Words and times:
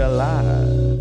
are 0.00 0.10
live. 0.10 0.98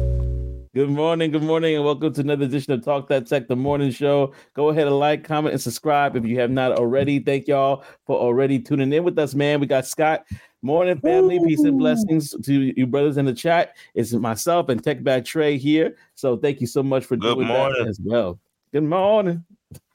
Good 0.76 0.90
morning, 0.90 1.32
good 1.32 1.44
morning, 1.44 1.76
and 1.76 1.86
welcome 1.86 2.14
to 2.14 2.22
another 2.22 2.44
edition 2.44 2.74
of 2.74 2.84
Talk 2.84 3.08
That 3.08 3.28
Tech, 3.28 3.48
the 3.48 3.56
morning 3.56 3.92
show. 3.92 4.34
Go 4.56 4.70
ahead 4.70 4.88
and 4.88 5.00
like, 5.00 5.24
comment, 5.24 5.54
and 5.54 5.62
subscribe 5.62 6.18
if 6.18 6.26
you 6.26 6.38
have 6.40 6.52
not 6.52 6.74
already. 6.74 7.20
Thank 7.20 7.48
y'all 7.48 7.86
for 8.06 8.20
already 8.20 8.60
tuning 8.60 8.92
in 8.92 9.06
with 9.06 9.18
us, 9.18 9.34
man. 9.34 9.62
We 9.62 9.68
got 9.68 9.86
Scott. 9.86 10.26
Morning, 10.62 11.00
family. 11.00 11.38
Ooh. 11.38 11.46
Peace 11.46 11.62
and 11.62 11.78
blessings 11.78 12.36
to 12.44 12.74
you 12.76 12.86
brothers 12.86 13.16
in 13.16 13.24
the 13.24 13.34
chat. 13.34 13.78
It's 13.96 14.12
myself 14.12 14.68
and 14.68 14.84
Tech 14.84 15.02
Back 15.02 15.24
Trey 15.24 15.58
here. 15.58 15.96
So 16.16 16.36
thank 16.36 16.60
you 16.60 16.68
so 16.68 16.84
much 16.84 17.06
for 17.06 17.16
good 17.16 17.36
doing 17.36 17.48
morning. 17.48 17.84
that 17.84 17.90
as 17.90 18.02
well. 18.04 18.38
Good 18.74 18.84
morning. 18.84 19.46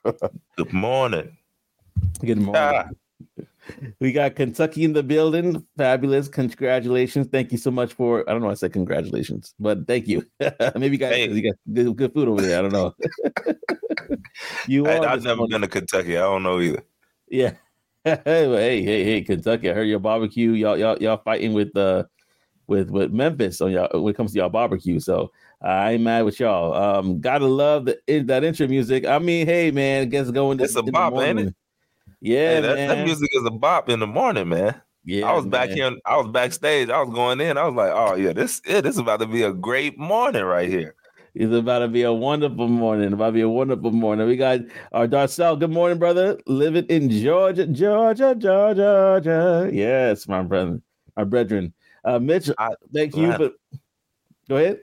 good 0.57 0.73
morning. 0.73 1.36
Good 2.25 2.39
morning. 2.39 2.55
Ah. 2.57 2.89
We 4.00 4.12
got 4.12 4.36
Kentucky 4.36 4.84
in 4.84 4.92
the 4.92 5.02
building. 5.02 5.66
Fabulous. 5.76 6.28
Congratulations. 6.28 7.28
Thank 7.30 7.52
you 7.52 7.58
so 7.58 7.70
much 7.70 7.94
for 7.94 8.29
I 8.29 8.32
don't 8.32 8.42
know 8.42 8.50
I 8.50 8.54
said 8.54 8.72
congratulations, 8.72 9.54
but 9.58 9.86
thank 9.86 10.06
you. 10.06 10.26
Maybe 10.76 10.96
you 10.96 10.98
got, 10.98 11.12
hey. 11.12 11.30
you 11.30 11.43
got 11.43 11.96
good, 11.96 12.12
food 12.12 12.29
over 12.29 12.42
there. 12.42 12.58
I 12.58 12.62
don't 12.62 12.72
know. 12.72 12.94
you 14.66 14.84
hey, 14.84 14.98
I've 14.98 15.22
never 15.22 15.46
been 15.46 15.62
to 15.62 15.68
Kentucky. 15.68 16.16
I 16.16 16.22
don't 16.22 16.42
know 16.42 16.61
either. 16.61 16.82
Yeah. 17.29 17.53
hey, 18.04 18.22
hey, 18.25 18.82
hey, 18.82 19.22
Kentucky. 19.22 19.70
I 19.70 19.75
heard 19.75 19.89
your 19.89 19.98
barbecue. 19.98 20.53
Y'all, 20.53 20.76
y'all, 20.76 20.98
y'all 20.98 21.22
fighting 21.25 21.54
with 21.54 21.75
uh 21.76 22.04
with 22.67 22.90
with 22.90 23.12
Memphis 23.12 23.61
on 23.61 23.72
y'all 23.72 24.03
when 24.03 24.12
it 24.12 24.17
comes 24.17 24.32
to 24.32 24.39
y'all 24.39 24.50
barbecue. 24.50 25.00
So 25.00 25.32
I 25.62 25.92
ain't 25.92 26.03
mad 26.03 26.25
with 26.25 26.39
y'all. 26.39 26.75
Um, 26.75 27.20
gotta 27.20 27.46
love 27.46 27.86
the 27.86 27.98
that 28.26 28.44
intro 28.44 28.67
music. 28.67 29.06
I 29.06 29.18
mean, 29.18 29.46
hey 29.46 29.70
man, 29.70 30.11
guess 30.11 30.31
going. 30.31 30.61
It's 30.61 30.76
a 30.76 30.82
bop, 30.82 31.14
ain't 31.14 31.40
it? 31.40 31.54
Yeah, 32.24 32.55
hey, 32.55 32.60
that, 32.62 32.74
that, 32.77 33.05
music 33.05 33.28
is 33.34 33.44
a 33.44 33.50
bop 33.50 33.91
in 33.91 34.00
the 34.00 34.06
morning, 34.06 34.48
man. 34.48 34.80
Yeah, 35.05 35.27
I 35.27 35.34
was 35.34 35.44
man. 35.44 35.50
back 35.50 35.69
here. 35.69 35.92
I 36.06 36.16
was 36.16 36.28
backstage. 36.28 36.88
I 36.88 37.02
was 37.02 37.14
going 37.14 37.38
in. 37.38 37.58
I 37.58 37.64
was 37.64 37.74
like, 37.74 37.92
"Oh 37.94 38.14
yeah, 38.14 38.33
this 38.33 38.62
yeah, 38.66 38.80
this 38.80 38.94
is 38.94 38.98
about 38.98 39.20
to 39.20 39.27
be 39.27 39.42
a 39.42 39.52
great 39.52 39.98
morning 39.98 40.42
right 40.42 40.66
here." 40.66 40.94
It's 41.34 41.53
about 41.53 41.81
to 41.81 41.89
be 41.89 42.00
a 42.05 42.14
wonderful 42.14 42.66
morning. 42.66 43.12
About 43.12 43.27
to 43.27 43.33
be 43.33 43.42
a 43.42 43.48
wonderful 43.48 43.91
morning. 43.91 44.27
We 44.27 44.36
got 44.36 44.61
our 44.92 45.06
Darcel. 45.06 45.61
Good 45.61 45.70
morning, 45.70 45.98
brother. 45.98 46.41
Living 46.47 46.86
in 46.86 47.11
Georgia, 47.11 47.66
Georgia, 47.66 48.34
Georgia, 48.34 49.20
Georgia. 49.22 49.70
Yes, 49.70 50.27
my 50.27 50.41
brother, 50.41 50.81
my 51.19 51.25
brethren. 51.25 51.75
Uh, 52.06 52.20
Mitch, 52.20 52.48
I, 52.56 52.70
thank 52.94 53.16
you. 53.16 53.34
But 53.36 53.53
go 54.48 54.56
ahead. 54.56 54.78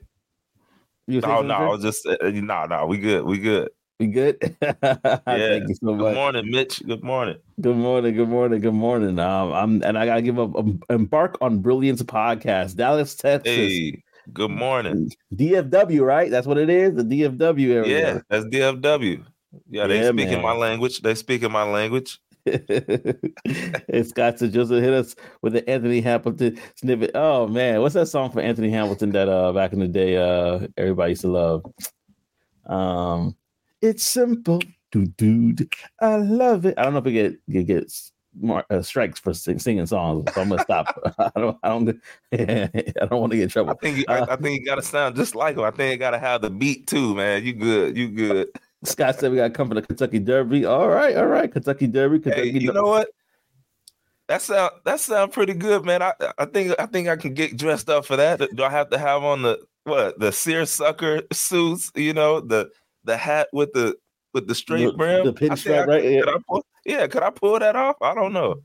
You 1.08 1.22
no, 1.22 1.42
no, 1.42 1.56
I 1.56 1.68
was 1.70 1.82
just 1.82 2.06
uh, 2.06 2.18
no, 2.22 2.54
uh, 2.54 2.68
no. 2.68 2.86
We 2.86 3.00
good. 3.00 3.26
We 3.26 3.40
good. 3.40 3.72
We 4.02 4.08
good? 4.08 4.58
yeah. 4.64 4.74
Thank 4.74 5.70
you 5.70 5.76
so 5.76 5.94
much. 5.94 6.00
Good 6.00 6.16
morning, 6.16 6.50
Mitch. 6.50 6.82
Good 6.84 7.04
morning. 7.04 7.38
Good 7.62 7.76
morning. 7.76 8.16
Good 8.16 8.30
morning. 8.30 8.60
Good 8.60 8.74
morning. 8.74 9.20
Um, 9.20 9.54
I'm 9.54 9.84
and 9.84 9.96
I 9.96 10.08
gotta 10.08 10.24
give 10.24 10.40
up 10.40 10.56
um, 10.56 10.82
embark 10.90 11.38
on 11.40 11.60
Brilliance 11.60 12.02
podcast, 12.02 12.78
Dallas, 12.78 13.14
Texas. 13.14 13.56
Hey, 13.56 14.02
good 14.34 14.50
morning. 14.50 15.12
DFW, 15.36 16.04
right? 16.04 16.32
That's 16.32 16.48
what 16.48 16.58
it 16.58 16.68
is. 16.68 16.96
The 16.96 17.04
DFW 17.04 17.70
area. 17.70 18.16
Yeah, 18.16 18.20
that's 18.28 18.46
DFW. 18.46 19.24
Yeah, 19.70 19.86
they 19.86 20.02
yeah, 20.02 20.10
speaking 20.10 20.32
man. 20.32 20.42
my 20.42 20.54
language. 20.54 21.04
They 21.04 21.14
speak 21.14 21.44
in 21.44 21.52
my 21.52 21.70
language. 21.70 22.20
it's 22.48 24.14
got 24.14 24.38
to 24.38 24.48
just 24.48 24.72
hit 24.72 24.94
us 24.94 25.16
with 25.44 25.54
the 25.54 25.70
Anthony 25.70 26.02
Hamilton 26.02 26.60
snippet. 26.74 27.12
Oh 27.14 27.48
man, 27.48 27.82
what's 27.82 27.94
that 27.94 28.08
song 28.08 28.32
for 28.32 28.40
Anthony 28.40 28.72
Hamilton 28.72 29.12
that 29.12 29.30
uh 29.30 29.54
back 29.54 29.74
in 29.74 29.80
the 29.80 29.88
day 29.88 30.18
uh 30.18 30.66
everybody 30.76 31.12
used 31.12 31.22
to 31.22 31.28
love? 31.28 31.64
Um 32.66 33.36
it's 33.82 34.04
simple. 34.04 34.62
Do 34.92 35.06
do. 35.06 35.56
I 36.00 36.18
love 36.18 36.66
it. 36.66 36.76
I 36.78 36.84
don't 36.84 36.94
know 36.94 37.00
if 37.00 37.06
we 37.06 37.14
get 37.14 37.50
get, 37.50 37.68
get 37.68 37.92
more 38.40 38.64
uh, 38.70 38.82
strikes 38.82 39.20
for 39.20 39.34
sing, 39.34 39.60
singing 39.60 39.86
songs, 39.86 40.32
so 40.34 40.42
I'm 40.42 40.50
gonna 40.50 40.62
stop. 40.64 41.00
I 41.20 41.32
don't. 41.40 41.58
I 41.64 41.70
don't. 41.70 42.02
I 42.34 43.06
don't 43.06 43.22
want 43.22 43.32
to 43.32 43.38
get 43.38 43.44
in 43.44 43.50
trouble. 43.50 43.72
I 43.72 43.76
think. 43.76 44.10
Uh, 44.10 44.26
I, 44.30 44.34
I, 44.34 44.36
think 44.36 44.60
you 44.60 44.66
gotta 44.66 44.82
sound 44.82 45.16
just 45.16 45.36
like 45.36 45.58
him. 45.58 45.64
I 45.64 45.72
think 45.72 45.94
you 45.94 45.98
gotta 45.98 46.20
have 46.20 46.42
the 46.42 46.50
beat 46.50 46.88
too, 46.88 47.16
man. 47.16 47.46
You 47.46 47.54
good? 47.54 47.98
You 47.98 48.10
good? 48.10 48.50
Scott 48.84 49.20
said 49.20 49.32
we 49.32 49.38
gotta 49.38 49.52
come 49.52 49.68
for 49.68 49.76
the 49.76 49.82
Kentucky 49.82 50.20
Derby. 50.20 50.66
All 50.66 50.88
right, 50.88 51.16
all 51.16 51.28
right, 51.28 51.52
Kentucky 51.52 51.88
Derby. 51.88 52.20
Kentucky 52.20 52.52
hey, 52.52 52.60
you 52.60 52.74
know 52.74 52.84
what? 52.84 53.10
That 54.28 54.42
sound 54.42 54.72
that 54.86 55.00
sound 55.00 55.34
pretty 55.34 55.54
good, 55.54 55.86
man. 55.86 56.02
I 56.02 56.14
I 56.38 56.46
think 56.46 56.74
I 56.80 56.86
think 56.86 57.08
I 57.08 57.16
can 57.16 57.34
get 57.34 57.58
dressed 57.58 57.90
up 57.90 58.06
for 58.06 58.16
that. 58.16 58.40
Do 58.56 58.64
I 58.64 58.70
have 58.70 58.90
to 58.90 58.98
have 58.98 59.24
on 59.24 59.42
the 59.42 59.60
what 59.84 60.20
the 60.20 60.32
seersucker 60.32 61.24
suits? 61.32 61.92
You 61.96 62.14
know 62.14 62.40
the 62.40 62.72
the 63.04 63.18
hat 63.18 63.48
with 63.54 63.74
the 63.74 63.96
with 64.34 64.48
the 64.48 64.56
straight 64.56 64.86
the, 64.86 64.94
brim. 64.94 65.26
The 65.26 65.34
pinstripe, 65.34 65.88
right? 65.88 66.04
Yeah. 66.04 66.22
Could 66.22 66.46
pull, 66.48 66.66
yeah, 66.86 67.08
could 67.08 67.24
I 67.24 67.30
pull 67.30 67.60
that 67.60 67.76
off? 67.76 67.98
I 68.02 68.16
don't 68.16 68.34
know. 68.34 68.62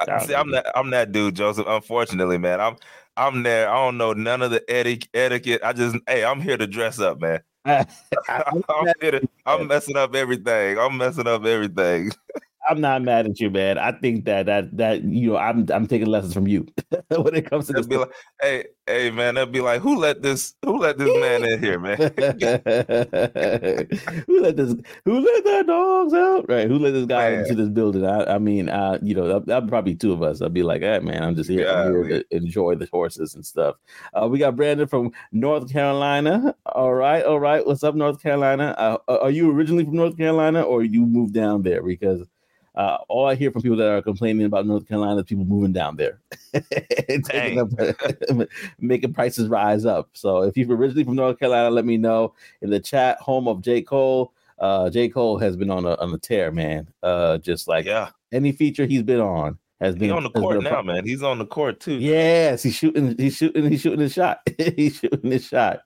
I, 0.00 0.24
see, 0.24 0.34
I'm 0.34 0.50
that 0.52 0.66
I'm 0.76 0.90
that 0.90 1.12
dude, 1.12 1.34
Joseph. 1.34 1.66
Unfortunately, 1.68 2.38
man, 2.38 2.60
I'm 2.60 2.76
I'm 3.16 3.42
there. 3.42 3.68
I 3.68 3.74
don't 3.74 3.96
know 3.96 4.12
none 4.12 4.42
of 4.42 4.50
the 4.50 4.62
eti- 4.68 5.08
etiquette. 5.12 5.62
I 5.64 5.72
just 5.72 5.96
hey, 6.06 6.24
I'm 6.24 6.40
here 6.40 6.56
to 6.56 6.66
dress 6.66 6.98
up, 7.00 7.20
man. 7.20 7.40
I'm, 7.64 8.62
to, 9.00 9.28
I'm 9.44 9.66
messing 9.66 9.96
up 9.96 10.14
everything. 10.14 10.78
I'm 10.78 10.96
messing 10.96 11.26
up 11.26 11.44
everything. 11.44 12.12
I'm 12.68 12.80
not 12.80 13.02
mad 13.02 13.26
at 13.26 13.40
you, 13.40 13.50
man. 13.50 13.78
I 13.78 13.92
think 13.92 14.24
that 14.24 14.46
that 14.46 14.76
that 14.76 15.04
you 15.04 15.30
know 15.30 15.36
I'm 15.36 15.66
I'm 15.72 15.86
taking 15.86 16.08
lessons 16.08 16.34
from 16.34 16.46
you 16.46 16.66
when 17.08 17.34
it 17.34 17.48
comes 17.48 17.66
to 17.68 17.72
this. 17.72 17.86
Be 17.86 17.96
like, 17.96 18.12
hey, 18.40 18.64
hey, 18.86 19.10
man, 19.10 19.34
they'll 19.34 19.46
be 19.46 19.60
like, 19.60 19.80
who 19.80 19.96
let 19.96 20.22
this 20.22 20.54
who 20.64 20.78
let 20.78 20.98
this 20.98 21.08
man 21.20 21.44
in 21.44 21.62
here, 21.62 21.78
man? 21.78 21.96
who 24.26 24.40
let 24.40 24.56
this 24.56 24.74
who 25.04 25.20
let 25.20 25.44
that 25.44 25.64
dogs 25.66 26.14
out? 26.14 26.48
Right? 26.48 26.68
Who 26.68 26.78
let 26.78 26.92
this 26.92 27.06
guy 27.06 27.30
man. 27.30 27.40
into 27.40 27.54
this 27.54 27.68
building? 27.68 28.06
I, 28.06 28.34
I 28.34 28.38
mean, 28.38 28.68
uh, 28.68 28.98
you 29.02 29.14
know, 29.14 29.28
that, 29.28 29.46
that'd 29.46 29.68
probably 29.68 29.94
two 29.94 30.12
of 30.12 30.22
us. 30.22 30.42
I'd 30.42 30.54
be 30.54 30.62
like, 30.62 30.82
hey, 30.82 31.00
man, 31.00 31.22
I'm 31.22 31.34
just 31.34 31.50
here, 31.50 31.68
I'm 31.68 31.92
here 31.92 32.20
to 32.20 32.36
enjoy 32.36 32.74
the 32.74 32.88
horses 32.92 33.34
and 33.34 33.44
stuff. 33.44 33.76
Uh, 34.14 34.28
we 34.28 34.38
got 34.38 34.56
Brandon 34.56 34.86
from 34.86 35.12
North 35.32 35.72
Carolina. 35.72 36.54
All 36.66 36.94
right, 36.94 37.24
all 37.24 37.40
right. 37.40 37.66
What's 37.66 37.84
up, 37.84 37.94
North 37.94 38.22
Carolina? 38.22 38.74
Uh, 38.76 38.98
are 39.08 39.30
you 39.30 39.50
originally 39.50 39.84
from 39.84 39.96
North 39.96 40.16
Carolina, 40.16 40.62
or 40.62 40.82
you 40.82 41.06
moved 41.06 41.34
down 41.34 41.62
there 41.62 41.82
because? 41.82 42.26
Uh, 42.76 42.98
all 43.08 43.26
I 43.26 43.34
hear 43.34 43.50
from 43.50 43.62
people 43.62 43.78
that 43.78 43.88
are 43.88 44.02
complaining 44.02 44.44
about 44.44 44.66
North 44.66 44.86
Carolina 44.86 45.20
is 45.20 45.24
people 45.24 45.46
moving 45.46 45.72
down 45.72 45.96
there, 45.96 46.20
up, 46.54 48.48
making 48.78 49.14
prices 49.14 49.48
rise 49.48 49.86
up. 49.86 50.10
So 50.12 50.42
if 50.42 50.56
you're 50.56 50.76
originally 50.76 51.04
from 51.04 51.14
North 51.14 51.38
Carolina, 51.38 51.70
let 51.70 51.86
me 51.86 51.96
know 51.96 52.34
in 52.60 52.70
the 52.70 52.80
chat. 52.80 53.18
Home 53.20 53.48
of 53.48 53.62
J 53.62 53.80
Cole. 53.82 54.32
Uh, 54.58 54.90
J 54.90 55.08
Cole 55.08 55.38
has 55.38 55.56
been 55.56 55.70
on 55.70 55.84
a 55.84 55.94
on 55.96 56.12
a 56.12 56.18
tear, 56.18 56.52
man. 56.52 56.88
Uh, 57.02 57.38
just 57.38 57.66
like 57.66 57.86
yeah, 57.86 58.10
any 58.32 58.52
feature 58.52 58.86
he's 58.86 59.02
been 59.02 59.20
on 59.20 59.58
has 59.80 59.94
been 59.94 60.04
he's 60.04 60.12
on 60.12 60.22
the 60.22 60.30
court 60.30 60.62
now, 60.62 60.80
man. 60.80 61.04
He's 61.04 61.22
on 61.22 61.38
the 61.38 61.46
court 61.46 61.80
too. 61.80 61.96
Yes, 61.96 62.62
he's 62.62 62.74
shooting. 62.74 63.14
He's 63.18 63.36
shooting. 63.36 63.70
He's 63.70 63.82
shooting 63.82 64.00
his 64.00 64.14
shot. 64.14 64.40
he's 64.76 64.96
shooting 64.96 65.30
his 65.30 65.46
shot. 65.46 65.80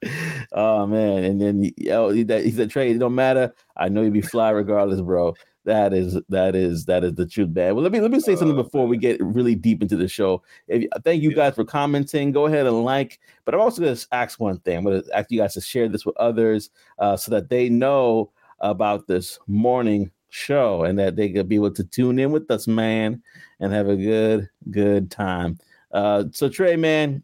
Oh 0.52 0.86
man! 0.86 1.24
And 1.24 1.40
then 1.40 1.62
he, 1.62 1.74
he 1.76 2.50
said, 2.52 2.70
"Trey, 2.70 2.92
it 2.92 2.98
don't 2.98 3.14
matter. 3.14 3.52
I 3.76 3.88
know 3.88 4.02
you'd 4.02 4.12
be 4.12 4.20
fly 4.20 4.50
regardless, 4.50 5.00
bro." 5.00 5.34
That 5.64 5.92
is 5.92 6.18
that 6.30 6.56
is 6.56 6.86
that 6.86 7.04
is 7.04 7.14
the 7.14 7.26
truth, 7.26 7.50
man. 7.50 7.74
Well, 7.74 7.82
let 7.82 7.92
me 7.92 8.00
let 8.00 8.10
me 8.10 8.20
say 8.20 8.34
something 8.34 8.58
oh, 8.58 8.62
before 8.62 8.86
we 8.86 8.96
get 8.96 9.22
really 9.22 9.54
deep 9.54 9.82
into 9.82 9.96
the 9.96 10.08
show. 10.08 10.42
If, 10.68 10.86
thank 11.04 11.22
you 11.22 11.34
guys 11.34 11.54
for 11.54 11.64
commenting. 11.64 12.32
Go 12.32 12.46
ahead 12.46 12.66
and 12.66 12.82
like. 12.82 13.20
But 13.44 13.54
I'm 13.54 13.60
also 13.60 13.82
going 13.82 13.94
to 13.94 14.06
ask 14.12 14.40
one 14.40 14.58
thing. 14.60 14.78
I'm 14.78 14.84
going 14.84 15.02
to 15.02 15.16
ask 15.16 15.30
you 15.30 15.38
guys 15.38 15.54
to 15.54 15.60
share 15.60 15.88
this 15.88 16.06
with 16.06 16.16
others 16.16 16.70
uh, 16.98 17.16
so 17.16 17.30
that 17.32 17.50
they 17.50 17.68
know 17.68 18.30
about 18.60 19.06
this 19.06 19.38
morning 19.46 20.10
show 20.30 20.84
and 20.84 20.98
that 20.98 21.16
they 21.16 21.28
could 21.28 21.48
be 21.48 21.56
able 21.56 21.72
to 21.72 21.84
tune 21.84 22.18
in 22.18 22.32
with 22.32 22.50
us, 22.50 22.66
man, 22.66 23.22
and 23.58 23.72
have 23.72 23.88
a 23.88 23.96
good 23.96 24.48
good 24.70 25.10
time. 25.10 25.58
Uh, 25.92 26.24
so 26.32 26.48
Trey, 26.48 26.76
man, 26.76 27.22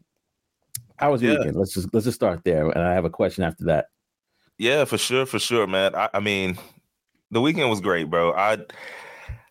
how 0.97 1.11
was 1.11 1.21
your 1.21 1.33
yeah. 1.33 1.39
weekend? 1.39 1.57
Let's 1.57 1.73
just 1.73 1.91
let's 1.93 2.05
just 2.05 2.15
start 2.15 2.43
there, 2.43 2.69
and 2.69 2.83
I 2.83 2.93
have 2.93 3.05
a 3.05 3.09
question 3.09 3.43
after 3.43 3.65
that. 3.65 3.87
Yeah, 4.59 4.85
for 4.85 4.97
sure, 4.97 5.25
for 5.25 5.39
sure, 5.39 5.67
man. 5.67 5.95
I, 5.95 6.09
I 6.15 6.19
mean, 6.19 6.57
the 7.31 7.41
weekend 7.41 7.69
was 7.69 7.81
great, 7.81 8.09
bro. 8.09 8.33
I 8.33 8.57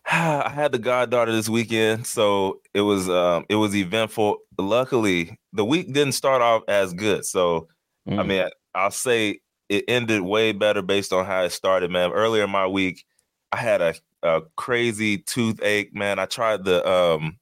I 0.09 0.49
had 0.49 0.71
the 0.71 0.79
goddaughter 0.79 1.31
this 1.31 1.49
weekend, 1.49 2.07
so 2.07 2.61
it 2.73 2.81
was 2.81 3.09
um 3.09 3.45
it 3.49 3.55
was 3.55 3.75
eventful. 3.75 4.37
Luckily, 4.57 5.37
the 5.53 5.65
week 5.65 5.93
didn't 5.93 6.13
start 6.13 6.41
off 6.41 6.63
as 6.67 6.93
good. 6.93 7.25
So 7.25 7.67
mm. 8.07 8.19
I 8.19 8.23
mean, 8.23 8.47
I'll 8.73 8.91
say 8.91 9.39
it 9.69 9.85
ended 9.87 10.21
way 10.21 10.53
better 10.53 10.81
based 10.81 11.11
on 11.11 11.25
how 11.25 11.43
it 11.43 11.51
started, 11.51 11.91
man. 11.91 12.11
Earlier 12.11 12.45
in 12.45 12.49
my 12.49 12.67
week, 12.67 13.05
I 13.51 13.57
had 13.57 13.81
a, 13.81 13.95
a 14.23 14.41
crazy 14.55 15.17
toothache, 15.17 15.93
man. 15.93 16.19
I 16.19 16.25
tried 16.25 16.63
the 16.63 16.87
um 16.89 17.37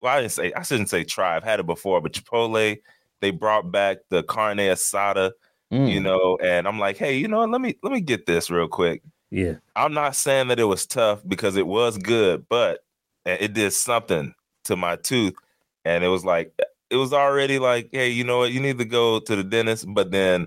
well, 0.00 0.16
I 0.16 0.20
didn't 0.20 0.32
say 0.32 0.52
I 0.52 0.62
shouldn't 0.62 0.90
say 0.90 1.04
try. 1.04 1.36
I've 1.36 1.44
had 1.44 1.60
it 1.60 1.66
before, 1.66 2.00
but 2.00 2.12
Chipotle, 2.12 2.78
they 3.20 3.30
brought 3.30 3.72
back 3.72 3.98
the 4.10 4.22
carne 4.22 4.58
asada, 4.58 5.32
mm. 5.72 5.90
you 5.92 6.00
know, 6.00 6.38
and 6.40 6.68
I'm 6.68 6.78
like, 6.78 6.96
hey, 6.96 7.16
you 7.18 7.26
know, 7.26 7.44
let 7.44 7.60
me 7.60 7.74
let 7.82 7.92
me 7.92 8.00
get 8.00 8.26
this 8.26 8.48
real 8.48 8.68
quick. 8.68 9.02
Yeah. 9.30 9.54
I'm 9.74 9.92
not 9.92 10.16
saying 10.16 10.48
that 10.48 10.60
it 10.60 10.64
was 10.64 10.86
tough 10.86 11.22
because 11.26 11.56
it 11.56 11.66
was 11.66 11.98
good, 11.98 12.46
but 12.48 12.80
it 13.24 13.54
did 13.54 13.72
something 13.72 14.34
to 14.64 14.76
my 14.76 14.96
tooth. 14.96 15.34
And 15.84 16.04
it 16.04 16.08
was 16.08 16.24
like, 16.24 16.52
it 16.90 16.96
was 16.96 17.12
already 17.12 17.58
like, 17.58 17.88
hey, 17.92 18.08
you 18.10 18.24
know 18.24 18.38
what? 18.38 18.52
You 18.52 18.60
need 18.60 18.78
to 18.78 18.84
go 18.84 19.18
to 19.20 19.36
the 19.36 19.44
dentist. 19.44 19.86
But 19.88 20.10
then 20.10 20.46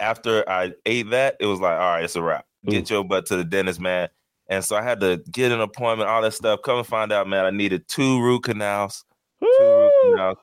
after 0.00 0.48
I 0.48 0.72
ate 0.86 1.10
that, 1.10 1.36
it 1.40 1.46
was 1.46 1.60
like, 1.60 1.78
all 1.78 1.94
right, 1.94 2.04
it's 2.04 2.16
a 2.16 2.22
wrap. 2.22 2.46
Get 2.66 2.88
your 2.88 3.04
butt 3.04 3.26
to 3.26 3.36
the 3.36 3.44
dentist, 3.44 3.80
man. 3.80 4.08
And 4.48 4.64
so 4.64 4.76
I 4.76 4.82
had 4.82 5.00
to 5.00 5.22
get 5.30 5.52
an 5.52 5.60
appointment, 5.60 6.08
all 6.08 6.22
that 6.22 6.34
stuff. 6.34 6.60
Come 6.64 6.78
and 6.78 6.86
find 6.86 7.12
out, 7.12 7.28
man, 7.28 7.44
I 7.44 7.50
needed 7.50 7.88
two 7.88 8.22
root 8.22 8.44
canals. 8.44 9.04
Two 9.40 9.48
root 9.60 9.92
canals. 10.02 10.38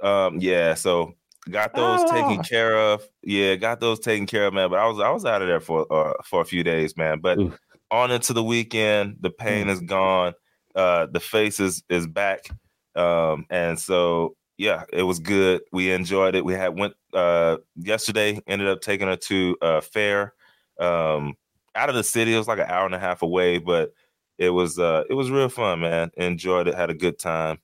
Um, 0.00 0.38
yeah, 0.40 0.74
so 0.74 1.14
got 1.50 1.74
those 1.74 2.00
oh. 2.02 2.12
taken 2.12 2.42
care 2.42 2.78
of. 2.78 3.02
Yeah, 3.22 3.56
got 3.56 3.80
those 3.80 4.00
taken 4.00 4.26
care 4.26 4.46
of, 4.46 4.54
man. 4.54 4.70
But 4.70 4.78
I 4.78 4.86
was 4.86 5.00
I 5.00 5.10
was 5.10 5.24
out 5.24 5.42
of 5.42 5.48
there 5.48 5.60
for 5.60 5.86
uh, 5.92 6.14
for 6.24 6.40
a 6.40 6.44
few 6.44 6.62
days, 6.62 6.96
man. 6.96 7.20
But 7.20 7.38
Ooh. 7.38 7.54
on 7.90 8.10
into 8.10 8.32
the 8.32 8.44
weekend, 8.44 9.18
the 9.20 9.30
pain 9.30 9.66
mm. 9.66 9.70
is 9.70 9.80
gone. 9.80 10.34
Uh, 10.74 11.06
the 11.06 11.20
face 11.20 11.60
is 11.60 11.82
is 11.88 12.06
back, 12.06 12.48
um, 12.94 13.46
and 13.50 13.78
so 13.78 14.36
yeah, 14.56 14.84
it 14.92 15.02
was 15.02 15.18
good. 15.18 15.62
We 15.72 15.90
enjoyed 15.90 16.34
it. 16.34 16.44
We 16.44 16.52
had 16.52 16.78
went 16.78 16.94
uh, 17.14 17.56
yesterday. 17.76 18.40
Ended 18.46 18.68
up 18.68 18.80
taking 18.82 19.08
her 19.08 19.16
to 19.16 19.56
a 19.62 19.80
fair 19.80 20.34
um, 20.78 21.34
out 21.74 21.88
of 21.88 21.94
the 21.94 22.04
city. 22.04 22.34
It 22.34 22.38
was 22.38 22.48
like 22.48 22.58
an 22.58 22.68
hour 22.68 22.86
and 22.86 22.94
a 22.94 22.98
half 22.98 23.22
away, 23.22 23.58
but 23.58 23.92
it 24.38 24.50
was 24.50 24.78
uh, 24.78 25.04
it 25.08 25.14
was 25.14 25.30
real 25.30 25.48
fun, 25.48 25.80
man. 25.80 26.10
Enjoyed 26.16 26.68
it. 26.68 26.74
Had 26.74 26.90
a 26.90 26.94
good 26.94 27.18
time, 27.18 27.58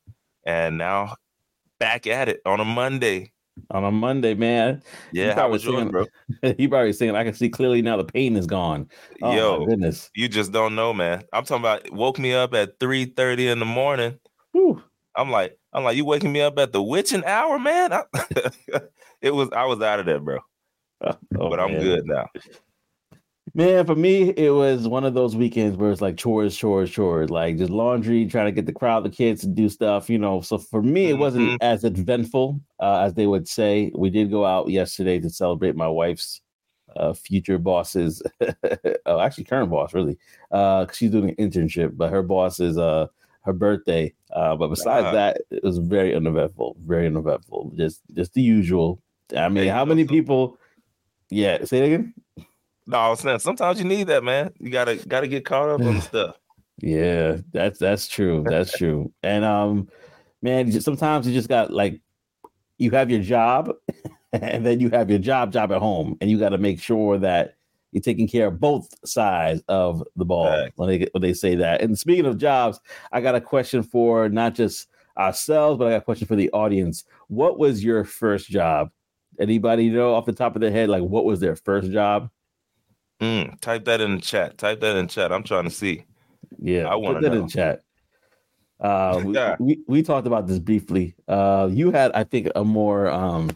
and 0.44 0.78
now 0.78 1.16
back 1.78 2.06
at 2.06 2.28
it 2.28 2.40
on 2.46 2.60
a 2.60 2.64
Monday. 2.64 3.32
On 3.70 3.84
a 3.84 3.90
Monday, 3.90 4.34
man. 4.34 4.82
Yeah, 5.12 5.34
how 5.34 5.50
was 5.50 5.64
yours, 5.64 5.90
bro? 5.90 6.06
he 6.56 6.68
probably 6.68 6.92
saying, 6.92 7.16
"I 7.16 7.24
can 7.24 7.34
see 7.34 7.48
clearly 7.48 7.82
now. 7.82 7.96
The 7.96 8.04
pain 8.04 8.36
is 8.36 8.46
gone." 8.46 8.88
Oh, 9.22 9.34
Yo, 9.34 9.66
goodness, 9.66 10.10
you 10.14 10.28
just 10.28 10.52
don't 10.52 10.74
know, 10.74 10.92
man. 10.92 11.24
I'm 11.32 11.44
talking 11.44 11.62
about. 11.62 11.90
Woke 11.90 12.18
me 12.18 12.34
up 12.34 12.54
at 12.54 12.78
three 12.78 13.06
thirty 13.06 13.48
in 13.48 13.58
the 13.58 13.64
morning. 13.64 14.18
Whew. 14.52 14.82
I'm 15.16 15.30
like, 15.30 15.58
I'm 15.72 15.84
like, 15.84 15.96
you 15.96 16.04
waking 16.04 16.32
me 16.32 16.42
up 16.42 16.58
at 16.58 16.72
the 16.72 16.82
witching 16.82 17.24
hour, 17.24 17.58
man. 17.58 17.92
I, 17.92 18.02
it 19.22 19.34
was, 19.34 19.48
I 19.52 19.64
was 19.64 19.80
out 19.80 20.00
of 20.00 20.06
there, 20.06 20.20
bro. 20.20 20.38
Oh, 21.38 21.50
but 21.50 21.60
I'm 21.60 21.78
good 21.78 22.06
now. 22.06 22.26
Man, 23.56 23.86
for 23.86 23.94
me, 23.94 24.34
it 24.36 24.50
was 24.50 24.86
one 24.86 25.04
of 25.04 25.14
those 25.14 25.34
weekends 25.34 25.78
where 25.78 25.90
it's 25.90 26.02
like 26.02 26.18
chores, 26.18 26.54
chores, 26.54 26.90
chores, 26.90 27.30
like 27.30 27.56
just 27.56 27.70
laundry, 27.70 28.26
trying 28.26 28.44
to 28.44 28.52
get 28.52 28.66
the 28.66 28.72
crowd, 28.72 29.02
the 29.02 29.08
kids 29.08 29.40
to 29.40 29.46
do 29.46 29.70
stuff, 29.70 30.10
you 30.10 30.18
know. 30.18 30.42
So 30.42 30.58
for 30.58 30.82
me, 30.82 31.06
it 31.06 31.14
wasn't 31.14 31.48
mm-hmm. 31.48 31.62
as 31.62 31.82
eventful 31.82 32.60
uh, 32.80 32.98
as 32.98 33.14
they 33.14 33.26
would 33.26 33.48
say. 33.48 33.90
We 33.94 34.10
did 34.10 34.30
go 34.30 34.44
out 34.44 34.68
yesterday 34.68 35.20
to 35.20 35.30
celebrate 35.30 35.74
my 35.74 35.88
wife's 35.88 36.42
uh, 36.96 37.14
future 37.14 37.56
boss's, 37.56 38.22
oh, 39.06 39.20
actually 39.20 39.44
current 39.44 39.70
boss, 39.70 39.94
really. 39.94 40.18
Uh, 40.50 40.84
she's 40.92 41.10
doing 41.10 41.30
an 41.30 41.36
internship, 41.36 41.96
but 41.96 42.12
her 42.12 42.22
boss 42.22 42.60
is 42.60 42.76
uh 42.76 43.06
her 43.40 43.54
birthday. 43.54 44.12
Uh, 44.34 44.54
but 44.54 44.68
besides 44.68 45.10
that, 45.14 45.40
it 45.50 45.64
was 45.64 45.78
very 45.78 46.14
uneventful, 46.14 46.76
very 46.84 47.06
uneventful. 47.06 47.72
Just 47.74 48.02
just 48.12 48.34
the 48.34 48.42
usual. 48.42 49.00
I 49.34 49.48
mean, 49.48 49.68
how 49.68 49.86
many 49.86 50.04
people? 50.04 50.58
Yeah, 51.30 51.64
say 51.64 51.78
it 51.78 51.86
again. 51.86 52.14
No, 52.86 52.98
I 52.98 53.08
was 53.08 53.20
saying 53.20 53.40
sometimes 53.40 53.78
you 53.78 53.84
need 53.84 54.06
that, 54.08 54.22
man. 54.22 54.52
You 54.58 54.70
gotta 54.70 54.96
gotta 55.08 55.26
get 55.26 55.44
caught 55.44 55.68
up 55.68 55.80
on 55.80 56.00
stuff. 56.02 56.36
Yeah, 56.78 57.38
that's 57.52 57.78
that's 57.78 58.06
true. 58.06 58.44
That's 58.46 58.76
true. 58.76 59.12
And 59.22 59.44
um, 59.44 59.88
man, 60.42 60.70
sometimes 60.80 61.26
you 61.26 61.34
just 61.34 61.48
got 61.48 61.72
like 61.72 62.00
you 62.78 62.90
have 62.92 63.10
your 63.10 63.22
job, 63.22 63.72
and 64.32 64.64
then 64.64 64.80
you 64.80 64.90
have 64.90 65.10
your 65.10 65.18
job 65.18 65.52
job 65.52 65.72
at 65.72 65.78
home, 65.78 66.16
and 66.20 66.30
you 66.30 66.38
got 66.38 66.50
to 66.50 66.58
make 66.58 66.80
sure 66.80 67.18
that 67.18 67.56
you're 67.92 68.02
taking 68.02 68.28
care 68.28 68.48
of 68.48 68.60
both 68.60 68.88
sides 69.08 69.62
of 69.68 70.04
the 70.16 70.24
ball 70.24 70.48
right. 70.48 70.72
when 70.76 70.88
they 70.88 71.08
when 71.12 71.22
they 71.22 71.32
say 71.32 71.54
that. 71.56 71.80
And 71.80 71.98
speaking 71.98 72.26
of 72.26 72.38
jobs, 72.38 72.78
I 73.10 73.20
got 73.20 73.34
a 73.34 73.40
question 73.40 73.82
for 73.82 74.28
not 74.28 74.54
just 74.54 74.88
ourselves, 75.18 75.78
but 75.78 75.86
I 75.86 75.90
got 75.92 76.02
a 76.02 76.04
question 76.04 76.26
for 76.26 76.36
the 76.36 76.50
audience. 76.50 77.04
What 77.28 77.58
was 77.58 77.82
your 77.82 78.04
first 78.04 78.48
job? 78.48 78.90
Anybody 79.40 79.88
know 79.88 80.14
off 80.14 80.26
the 80.26 80.32
top 80.32 80.54
of 80.54 80.60
their 80.60 80.70
head, 80.70 80.88
like 80.88 81.02
what 81.02 81.24
was 81.24 81.40
their 81.40 81.56
first 81.56 81.90
job? 81.90 82.30
Mm, 83.20 83.60
type 83.60 83.84
that 83.86 84.00
in 84.00 84.16
the 84.16 84.20
chat. 84.20 84.58
Type 84.58 84.80
that 84.80 84.96
in 84.96 85.08
chat. 85.08 85.32
I'm 85.32 85.42
trying 85.42 85.64
to 85.64 85.70
see. 85.70 86.04
Yeah, 86.58 86.86
I 86.86 86.96
want 86.96 87.22
that 87.22 87.32
know. 87.32 87.40
in 87.40 87.48
chat. 87.48 87.82
Uh, 88.78 89.22
we, 89.24 89.34
yeah. 89.34 89.56
we, 89.58 89.80
we 89.88 90.02
talked 90.02 90.26
about 90.26 90.46
this 90.46 90.58
briefly. 90.58 91.14
Uh, 91.26 91.68
you 91.70 91.90
had, 91.90 92.12
I 92.12 92.24
think, 92.24 92.48
a 92.54 92.64
more 92.64 93.08
um, 93.08 93.50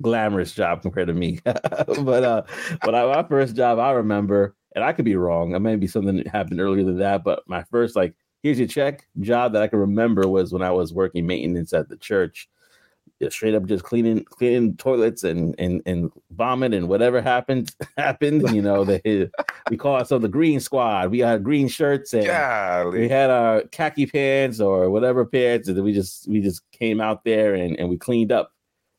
glamorous 0.00 0.52
job 0.52 0.82
compared 0.82 1.08
to 1.08 1.14
me. 1.14 1.40
but 1.44 2.24
uh, 2.24 2.42
but 2.82 2.94
I, 2.94 3.06
my 3.06 3.28
first 3.28 3.54
job, 3.54 3.78
I 3.78 3.92
remember, 3.92 4.54
and 4.74 4.82
I 4.82 4.92
could 4.92 5.04
be 5.04 5.16
wrong. 5.16 5.54
It 5.54 5.60
may 5.60 5.76
be 5.76 5.86
something 5.86 6.16
that 6.16 6.28
happened 6.28 6.60
earlier 6.60 6.84
than 6.84 6.98
that. 6.98 7.22
But 7.22 7.42
my 7.46 7.64
first, 7.64 7.96
like, 7.96 8.14
here's 8.42 8.58
your 8.58 8.68
check 8.68 9.06
job 9.20 9.52
that 9.52 9.62
I 9.62 9.68
can 9.68 9.78
remember 9.78 10.26
was 10.26 10.52
when 10.52 10.62
I 10.62 10.70
was 10.70 10.92
working 10.94 11.26
maintenance 11.26 11.72
at 11.72 11.88
the 11.88 11.96
church 11.96 12.48
straight 13.32 13.54
up 13.54 13.64
just 13.66 13.84
cleaning 13.84 14.24
cleaning 14.24 14.76
toilets 14.76 15.24
and 15.24 15.54
and 15.58 15.82
and 15.86 16.10
vomit 16.30 16.74
and 16.74 16.88
whatever 16.88 17.20
happened 17.20 17.74
happened. 17.96 18.50
You 18.54 18.62
know, 18.62 18.84
they 18.84 19.30
we 19.70 19.76
call 19.76 19.96
ourselves 19.96 20.22
the 20.22 20.28
Green 20.28 20.60
Squad. 20.60 21.10
We 21.10 21.20
had 21.20 21.44
green 21.44 21.68
shirts 21.68 22.12
and 22.14 22.26
Golly. 22.26 23.00
we 23.00 23.08
had 23.08 23.30
our 23.30 23.62
khaki 23.72 24.06
pants 24.06 24.60
or 24.60 24.90
whatever 24.90 25.24
pants, 25.24 25.68
and 25.68 25.82
we 25.82 25.92
just 25.92 26.28
we 26.28 26.40
just 26.40 26.62
came 26.72 27.00
out 27.00 27.24
there 27.24 27.54
and 27.54 27.78
and 27.78 27.88
we 27.88 27.96
cleaned 27.96 28.32
up. 28.32 28.50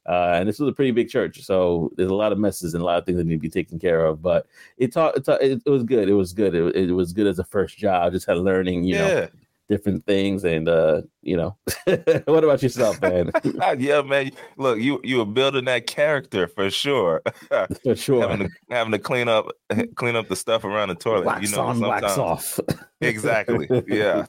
Uh, 0.07 0.35
and 0.35 0.47
this 0.47 0.59
was 0.59 0.69
a 0.69 0.73
pretty 0.73 0.91
big 0.91 1.09
church, 1.09 1.41
so 1.41 1.91
there's 1.97 2.11
a 2.11 2.15
lot 2.15 2.31
of 2.31 2.37
messes 2.37 2.75
and 2.75 2.83
a 2.83 2.85
lot 2.85 2.99
of 2.99 3.07
things 3.07 3.17
that 3.17 3.25
need 3.25 3.33
to 3.33 3.39
be 3.39 3.49
taken 3.49 3.79
care 3.79 4.05
of. 4.05 4.21
But 4.21 4.45
it 4.77 4.93
taught, 4.93 5.17
it, 5.17 5.25
taught, 5.25 5.41
it, 5.41 5.63
it 5.65 5.69
was 5.69 5.81
good. 5.81 6.07
It 6.07 6.13
was 6.13 6.31
good. 6.31 6.53
It, 6.53 6.75
it, 6.75 6.91
was 6.91 7.11
good 7.11 7.25
as 7.25 7.39
a 7.39 7.43
first 7.43 7.75
job. 7.75 8.13
Just 8.13 8.27
had 8.27 8.37
learning, 8.37 8.83
you 8.83 8.97
yeah. 8.97 9.07
know, 9.07 9.27
different 9.67 10.05
things 10.05 10.43
and 10.43 10.69
uh 10.69 11.01
you 11.21 11.35
know 11.35 11.57
what 12.25 12.43
about 12.43 12.61
yourself 12.61 13.01
man? 13.01 13.31
Yeah 13.79 14.01
man. 14.01 14.31
Look 14.57 14.79
you 14.79 14.99
you 15.03 15.17
were 15.17 15.25
building 15.25 15.65
that 15.65 15.87
character 15.87 16.47
for 16.47 16.69
sure. 16.69 17.21
For 17.83 17.95
sure. 17.95 18.27
Having 18.27 18.47
to, 18.47 18.53
having 18.69 18.91
to 18.91 18.99
clean 18.99 19.27
up 19.27 19.47
clean 19.95 20.15
up 20.15 20.27
the 20.27 20.35
stuff 20.35 20.63
around 20.63 20.89
the 20.89 20.95
toilet 20.95 21.25
wax 21.25 21.49
you 21.49 21.55
know 21.55 21.63
on, 21.63 21.79
wax 21.79 22.17
off. 22.17 22.59
Exactly. 23.01 23.67
Yeah. 23.87 24.25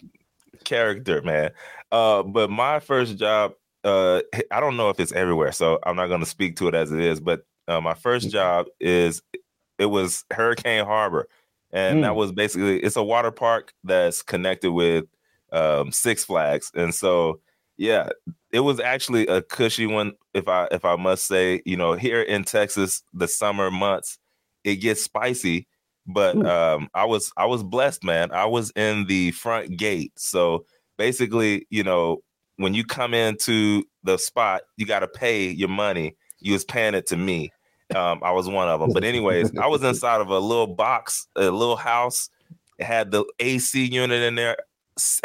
Character 0.64 1.22
man. 1.22 1.50
Uh 1.92 2.22
but 2.22 2.50
my 2.50 2.80
first 2.80 3.18
job 3.18 3.52
uh 3.84 4.20
i 4.50 4.58
don't 4.58 4.76
know 4.76 4.90
if 4.90 4.98
it's 4.98 5.12
everywhere 5.12 5.52
so 5.52 5.78
i'm 5.84 5.94
not 5.94 6.08
going 6.08 6.20
to 6.20 6.26
speak 6.26 6.56
to 6.56 6.66
it 6.66 6.74
as 6.74 6.90
it 6.90 6.98
is 6.98 7.20
but 7.20 7.46
uh, 7.68 7.80
my 7.80 7.94
first 7.94 8.30
job 8.30 8.66
is 8.80 9.22
it 9.78 9.86
was 9.86 10.24
hurricane 10.32 10.84
harbor 10.84 11.28
and 11.72 11.98
mm. 11.98 12.02
that 12.02 12.16
was 12.16 12.32
basically 12.32 12.80
it's 12.80 12.96
a 12.96 13.02
water 13.02 13.30
park 13.30 13.72
that's 13.84 14.22
connected 14.22 14.72
with 14.72 15.04
um, 15.52 15.92
Six 15.92 16.24
Flags, 16.24 16.70
and 16.74 16.94
so 16.94 17.40
yeah, 17.76 18.08
it 18.52 18.60
was 18.60 18.80
actually 18.80 19.26
a 19.26 19.42
cushy 19.42 19.86
one. 19.86 20.12
If 20.34 20.48
I 20.48 20.68
if 20.70 20.84
I 20.84 20.96
must 20.96 21.26
say, 21.26 21.62
you 21.64 21.76
know, 21.76 21.92
here 21.92 22.22
in 22.22 22.44
Texas, 22.44 23.02
the 23.12 23.28
summer 23.28 23.70
months 23.70 24.18
it 24.64 24.76
gets 24.76 25.02
spicy, 25.02 25.68
but 26.06 26.44
um, 26.44 26.88
I 26.94 27.04
was 27.04 27.32
I 27.36 27.46
was 27.46 27.62
blessed, 27.62 28.02
man. 28.04 28.32
I 28.32 28.46
was 28.46 28.72
in 28.76 29.06
the 29.06 29.30
front 29.30 29.76
gate, 29.76 30.12
so 30.16 30.66
basically, 30.98 31.66
you 31.70 31.84
know, 31.84 32.18
when 32.56 32.74
you 32.74 32.84
come 32.84 33.14
into 33.14 33.84
the 34.02 34.16
spot, 34.18 34.62
you 34.76 34.86
got 34.86 35.00
to 35.00 35.08
pay 35.08 35.48
your 35.50 35.68
money. 35.68 36.16
You 36.40 36.52
was 36.52 36.64
paying 36.64 36.94
it 36.94 37.06
to 37.08 37.16
me. 37.16 37.52
Um, 37.94 38.20
I 38.22 38.32
was 38.32 38.48
one 38.48 38.68
of 38.68 38.80
them. 38.80 38.92
But 38.92 39.04
anyways, 39.04 39.56
I 39.56 39.68
was 39.68 39.82
inside 39.84 40.20
of 40.20 40.28
a 40.28 40.38
little 40.38 40.66
box, 40.66 41.28
a 41.36 41.50
little 41.50 41.76
house. 41.76 42.28
It 42.78 42.84
had 42.84 43.10
the 43.10 43.24
AC 43.38 43.84
unit 43.86 44.22
in 44.22 44.34
there 44.34 44.56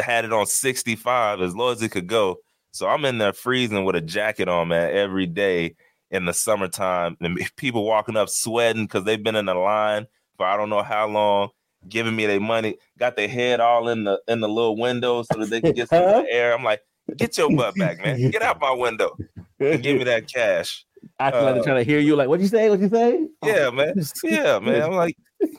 had 0.00 0.24
it 0.24 0.32
on 0.32 0.46
65 0.46 1.40
as 1.40 1.56
low 1.56 1.70
as 1.70 1.82
it 1.82 1.90
could 1.90 2.06
go. 2.06 2.36
So 2.72 2.88
I'm 2.88 3.04
in 3.04 3.18
there 3.18 3.32
freezing 3.32 3.84
with 3.84 3.96
a 3.96 4.00
jacket 4.00 4.48
on, 4.48 4.68
man, 4.68 4.94
every 4.94 5.26
day 5.26 5.76
in 6.10 6.24
the 6.24 6.32
summertime. 6.32 7.16
And 7.20 7.38
people 7.56 7.84
walking 7.84 8.16
up 8.16 8.28
sweating 8.28 8.84
because 8.84 9.04
they've 9.04 9.22
been 9.22 9.36
in 9.36 9.46
the 9.46 9.54
line 9.54 10.06
for 10.36 10.46
I 10.46 10.56
don't 10.56 10.70
know 10.70 10.82
how 10.82 11.06
long, 11.08 11.50
giving 11.88 12.16
me 12.16 12.26
their 12.26 12.40
money, 12.40 12.76
got 12.98 13.16
their 13.16 13.28
head 13.28 13.60
all 13.60 13.88
in 13.88 14.04
the 14.04 14.20
in 14.28 14.40
the 14.40 14.48
little 14.48 14.76
window 14.76 15.22
so 15.22 15.38
that 15.38 15.50
they 15.50 15.60
can 15.60 15.72
get 15.72 15.88
some 15.88 16.24
air. 16.30 16.54
I'm 16.54 16.64
like, 16.64 16.80
get 17.16 17.36
your 17.36 17.54
butt 17.54 17.74
back, 17.76 18.02
man. 18.02 18.30
Get 18.30 18.42
out 18.42 18.60
my 18.60 18.70
window 18.70 19.16
and 19.58 19.82
give 19.82 19.98
me 19.98 20.04
that 20.04 20.32
cash. 20.32 20.84
Acting 21.18 21.40
uh, 21.40 21.44
like 21.44 21.54
they're 21.56 21.64
trying 21.64 21.84
to 21.84 21.90
hear 21.90 21.98
you, 21.98 22.14
like, 22.14 22.28
what'd 22.28 22.42
you 22.42 22.48
say? 22.48 22.70
What'd 22.70 22.82
you 22.82 22.96
say? 22.96 23.26
Yeah, 23.44 23.70
man. 23.70 23.94
Yeah, 24.22 24.60
man. 24.60 24.82
I'm 24.82 24.92
like, 24.92 25.16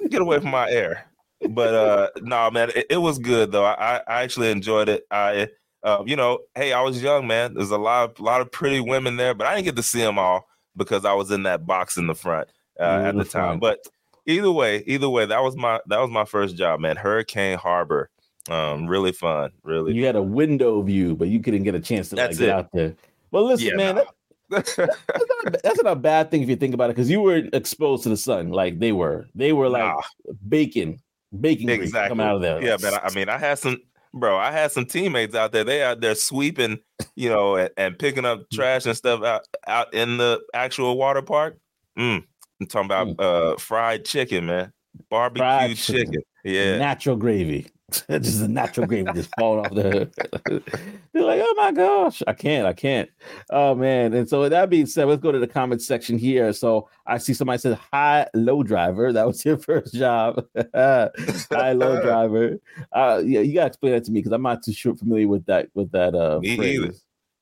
get 0.09 0.21
away 0.21 0.39
from 0.39 0.51
my 0.51 0.69
air 0.69 1.05
but 1.49 1.73
uh 1.73 2.09
no 2.21 2.49
man 2.51 2.69
it, 2.75 2.87
it, 2.89 2.97
was 2.97 3.19
good 3.19 3.51
though. 3.51 3.65
I 3.65 4.01
i 4.07 4.23
actually 4.23 4.51
enjoyed 4.51 4.89
it. 4.89 5.05
I 5.11 5.49
uh, 5.83 6.03
you 6.05 6.15
know 6.15 6.39
hey 6.55 6.73
i 6.73 6.81
was 6.81 7.01
young 7.01 7.27
man. 7.27 7.53
There's 7.53 7.71
a 7.71 7.77
lot 7.77 8.09
of 8.09 8.19
lot 8.19 8.41
of 8.41 8.51
pretty 8.51 8.79
women 8.79 9.17
there 9.17 9.33
but 9.33 9.47
i 9.47 9.55
didn't 9.55 9.65
get 9.65 9.75
to 9.75 9.83
see 9.83 9.99
them 9.99 10.17
all 10.17 10.47
because 10.75 11.05
i 11.05 11.13
was 11.13 11.31
in 11.31 11.43
that 11.43 11.65
box 11.65 11.97
in 11.97 12.07
the 12.07 12.15
front 12.15 12.49
uh, 12.79 13.03
at 13.05 13.15
the 13.15 13.25
time. 13.25 13.59
but 13.59 13.79
either 14.25 14.51
way 14.51 14.83
either 14.87 15.09
way 15.09 15.25
that 15.25 15.41
was 15.41 15.55
my 15.55 15.79
that 15.87 15.99
was 15.99 16.09
my 16.09 16.25
first 16.25 16.55
job 16.55 16.79
man. 16.79 16.95
Hurricane 16.95 17.57
harbor 17.57 18.09
um 18.49 18.87
really 18.87 19.13
fun 19.13 19.51
really 19.63 19.93
you 19.93 20.05
had 20.05 20.17
a 20.17 20.21
window 20.21 20.81
view 20.81 21.15
but 21.15 21.29
you 21.29 21.39
couldn't 21.39 21.63
get 21.63 21.75
a 21.75 21.79
chance 21.79 22.09
to 22.09 22.15
like, 22.15 22.37
get 22.37 22.49
out 22.49 22.69
there. 22.73 22.93
Well 23.31 23.45
listen 23.45 23.67
yeah, 23.67 23.75
man 23.75 23.95
nah. 23.95 24.03
that's, 24.49 24.77
not 24.77 24.89
a, 24.89 25.59
that's 25.63 25.83
not 25.83 25.91
a 25.91 25.95
bad 25.95 26.29
thing 26.29 26.41
if 26.43 26.49
you 26.49 26.55
think 26.55 26.73
about 26.73 26.89
it 26.89 26.95
because 26.95 27.09
you 27.09 27.21
were 27.21 27.43
exposed 27.53 28.03
to 28.03 28.09
the 28.09 28.17
sun 28.17 28.49
like 28.49 28.79
they 28.79 28.91
were. 28.91 29.27
They 29.35 29.53
were 29.53 29.69
like 29.69 29.83
nah. 29.83 30.01
bacon 30.47 30.99
baking 31.39 31.69
exactly. 31.69 32.09
come 32.09 32.19
out 32.19 32.35
of 32.35 32.41
there. 32.41 32.63
Yeah, 32.63 32.77
but 32.79 33.03
I 33.03 33.13
mean, 33.13 33.29
I 33.29 33.37
had 33.37 33.59
some, 33.59 33.77
bro. 34.13 34.37
I 34.37 34.51
had 34.51 34.71
some 34.71 34.85
teammates 34.85 35.35
out 35.35 35.51
there. 35.51 35.63
They 35.63 35.83
out 35.83 36.01
there 36.01 36.15
sweeping, 36.15 36.79
you 37.15 37.29
know, 37.29 37.55
and, 37.55 37.69
and 37.77 37.99
picking 37.99 38.25
up 38.25 38.39
mm. 38.39 38.49
trash 38.51 38.85
and 38.85 38.95
stuff 38.95 39.23
out 39.23 39.47
out 39.67 39.93
in 39.93 40.17
the 40.17 40.41
actual 40.53 40.97
water 40.97 41.21
park. 41.21 41.57
Mm, 41.97 42.23
I'm 42.59 42.67
talking 42.67 42.85
about 42.85 43.07
mm. 43.07 43.19
uh 43.19 43.57
fried 43.57 44.05
chicken, 44.05 44.45
man. 44.45 44.73
Barbecue 45.09 45.75
chicken. 45.75 46.05
chicken. 46.05 46.23
Yeah. 46.43 46.77
Natural 46.77 47.15
gravy. 47.15 47.67
just 48.09 48.41
a 48.41 48.47
natural 48.47 48.87
gravy 48.87 49.11
just 49.13 49.29
falling 49.39 49.65
off 49.65 49.73
the 49.73 49.83
hood. 49.83 50.63
They're 51.13 51.23
like, 51.23 51.41
oh 51.43 51.53
my 51.57 51.71
gosh, 51.71 52.23
I 52.27 52.33
can't, 52.33 52.65
I 52.65 52.73
can't. 52.73 53.09
Oh 53.49 53.75
man. 53.75 54.13
And 54.13 54.27
so 54.27 54.47
that 54.47 54.69
being 54.69 54.85
said, 54.85 55.07
let's 55.07 55.21
go 55.21 55.31
to 55.31 55.39
the 55.39 55.47
comment 55.47 55.81
section 55.81 56.17
here. 56.17 56.53
So 56.53 56.89
I 57.05 57.17
see 57.17 57.33
somebody 57.33 57.59
says 57.59 57.77
high 57.91 58.27
low 58.33 58.63
driver. 58.63 59.13
That 59.13 59.27
was 59.27 59.43
your 59.45 59.57
first 59.57 59.93
job. 59.93 60.45
high 60.73 61.73
low 61.73 62.01
driver. 62.01 62.57
Uh 62.91 63.21
yeah, 63.23 63.41
you 63.41 63.53
gotta 63.53 63.67
explain 63.67 63.93
that 63.93 64.03
to 64.05 64.11
me 64.11 64.19
because 64.19 64.31
I'm 64.31 64.41
not 64.41 64.63
too 64.63 64.73
sure 64.73 64.95
familiar 64.95 65.27
with 65.27 65.45
that 65.45 65.69
with 65.73 65.91
that 65.91 66.15
uh 66.15 66.39
Me 66.39 66.55
phrase. 66.55 66.79
either. 66.79 66.93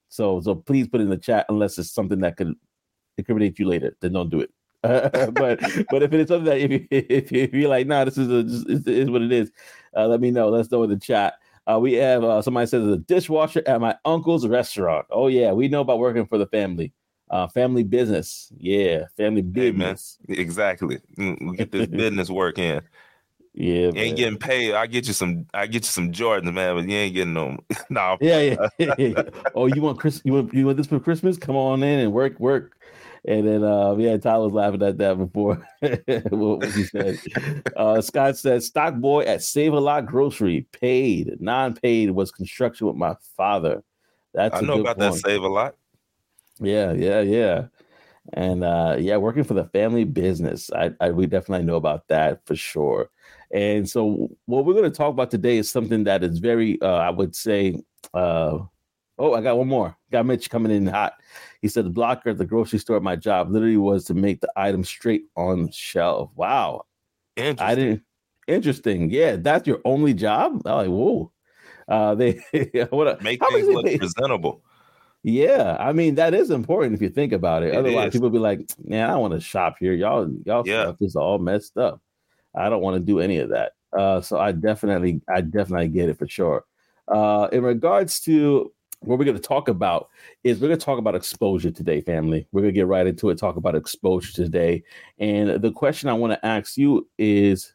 So 0.09 0.41
so 0.41 0.55
please 0.55 0.87
put 0.87 1.01
it 1.01 1.05
in 1.05 1.09
the 1.09 1.17
chat 1.17 1.45
unless 1.49 1.77
it's 1.77 1.91
something 1.91 2.19
that 2.19 2.37
could 2.37 2.53
incriminate 3.17 3.59
you 3.59 3.67
later, 3.67 3.95
then 4.01 4.13
don't 4.13 4.29
do 4.29 4.41
it. 4.41 4.51
but 4.83 5.59
but 5.91 6.01
if 6.01 6.11
it 6.11 6.21
is 6.21 6.27
something 6.27 6.45
that 6.45 6.57
if 6.59 6.71
you 6.71 6.87
if, 6.89 7.31
you, 7.31 7.43
if 7.43 7.53
you're 7.53 7.69
like, 7.69 7.85
nah, 7.85 8.03
this 8.03 8.17
is 8.17 8.27
a 8.29 8.43
just, 8.43 8.67
is, 8.67 8.87
is 8.87 9.09
what 9.11 9.21
it 9.21 9.31
is, 9.31 9.51
uh, 9.95 10.07
let 10.07 10.21
me 10.21 10.31
know. 10.31 10.49
Let's 10.49 10.71
know 10.71 10.83
in 10.83 10.89
the 10.89 10.97
chat. 10.97 11.35
Uh, 11.67 11.79
we 11.79 11.93
have 11.93 12.23
uh, 12.23 12.41
somebody 12.41 12.67
says 12.67 12.87
a 12.87 12.97
dishwasher 12.97 13.61
at 13.67 13.79
my 13.79 13.95
uncle's 14.05 14.47
restaurant. 14.47 15.05
Oh 15.11 15.27
yeah, 15.27 15.51
we 15.51 15.67
know 15.67 15.81
about 15.81 15.99
working 15.99 16.25
for 16.25 16.37
the 16.37 16.47
family, 16.47 16.91
uh, 17.29 17.47
family 17.47 17.83
business. 17.83 18.51
Yeah, 18.57 19.05
family 19.15 19.41
Hey, 19.41 19.71
business. 19.71 20.17
Exactly. 20.27 20.99
Mm, 21.17 21.51
we 21.51 21.57
Get 21.57 21.71
this 21.71 21.87
business 21.87 22.29
work 22.29 22.57
in. 22.57 22.81
Yeah, 23.53 23.73
You 23.73 23.87
ain't 23.87 23.95
man. 23.95 24.15
getting 24.15 24.39
paid. 24.39 24.73
I 24.73 24.87
get 24.87 25.07
you 25.07 25.13
some. 25.13 25.45
I 25.53 25.67
get 25.67 25.83
you 25.83 25.89
some 25.89 26.11
Jordans, 26.11 26.53
man. 26.53 26.75
But 26.75 26.87
you 26.89 26.95
ain't 26.95 27.13
getting 27.13 27.33
them. 27.33 27.59
no. 27.89 28.17
Yeah, 28.21 28.67
yeah. 28.79 29.23
oh, 29.55 29.67
you 29.67 29.81
want 29.81 29.99
Chris? 29.99 30.21
You 30.23 30.33
want 30.33 30.53
you 30.53 30.65
want 30.65 30.77
this 30.77 30.87
for 30.87 30.99
Christmas? 30.99 31.37
Come 31.37 31.55
on 31.57 31.83
in 31.83 31.99
and 31.99 32.13
work, 32.13 32.39
work. 32.39 32.80
And 33.25 33.47
then, 33.47 33.63
uh, 33.63 33.95
yeah, 33.97 34.17
Tyler 34.17 34.45
was 34.49 34.53
laughing 34.53 34.81
at 34.81 34.97
that 34.97 35.17
before 35.17 35.55
what, 36.31 36.65
he 36.71 36.85
said. 36.85 37.19
Uh, 37.75 38.01
Scott 38.01 38.35
said, 38.35 38.63
"Stock 38.63 38.95
boy 38.95 39.21
at 39.23 39.43
Save 39.43 39.73
a 39.73 39.79
Lot 39.79 40.07
Grocery, 40.07 40.65
paid, 40.71 41.39
non-paid 41.39 42.11
was 42.11 42.31
construction 42.31 42.87
with 42.87 42.95
my 42.95 43.15
father." 43.37 43.83
That's 44.33 44.55
I 44.55 44.61
know 44.61 44.79
about 44.79 44.97
that 44.97 45.13
save 45.15 45.43
a 45.43 45.47
lot. 45.47 45.75
Yeah, 46.59 46.93
yeah, 46.93 47.21
yeah. 47.21 47.65
And 48.33 48.63
uh 48.63 48.97
yeah, 48.99 49.17
working 49.17 49.43
for 49.43 49.55
the 49.55 49.65
family 49.65 50.03
business. 50.03 50.71
I, 50.71 50.91
I 50.99 51.11
we 51.11 51.25
definitely 51.25 51.65
know 51.65 51.75
about 51.75 52.07
that 52.07 52.45
for 52.45 52.55
sure. 52.55 53.09
And 53.51 53.89
so 53.89 54.29
what 54.45 54.65
we're 54.65 54.73
going 54.73 54.89
to 54.89 54.95
talk 54.95 55.09
about 55.09 55.31
today 55.31 55.57
is 55.57 55.69
something 55.69 56.05
that 56.05 56.23
is 56.23 56.39
very 56.39 56.81
uh 56.81 56.87
I 56.95 57.09
would 57.09 57.35
say 57.35 57.81
uh 58.13 58.59
oh, 59.21 59.33
I 59.35 59.41
got 59.41 59.57
one 59.57 59.67
more. 59.67 59.95
Got 60.11 60.25
Mitch 60.25 60.49
coming 60.49 60.71
in 60.71 60.87
hot. 60.87 61.13
He 61.61 61.67
said 61.67 61.85
the 61.85 61.89
blocker 61.91 62.29
at 62.31 62.37
the 62.37 62.45
grocery 62.45 62.79
store 62.79 62.97
at 62.97 63.03
my 63.03 63.15
job 63.15 63.51
literally 63.51 63.77
was 63.77 64.03
to 64.05 64.13
make 64.13 64.41
the 64.41 64.51
item 64.55 64.83
straight 64.83 65.25
on 65.35 65.69
shelf. 65.71 66.31
Wow. 66.35 66.85
Interesting. 67.37 67.67
I 67.67 67.75
didn't 67.75 68.03
interesting. 68.47 69.09
Yeah, 69.11 69.35
that's 69.37 69.67
your 69.67 69.79
only 69.85 70.13
job? 70.13 70.61
I'm 70.65 70.75
like, 70.77 70.87
whoa. 70.89 71.31
Uh 71.87 72.15
they 72.15 72.41
what 72.89 73.07
a, 73.07 73.23
make 73.23 73.39
things 73.45 73.67
look 73.67 73.85
pay- 73.85 73.97
presentable. 73.97 74.63
yeah, 75.23 75.77
I 75.79 75.93
mean 75.93 76.15
that 76.15 76.33
is 76.33 76.49
important 76.49 76.95
if 76.95 77.01
you 77.01 77.09
think 77.09 77.31
about 77.31 77.63
it. 77.63 77.73
It 77.73 77.75
Otherwise, 77.77 78.07
is. 78.07 78.13
people 78.13 78.29
be 78.29 78.39
like, 78.39 78.69
"Man, 78.83 79.09
I 79.09 79.15
want 79.17 79.33
to 79.33 79.39
shop 79.39 79.75
here. 79.79 79.93
Y'all, 79.93 80.29
y'all 80.45 80.63
Yeah. 80.67 80.83
stuff 80.83 80.97
is 81.01 81.15
all 81.15 81.37
messed 81.39 81.77
up. 81.77 82.01
I 82.55 82.69
don't 82.69 82.81
want 82.81 82.95
to 82.95 82.99
do 83.05 83.19
any 83.19 83.37
of 83.37 83.49
that." 83.49 83.73
Uh, 83.97 84.21
so 84.21 84.37
I 84.39 84.51
definitely, 84.51 85.21
I 85.29 85.41
definitely 85.41 85.89
get 85.89 86.09
it 86.09 86.17
for 86.17 86.27
sure. 86.27 86.63
Uh, 87.07 87.49
in 87.51 87.61
regards 87.63 88.19
to 88.21 88.71
what 89.01 89.17
we're 89.17 89.25
going 89.25 89.37
to 89.37 89.41
talk 89.41 89.67
about 89.67 90.09
is 90.43 90.59
we're 90.59 90.67
going 90.67 90.79
to 90.79 90.85
talk 90.85 90.99
about 90.99 91.15
exposure 91.15 91.71
today, 91.71 92.01
family. 92.01 92.47
We're 92.51 92.61
going 92.61 92.73
to 92.73 92.79
get 92.79 92.87
right 92.87 93.07
into 93.07 93.29
it. 93.29 93.37
Talk 93.37 93.55
about 93.55 93.75
exposure 93.75 94.31
today, 94.31 94.83
and 95.19 95.61
the 95.61 95.71
question 95.71 96.09
I 96.09 96.13
want 96.13 96.33
to 96.33 96.45
ask 96.45 96.77
you 96.77 97.07
is. 97.17 97.73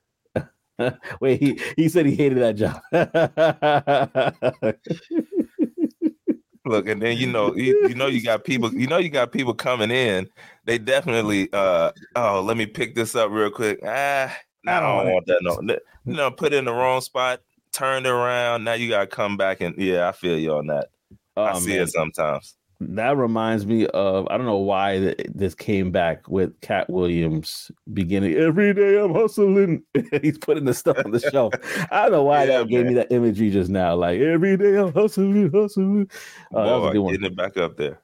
Wait, 1.22 1.40
he, 1.40 1.58
he 1.74 1.88
said 1.88 2.04
he 2.04 2.14
hated 2.14 2.36
that 2.36 2.54
job. 2.54 2.82
Look, 6.66 6.86
and 6.86 7.00
then 7.00 7.16
you 7.16 7.28
know, 7.28 7.54
you, 7.54 7.88
you 7.88 7.94
know, 7.94 8.08
you 8.08 8.22
got 8.22 8.44
people. 8.44 8.74
You 8.74 8.86
know, 8.86 8.98
you 8.98 9.08
got 9.08 9.32
people 9.32 9.54
coming 9.54 9.90
in. 9.90 10.28
They 10.66 10.76
definitely. 10.76 11.48
uh 11.54 11.92
Oh, 12.14 12.42
let 12.42 12.58
me 12.58 12.66
pick 12.66 12.94
this 12.94 13.14
up 13.14 13.30
real 13.30 13.50
quick. 13.50 13.80
Ah, 13.86 14.36
I 14.66 14.80
don't 14.80 15.12
want 15.12 15.26
that. 15.26 15.38
No, 15.40 15.76
you 16.04 16.14
know, 16.14 16.30
put 16.30 16.52
in 16.52 16.66
the 16.66 16.72
wrong 16.72 17.00
spot. 17.00 17.40
Turned 17.72 18.06
around. 18.06 18.64
Now 18.64 18.74
you 18.74 18.90
got 18.90 19.00
to 19.00 19.06
come 19.06 19.38
back 19.38 19.62
and 19.62 19.74
yeah, 19.78 20.08
I 20.08 20.12
feel 20.12 20.38
you 20.38 20.54
on 20.54 20.66
that. 20.66 20.88
I 21.36 21.52
Oh, 21.52 21.58
see 21.58 21.70
man. 21.74 21.82
it 21.82 21.88
sometimes. 21.92 22.56
That 22.78 23.16
reminds 23.16 23.64
me 23.64 23.86
of 23.86 24.28
I 24.30 24.36
don't 24.36 24.44
know 24.44 24.58
why 24.58 24.98
th- 24.98 25.26
this 25.34 25.54
came 25.54 25.90
back 25.90 26.28
with 26.28 26.60
Katt 26.60 26.90
Williams 26.90 27.70
beginning 27.94 28.34
every 28.34 28.74
day 28.74 28.98
I'm 28.98 29.14
hustling. 29.14 29.82
He's 30.22 30.36
putting 30.36 30.66
the 30.66 30.74
stuff 30.74 30.98
on 31.02 31.10
the 31.10 31.20
shelf. 31.32 31.54
I 31.90 32.02
don't 32.02 32.12
know 32.12 32.24
why 32.24 32.44
Yeah, 32.44 32.58
that 32.58 32.68
gave 32.68 32.84
me 32.84 32.92
that 32.94 33.10
imagery 33.10 33.50
just 33.50 33.70
now. 33.70 33.94
Like 33.96 34.20
every 34.20 34.58
day 34.58 34.76
I'm 34.76 34.92
hustling, 34.92 35.50
hustling. 35.52 36.10
Oh, 36.52 36.64
that 36.64 36.72
was 36.74 36.84
a 36.84 36.86
Boy, 36.88 36.92
good 36.92 36.98
one. 36.98 37.12
getting 37.14 37.26
it 37.28 37.36
back 37.36 37.56
up 37.56 37.78
there. 37.78 37.98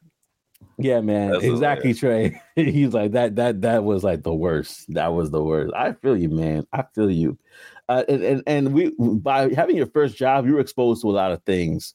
Yeah, 0.79 1.03
man. 1.03 1.33
That's 1.33 1.45
exactly, 1.45 1.93
Trey. 1.93 2.41
He's 2.57 2.95
like 2.95 3.13
that. 3.13 3.37
That 3.37 3.61
that 3.61 3.85
was 3.85 4.03
like 4.03 4.23
the 4.23 4.33
worst. 4.35 4.87
That 4.95 5.09
was 5.09 5.31
the 5.31 5.43
worst. 5.45 5.75
I 5.77 5.93
feel 5.93 6.17
you, 6.17 6.31
man. 6.31 6.67
I 6.73 6.85
feel 6.95 7.11
you. 7.11 7.39
Uh, 7.91 8.05
and, 8.09 8.23
and 8.23 8.43
and 8.47 8.73
we 8.73 8.95
by 8.99 9.53
having 9.53 9.77
your 9.77 9.87
first 9.89 10.17
job, 10.17 10.47
you 10.47 10.55
were 10.55 10.61
exposed 10.61 11.03
to 11.03 11.11
a 11.11 11.13
lot 11.13 11.31
of 11.33 11.43
things 11.43 11.95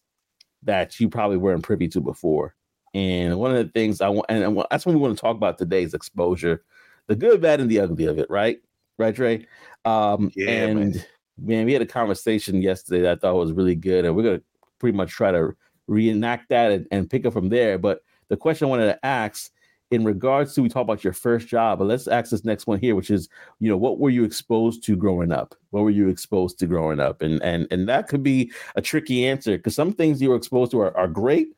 that 0.64 1.00
you 1.00 1.10
probably 1.10 1.38
weren't 1.38 1.64
privy 1.64 1.88
to 1.90 2.02
before. 2.02 2.56
And 2.94 3.38
one 3.38 3.56
of 3.56 3.58
the 3.58 3.72
things 3.72 4.02
I 4.02 4.10
want, 4.10 4.26
and, 4.30 4.64
that's 4.72 4.86
what 4.86 4.96
we 4.96 5.02
want 5.02 5.16
to 5.16 5.22
talk 5.22 5.36
about 5.36 5.58
today 5.58 5.84
is 5.84 5.94
exposure, 5.94 6.64
the 7.08 7.16
good, 7.16 7.42
bad, 7.42 7.60
and 7.60 7.70
the 7.70 7.80
ugly 7.80 8.06
of 8.06 8.18
it. 8.18 8.30
Right, 8.30 8.60
right, 8.98 9.16
Trey. 9.16 9.46
Um, 9.86 10.32
Yeah, 10.36 10.50
and 10.50 10.80
man. 10.80 11.06
man, 11.38 11.66
we 11.66 11.74
had 11.74 11.82
a 11.82 11.88
conversation 11.88 12.62
yesterday 12.62 13.02
that 13.02 13.18
I 13.18 13.20
thought 13.20 13.36
was 13.36 13.52
really 13.54 13.76
good, 13.76 14.06
and 14.06 14.16
we're 14.16 14.24
gonna 14.24 14.42
pretty 14.80 14.98
much 14.98 15.12
try 15.12 15.32
to 15.32 15.56
reenact 15.88 16.50
that 16.50 16.72
and, 16.72 16.88
and 16.92 17.10
pick 17.10 17.26
up 17.26 17.34
from 17.34 17.50
there. 17.50 17.78
But 17.78 18.02
the 18.30 18.38
question 18.38 18.66
I 18.66 18.70
wanted 18.70 18.88
to 18.88 19.06
ask 19.06 19.52
in 19.92 20.04
regards 20.04 20.54
to 20.54 20.62
we 20.62 20.70
talk 20.70 20.82
about 20.82 21.04
your 21.04 21.14
first 21.14 21.48
job, 21.48 21.80
but 21.80 21.86
let's 21.86 22.08
ask 22.08 22.32
this 22.32 22.44
next 22.44 22.68
one 22.68 22.80
here, 22.80 22.96
which 22.96 23.10
is, 23.10 23.30
you 23.60 23.70
know, 23.70 23.78
what 23.78 24.00
were 24.00 24.10
you 24.10 24.24
exposed 24.24 24.84
to 24.84 24.96
growing 24.96 25.32
up? 25.32 25.56
What 25.70 25.84
were 25.84 25.90
you 25.90 26.10
exposed 26.10 26.60
to 26.60 26.68
growing 26.68 27.00
up? 27.00 27.22
And 27.22 27.42
and 27.42 27.68
and 27.72 27.88
that 27.88 28.08
could 28.08 28.24
be 28.24 28.52
a 28.76 28.82
tricky 28.82 29.26
answer 29.26 29.58
because 29.58 29.76
some 29.76 29.94
things 29.94 30.22
you 30.22 30.30
were 30.30 30.36
exposed 30.36 30.72
to 30.72 30.82
are, 30.82 30.98
are 30.98 31.08
great, 31.08 31.50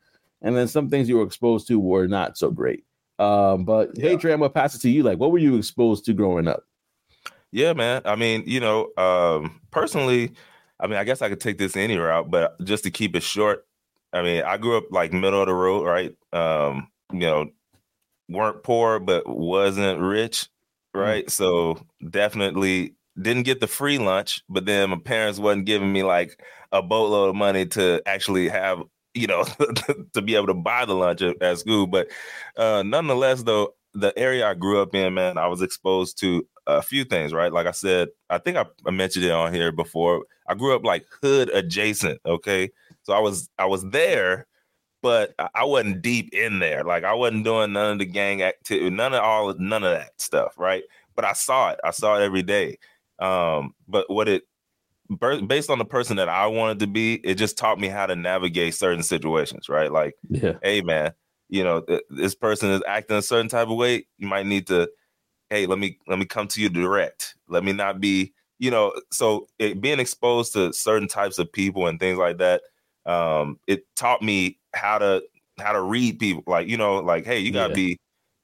and 0.41 0.55
then 0.55 0.67
some 0.67 0.89
things 0.89 1.09
you 1.09 1.17
were 1.17 1.25
exposed 1.25 1.67
to 1.67 1.79
were 1.79 2.07
not 2.07 2.37
so 2.37 2.51
great. 2.51 2.83
Um, 3.17 3.65
but 3.65 3.91
hey, 3.97 4.11
Yeah. 4.11 4.17
Trey, 4.17 4.33
I'm 4.33 4.39
gonna 4.39 4.49
pass 4.51 4.75
it 4.75 4.81
to 4.81 4.89
you. 4.89 5.03
Like, 5.03 5.17
what 5.17 5.31
were 5.31 5.39
you 5.39 5.57
exposed 5.57 6.05
to 6.05 6.13
growing 6.13 6.47
up? 6.47 6.63
Yeah, 7.51 7.73
man. 7.73 8.03
I 8.05 8.15
mean, 8.15 8.43
you 8.45 8.59
know, 8.59 8.89
um, 8.97 9.59
personally, 9.71 10.33
I 10.79 10.87
mean, 10.87 10.97
I 10.97 11.03
guess 11.03 11.21
I 11.21 11.29
could 11.29 11.41
take 11.41 11.57
this 11.57 11.75
any 11.75 11.97
route, 11.97 12.29
but 12.29 12.63
just 12.63 12.83
to 12.83 12.91
keep 12.91 13.15
it 13.15 13.23
short, 13.23 13.65
I 14.13 14.21
mean, 14.21 14.43
I 14.43 14.57
grew 14.57 14.77
up 14.77 14.85
like 14.91 15.13
middle 15.13 15.41
of 15.41 15.47
the 15.47 15.53
road, 15.53 15.85
right? 15.85 16.15
Um, 16.31 16.89
you 17.11 17.19
know, 17.19 17.49
weren't 18.29 18.63
poor, 18.63 18.99
but 18.99 19.27
wasn't 19.27 19.99
rich, 19.99 20.47
right? 20.93 21.29
So 21.29 21.81
definitely 22.09 22.95
didn't 23.21 23.43
get 23.43 23.59
the 23.59 23.67
free 23.67 23.97
lunch, 23.97 24.41
but 24.47 24.65
then 24.65 24.91
my 24.91 24.97
parents 24.97 25.39
wasn't 25.39 25.65
giving 25.65 25.91
me 25.91 26.03
like 26.03 26.41
a 26.71 26.81
boatload 26.81 27.29
of 27.29 27.35
money 27.35 27.65
to 27.65 28.01
actually 28.05 28.47
have, 28.49 28.81
you 29.13 29.27
know, 29.27 29.43
to 30.13 30.21
be 30.21 30.35
able 30.35 30.47
to 30.47 30.53
buy 30.53 30.85
the 30.85 30.95
lunch 30.95 31.21
at, 31.21 31.41
at 31.41 31.57
school. 31.57 31.87
But 31.87 32.07
uh, 32.55 32.83
nonetheless, 32.85 33.43
though, 33.43 33.73
the 33.93 34.17
area 34.17 34.47
I 34.47 34.53
grew 34.53 34.81
up 34.81 34.93
in, 34.93 35.15
man, 35.15 35.37
I 35.37 35.47
was 35.47 35.61
exposed 35.61 36.19
to 36.19 36.45
a 36.67 36.81
few 36.81 37.03
things, 37.03 37.33
right? 37.33 37.51
Like 37.51 37.65
I 37.65 37.71
said, 37.71 38.09
I 38.29 38.37
think 38.37 38.57
I, 38.57 38.65
I 38.85 38.91
mentioned 38.91 39.25
it 39.25 39.31
on 39.31 39.53
here 39.53 39.71
before. 39.71 40.25
I 40.47 40.53
grew 40.53 40.75
up 40.75 40.85
like 40.85 41.05
hood 41.21 41.49
adjacent, 41.49 42.21
okay? 42.25 42.69
So 43.03 43.13
I 43.13 43.19
was 43.19 43.49
I 43.57 43.65
was 43.65 43.83
there, 43.89 44.45
but 45.01 45.33
I- 45.39 45.65
wasn't 45.65 46.01
deep 46.01 46.33
in 46.33 46.59
there. 46.59 46.83
Like 46.83 47.03
I 47.03 47.13
wasn't 47.13 47.45
doing 47.45 47.73
none 47.73 47.93
of 47.93 47.99
the 47.99 48.05
gang 48.05 48.41
activity, 48.41 48.89
none 48.89 49.13
of 49.13 49.21
all 49.21 49.53
none 49.55 49.83
of 49.83 49.91
that 49.91 50.19
stuff, 50.19 50.57
right? 50.57 50.83
But 51.15 51.25
I 51.25 51.33
saw 51.33 51.71
it. 51.71 51.79
I 51.83 51.91
saw 51.91 52.17
it 52.17 52.23
every 52.23 52.43
day. 52.43 52.77
Um, 53.19 53.75
but 53.87 54.09
what 54.09 54.27
it 54.29 54.43
based 55.47 55.69
on 55.69 55.79
the 55.79 55.85
person 55.85 56.17
that 56.17 56.29
I 56.29 56.45
wanted 56.47 56.79
to 56.79 56.87
be, 56.87 57.15
it 57.15 57.35
just 57.35 57.57
taught 57.57 57.79
me 57.79 57.87
how 57.87 58.05
to 58.05 58.15
navigate 58.15 58.75
certain 58.75 59.03
situations, 59.03 59.69
right? 59.69 59.91
Like 59.91 60.15
Yeah, 60.29 60.53
hey 60.61 60.81
man, 60.81 61.13
you 61.49 61.63
know, 61.63 61.81
th- 61.81 62.03
this 62.09 62.35
person 62.35 62.69
is 62.71 62.83
acting 62.87 63.17
a 63.17 63.21
certain 63.21 63.49
type 63.49 63.69
of 63.69 63.77
way. 63.77 64.05
You 64.17 64.27
might 64.27 64.45
need 64.45 64.67
to, 64.67 64.89
hey, 65.49 65.65
let 65.65 65.79
me 65.79 65.97
let 66.07 66.19
me 66.19 66.25
come 66.25 66.47
to 66.49 66.61
you 66.61 66.69
direct. 66.69 67.35
Let 67.47 67.63
me 67.63 67.73
not 67.73 67.99
be, 68.01 68.33
you 68.59 68.71
know, 68.71 68.93
so 69.11 69.47
it, 69.59 69.81
being 69.81 69.99
exposed 69.99 70.53
to 70.53 70.73
certain 70.73 71.07
types 71.07 71.39
of 71.39 71.51
people 71.51 71.87
and 71.87 71.99
things 71.99 72.17
like 72.19 72.37
that, 72.39 72.61
um, 73.05 73.59
it 73.67 73.83
taught 73.95 74.21
me 74.21 74.58
how 74.73 74.97
to 74.99 75.23
how 75.59 75.73
to 75.73 75.81
read 75.81 76.19
people. 76.19 76.43
Like, 76.47 76.67
you 76.67 76.77
know, 76.77 76.97
like, 76.99 77.25
hey, 77.25 77.39
you 77.39 77.51
gotta 77.51 77.69
Yeah. 77.69 77.75
be, 77.75 77.97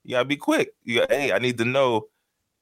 you 0.03 0.11
gotta 0.11 0.25
be 0.25 0.37
quick. 0.37 0.71
You 0.83 0.99
got, 0.99 1.11
hey, 1.11 1.31
I 1.31 1.39
need 1.39 1.57
to 1.59 1.65
know 1.65 2.07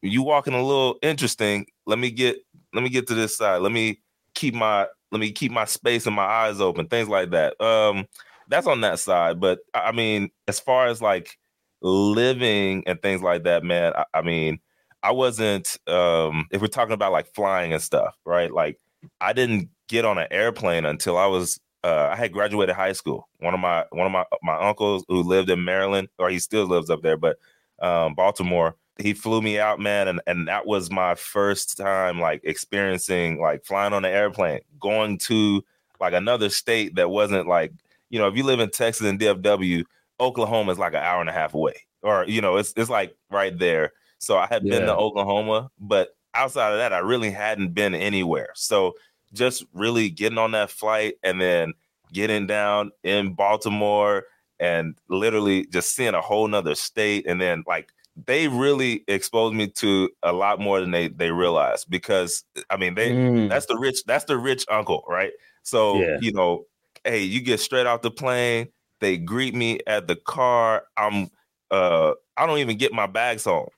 you 0.01 0.23
walking 0.23 0.53
a 0.53 0.63
little 0.63 0.97
interesting. 1.01 1.67
Let 1.85 1.99
me 1.99 2.11
get 2.11 2.37
let 2.73 2.83
me 2.83 2.89
get 2.89 3.07
to 3.07 3.15
this 3.15 3.37
side. 3.37 3.61
Let 3.61 3.71
me 3.71 4.01
keep 4.35 4.53
my 4.53 4.87
let 5.11 5.19
me 5.19 5.31
keep 5.31 5.51
my 5.51 5.65
space 5.65 6.05
and 6.07 6.15
my 6.15 6.25
eyes 6.25 6.61
open. 6.61 6.87
Things 6.87 7.09
like 7.09 7.31
that. 7.31 7.59
Um, 7.61 8.07
that's 8.47 8.67
on 8.67 8.81
that 8.81 8.99
side. 8.99 9.39
But 9.39 9.59
I 9.73 9.91
mean, 9.91 10.29
as 10.47 10.59
far 10.59 10.87
as 10.87 11.01
like 11.01 11.37
living 11.81 12.83
and 12.87 13.01
things 13.01 13.21
like 13.21 13.43
that, 13.43 13.63
man, 13.63 13.93
I, 13.95 14.05
I 14.15 14.21
mean, 14.21 14.59
I 15.03 15.11
wasn't 15.11 15.77
um 15.87 16.47
if 16.51 16.61
we're 16.61 16.67
talking 16.67 16.93
about 16.93 17.11
like 17.11 17.33
flying 17.35 17.73
and 17.73 17.81
stuff, 17.81 18.15
right? 18.25 18.51
Like 18.51 18.79
I 19.21 19.33
didn't 19.33 19.69
get 19.89 20.05
on 20.05 20.17
an 20.17 20.27
airplane 20.31 20.85
until 20.85 21.17
I 21.17 21.27
was 21.27 21.59
uh, 21.83 22.09
I 22.11 22.15
had 22.15 22.31
graduated 22.31 22.75
high 22.75 22.93
school. 22.93 23.27
One 23.39 23.53
of 23.53 23.59
my 23.59 23.85
one 23.91 24.05
of 24.05 24.11
my 24.11 24.25
my 24.41 24.55
uncles 24.55 25.03
who 25.07 25.21
lived 25.21 25.49
in 25.49 25.63
Maryland, 25.63 26.09
or 26.17 26.29
he 26.29 26.39
still 26.39 26.65
lives 26.65 26.89
up 26.89 27.01
there, 27.01 27.17
but 27.17 27.37
um, 27.81 28.15
Baltimore. 28.15 28.75
He 28.99 29.13
flew 29.13 29.41
me 29.41 29.59
out, 29.59 29.79
man, 29.79 30.07
and 30.07 30.21
and 30.27 30.47
that 30.47 30.67
was 30.67 30.91
my 30.91 31.15
first 31.15 31.77
time 31.77 32.19
like 32.19 32.41
experiencing 32.43 33.41
like 33.41 33.65
flying 33.65 33.91
on 33.91 34.05
an 34.05 34.11
airplane, 34.11 34.61
going 34.79 35.17
to 35.19 35.63
like 35.99 36.13
another 36.13 36.49
state 36.49 36.95
that 36.95 37.09
wasn't 37.09 37.47
like 37.47 37.73
you 38.11 38.19
know 38.19 38.27
if 38.27 38.37
you 38.37 38.43
live 38.43 38.59
in 38.59 38.69
Texas 38.69 39.07
and 39.07 39.19
DFW, 39.19 39.83
Oklahoma 40.19 40.71
is 40.71 40.77
like 40.77 40.93
an 40.93 41.03
hour 41.03 41.21
and 41.21 41.29
a 41.29 41.33
half 41.33 41.55
away, 41.55 41.73
or 42.03 42.23
you 42.25 42.39
know 42.39 42.57
it's 42.57 42.73
it's 42.77 42.89
like 42.89 43.15
right 43.31 43.57
there. 43.57 43.93
So 44.19 44.37
I 44.37 44.45
had 44.45 44.63
yeah. 44.63 44.77
been 44.77 44.87
to 44.87 44.95
Oklahoma, 44.95 45.71
but 45.79 46.15
outside 46.35 46.71
of 46.71 46.77
that, 46.77 46.93
I 46.93 46.99
really 46.99 47.31
hadn't 47.31 47.73
been 47.73 47.95
anywhere. 47.95 48.49
So 48.53 48.93
just 49.33 49.65
really 49.73 50.09
getting 50.09 50.37
on 50.37 50.51
that 50.51 50.69
flight 50.69 51.15
and 51.23 51.41
then 51.41 51.73
getting 52.11 52.47
down 52.47 52.91
in 53.03 53.33
Baltimore 53.33 54.23
and 54.59 54.95
literally 55.09 55.65
just 55.67 55.93
seeing 55.93 56.13
a 56.13 56.21
whole 56.21 56.47
nother 56.47 56.75
state. 56.75 57.25
And 57.27 57.41
then 57.41 57.63
like 57.67 57.89
they 58.25 58.47
really 58.47 59.03
exposed 59.07 59.55
me 59.55 59.67
to 59.67 60.09
a 60.21 60.31
lot 60.31 60.59
more 60.59 60.79
than 60.79 60.91
they 60.91 61.07
they 61.07 61.31
realized 61.31 61.89
because 61.89 62.43
I 62.69 62.77
mean 62.77 62.95
they 62.95 63.11
mm. 63.11 63.49
that's 63.49 63.65
the 63.65 63.77
rich 63.77 64.03
that's 64.05 64.25
the 64.25 64.37
rich 64.37 64.65
uncle, 64.69 65.03
right? 65.07 65.31
So 65.63 65.99
yeah. 65.99 66.17
you 66.21 66.31
know, 66.31 66.65
hey, 67.03 67.23
you 67.23 67.41
get 67.41 67.59
straight 67.59 67.87
off 67.87 68.01
the 68.01 68.11
plane, 68.11 68.67
they 68.99 69.17
greet 69.17 69.55
me 69.55 69.79
at 69.87 70.07
the 70.07 70.15
car. 70.15 70.83
I'm 70.97 71.29
uh 71.71 72.13
I 72.37 72.45
don't 72.45 72.59
even 72.59 72.77
get 72.77 72.93
my 72.93 73.07
bags 73.07 73.45
home. 73.45 73.69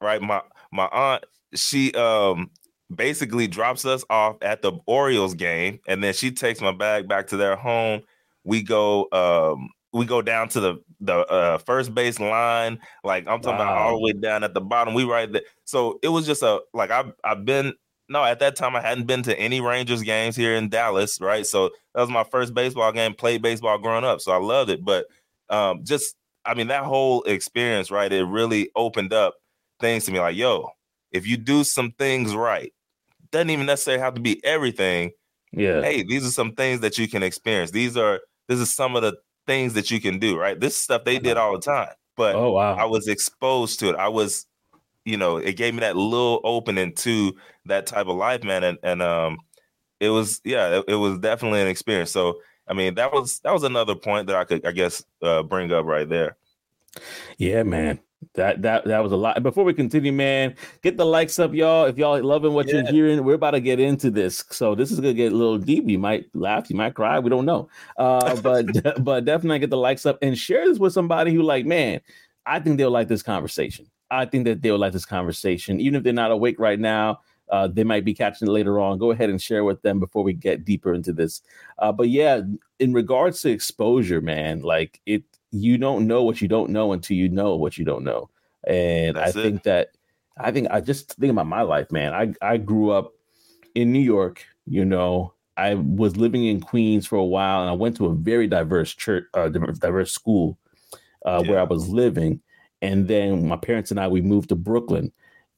Right. 0.00 0.20
My 0.20 0.42
my 0.70 0.86
aunt, 0.92 1.24
she 1.54 1.92
um 1.94 2.50
basically 2.94 3.46
drops 3.46 3.84
us 3.84 4.04
off 4.10 4.36
at 4.42 4.62
the 4.62 4.72
Orioles 4.86 5.34
game, 5.34 5.80
and 5.86 6.02
then 6.02 6.14
she 6.14 6.30
takes 6.30 6.60
my 6.60 6.72
bag 6.72 7.08
back 7.08 7.26
to 7.28 7.36
their 7.36 7.56
home. 7.56 8.02
We 8.44 8.62
go 8.62 9.08
um 9.12 9.70
we 9.92 10.04
go 10.06 10.22
down 10.22 10.48
to 10.50 10.60
the 10.60 10.76
the 11.00 11.18
uh, 11.26 11.58
first 11.58 11.94
base 11.94 12.18
line. 12.18 12.78
Like 13.04 13.26
I'm 13.26 13.40
talking 13.40 13.58
wow. 13.58 13.72
about 13.72 13.78
all 13.78 13.98
the 13.98 14.04
way 14.04 14.12
down 14.12 14.44
at 14.44 14.54
the 14.54 14.60
bottom. 14.60 14.94
We 14.94 15.04
right 15.04 15.30
there. 15.30 15.42
So 15.64 15.98
it 16.02 16.08
was 16.08 16.26
just 16.26 16.42
a 16.42 16.60
like 16.74 16.90
I've 16.90 17.12
I've 17.24 17.44
been 17.44 17.74
no 18.08 18.24
at 18.24 18.40
that 18.40 18.56
time 18.56 18.74
I 18.74 18.80
hadn't 18.80 19.06
been 19.06 19.22
to 19.24 19.38
any 19.38 19.60
Rangers 19.60 20.02
games 20.02 20.36
here 20.36 20.54
in 20.54 20.68
Dallas, 20.68 21.20
right? 21.20 21.46
So 21.46 21.70
that 21.94 22.00
was 22.00 22.10
my 22.10 22.24
first 22.24 22.54
baseball 22.54 22.92
game. 22.92 23.14
Played 23.14 23.42
baseball 23.42 23.78
growing 23.78 24.04
up, 24.04 24.20
so 24.20 24.32
I 24.32 24.38
loved 24.38 24.70
it. 24.70 24.84
But 24.84 25.06
um, 25.50 25.84
just 25.84 26.16
I 26.44 26.54
mean 26.54 26.68
that 26.68 26.84
whole 26.84 27.22
experience, 27.24 27.90
right? 27.90 28.12
It 28.12 28.24
really 28.24 28.70
opened 28.76 29.12
up 29.12 29.34
things 29.80 30.04
to 30.04 30.12
me. 30.12 30.20
Like 30.20 30.36
yo, 30.36 30.70
if 31.12 31.26
you 31.26 31.36
do 31.36 31.64
some 31.64 31.92
things 31.92 32.34
right, 32.34 32.72
doesn't 33.30 33.50
even 33.50 33.66
necessarily 33.66 34.02
have 34.02 34.14
to 34.14 34.20
be 34.20 34.44
everything. 34.44 35.12
Yeah. 35.52 35.82
Hey, 35.82 36.02
these 36.02 36.26
are 36.26 36.30
some 36.30 36.52
things 36.52 36.80
that 36.80 36.98
you 36.98 37.08
can 37.08 37.22
experience. 37.22 37.70
These 37.70 37.96
are 37.96 38.20
this 38.48 38.58
is 38.60 38.74
some 38.74 38.96
of 38.96 39.02
the 39.02 39.16
things 39.46 39.74
that 39.74 39.90
you 39.90 40.00
can 40.00 40.18
do, 40.18 40.38
right? 40.38 40.58
This 40.58 40.76
stuff 40.76 41.04
they 41.04 41.18
did 41.18 41.36
all 41.36 41.52
the 41.52 41.60
time. 41.60 41.88
But 42.16 42.34
oh, 42.34 42.52
wow. 42.52 42.74
I 42.74 42.84
was 42.84 43.08
exposed 43.08 43.80
to 43.80 43.90
it. 43.90 43.96
I 43.96 44.08
was, 44.08 44.46
you 45.04 45.16
know, 45.16 45.36
it 45.36 45.56
gave 45.56 45.74
me 45.74 45.80
that 45.80 45.96
little 45.96 46.40
opening 46.44 46.94
to 46.96 47.34
that 47.66 47.86
type 47.86 48.08
of 48.08 48.16
life, 48.16 48.42
man. 48.44 48.64
And 48.64 48.78
and 48.82 49.02
um 49.02 49.38
it 50.00 50.10
was 50.10 50.40
yeah, 50.44 50.78
it, 50.78 50.84
it 50.88 50.94
was 50.94 51.18
definitely 51.18 51.62
an 51.62 51.68
experience. 51.68 52.10
So 52.10 52.40
I 52.66 52.74
mean, 52.74 52.94
that 52.96 53.12
was 53.12 53.40
that 53.40 53.52
was 53.52 53.62
another 53.62 53.94
point 53.94 54.26
that 54.26 54.36
I 54.36 54.44
could 54.44 54.66
I 54.66 54.72
guess 54.72 55.02
uh, 55.22 55.42
bring 55.42 55.72
up 55.72 55.86
right 55.86 56.08
there. 56.08 56.36
Yeah, 57.38 57.62
man. 57.62 58.00
That 58.34 58.62
that 58.62 58.84
that 58.84 58.98
was 58.98 59.12
a 59.12 59.16
lot. 59.16 59.40
Before 59.44 59.62
we 59.62 59.72
continue, 59.72 60.12
man, 60.12 60.56
get 60.82 60.96
the 60.96 61.06
likes 61.06 61.38
up, 61.38 61.54
y'all. 61.54 61.84
If 61.84 61.98
y'all 61.98 62.20
loving 62.20 62.52
what 62.52 62.66
yeah. 62.66 62.74
you're 62.74 62.90
hearing, 62.90 63.22
we're 63.24 63.34
about 63.34 63.52
to 63.52 63.60
get 63.60 63.78
into 63.78 64.10
this. 64.10 64.44
So 64.50 64.74
this 64.74 64.90
is 64.90 64.98
gonna 64.98 65.14
get 65.14 65.32
a 65.32 65.36
little 65.36 65.58
deep. 65.58 65.88
You 65.88 66.00
might 66.00 66.26
laugh, 66.34 66.68
you 66.68 66.74
might 66.74 66.94
cry. 66.94 67.20
We 67.20 67.30
don't 67.30 67.46
know. 67.46 67.68
Uh, 67.96 68.34
but 68.42 68.66
but 69.04 69.24
definitely 69.24 69.60
get 69.60 69.70
the 69.70 69.76
likes 69.76 70.04
up 70.04 70.18
and 70.20 70.36
share 70.36 70.66
this 70.66 70.78
with 70.78 70.92
somebody 70.92 71.32
who 71.32 71.42
like, 71.42 71.64
man, 71.64 72.00
I 72.44 72.58
think 72.58 72.76
they'll 72.78 72.90
like 72.90 73.06
this 73.06 73.22
conversation. 73.22 73.86
I 74.10 74.24
think 74.24 74.46
that 74.46 74.62
they'll 74.62 74.78
like 74.78 74.92
this 74.92 75.06
conversation, 75.06 75.80
even 75.80 75.96
if 75.96 76.02
they're 76.02 76.12
not 76.12 76.32
awake 76.32 76.58
right 76.58 76.78
now. 76.78 77.20
Uh, 77.50 77.66
they 77.66 77.84
might 77.84 78.04
be 78.04 78.12
catching 78.12 78.46
it 78.46 78.50
later 78.50 78.78
on. 78.78 78.98
Go 78.98 79.10
ahead 79.10 79.30
and 79.30 79.40
share 79.40 79.64
with 79.64 79.80
them 79.80 79.98
before 80.00 80.22
we 80.22 80.34
get 80.34 80.66
deeper 80.66 80.92
into 80.92 81.14
this. 81.14 81.40
Uh, 81.78 81.90
but 81.90 82.10
yeah, 82.10 82.42
in 82.78 82.92
regards 82.92 83.40
to 83.40 83.50
exposure, 83.50 84.20
man, 84.20 84.60
like 84.60 85.00
it 85.06 85.22
you 85.50 85.78
don't 85.78 86.06
know 86.06 86.22
what 86.22 86.40
you 86.40 86.48
don't 86.48 86.70
know 86.70 86.92
until 86.92 87.16
you 87.16 87.28
know 87.28 87.56
what 87.56 87.78
you 87.78 87.84
don't 87.84 88.04
know. 88.04 88.30
And 88.66 89.16
That's 89.16 89.36
I 89.36 89.40
it. 89.40 89.42
think 89.42 89.62
that 89.64 89.88
I 90.36 90.50
think 90.50 90.68
I 90.70 90.80
just 90.80 91.14
think 91.14 91.30
about 91.30 91.46
my 91.46 91.62
life, 91.62 91.90
man. 91.90 92.14
I 92.14 92.34
I 92.42 92.56
grew 92.56 92.90
up 92.90 93.12
in 93.74 93.92
New 93.92 94.00
York, 94.00 94.44
you 94.66 94.84
know. 94.84 95.34
I 95.56 95.74
was 95.74 96.16
living 96.16 96.46
in 96.46 96.60
Queens 96.60 97.04
for 97.04 97.16
a 97.16 97.24
while, 97.24 97.62
and 97.62 97.68
I 97.68 97.72
went 97.72 97.96
to 97.96 98.06
a 98.06 98.14
very 98.14 98.46
diverse 98.46 98.94
church, 98.94 99.24
uh, 99.34 99.48
diverse 99.48 100.12
school, 100.12 100.56
uh, 101.26 101.42
yeah. 101.42 101.50
where 101.50 101.60
I 101.60 101.64
was 101.64 101.88
living. 101.88 102.40
And 102.80 103.08
then 103.08 103.48
my 103.48 103.56
parents 103.56 103.90
and 103.90 103.98
I 103.98 104.06
we 104.06 104.20
moved 104.22 104.50
to 104.50 104.54
Brooklyn, 104.54 105.10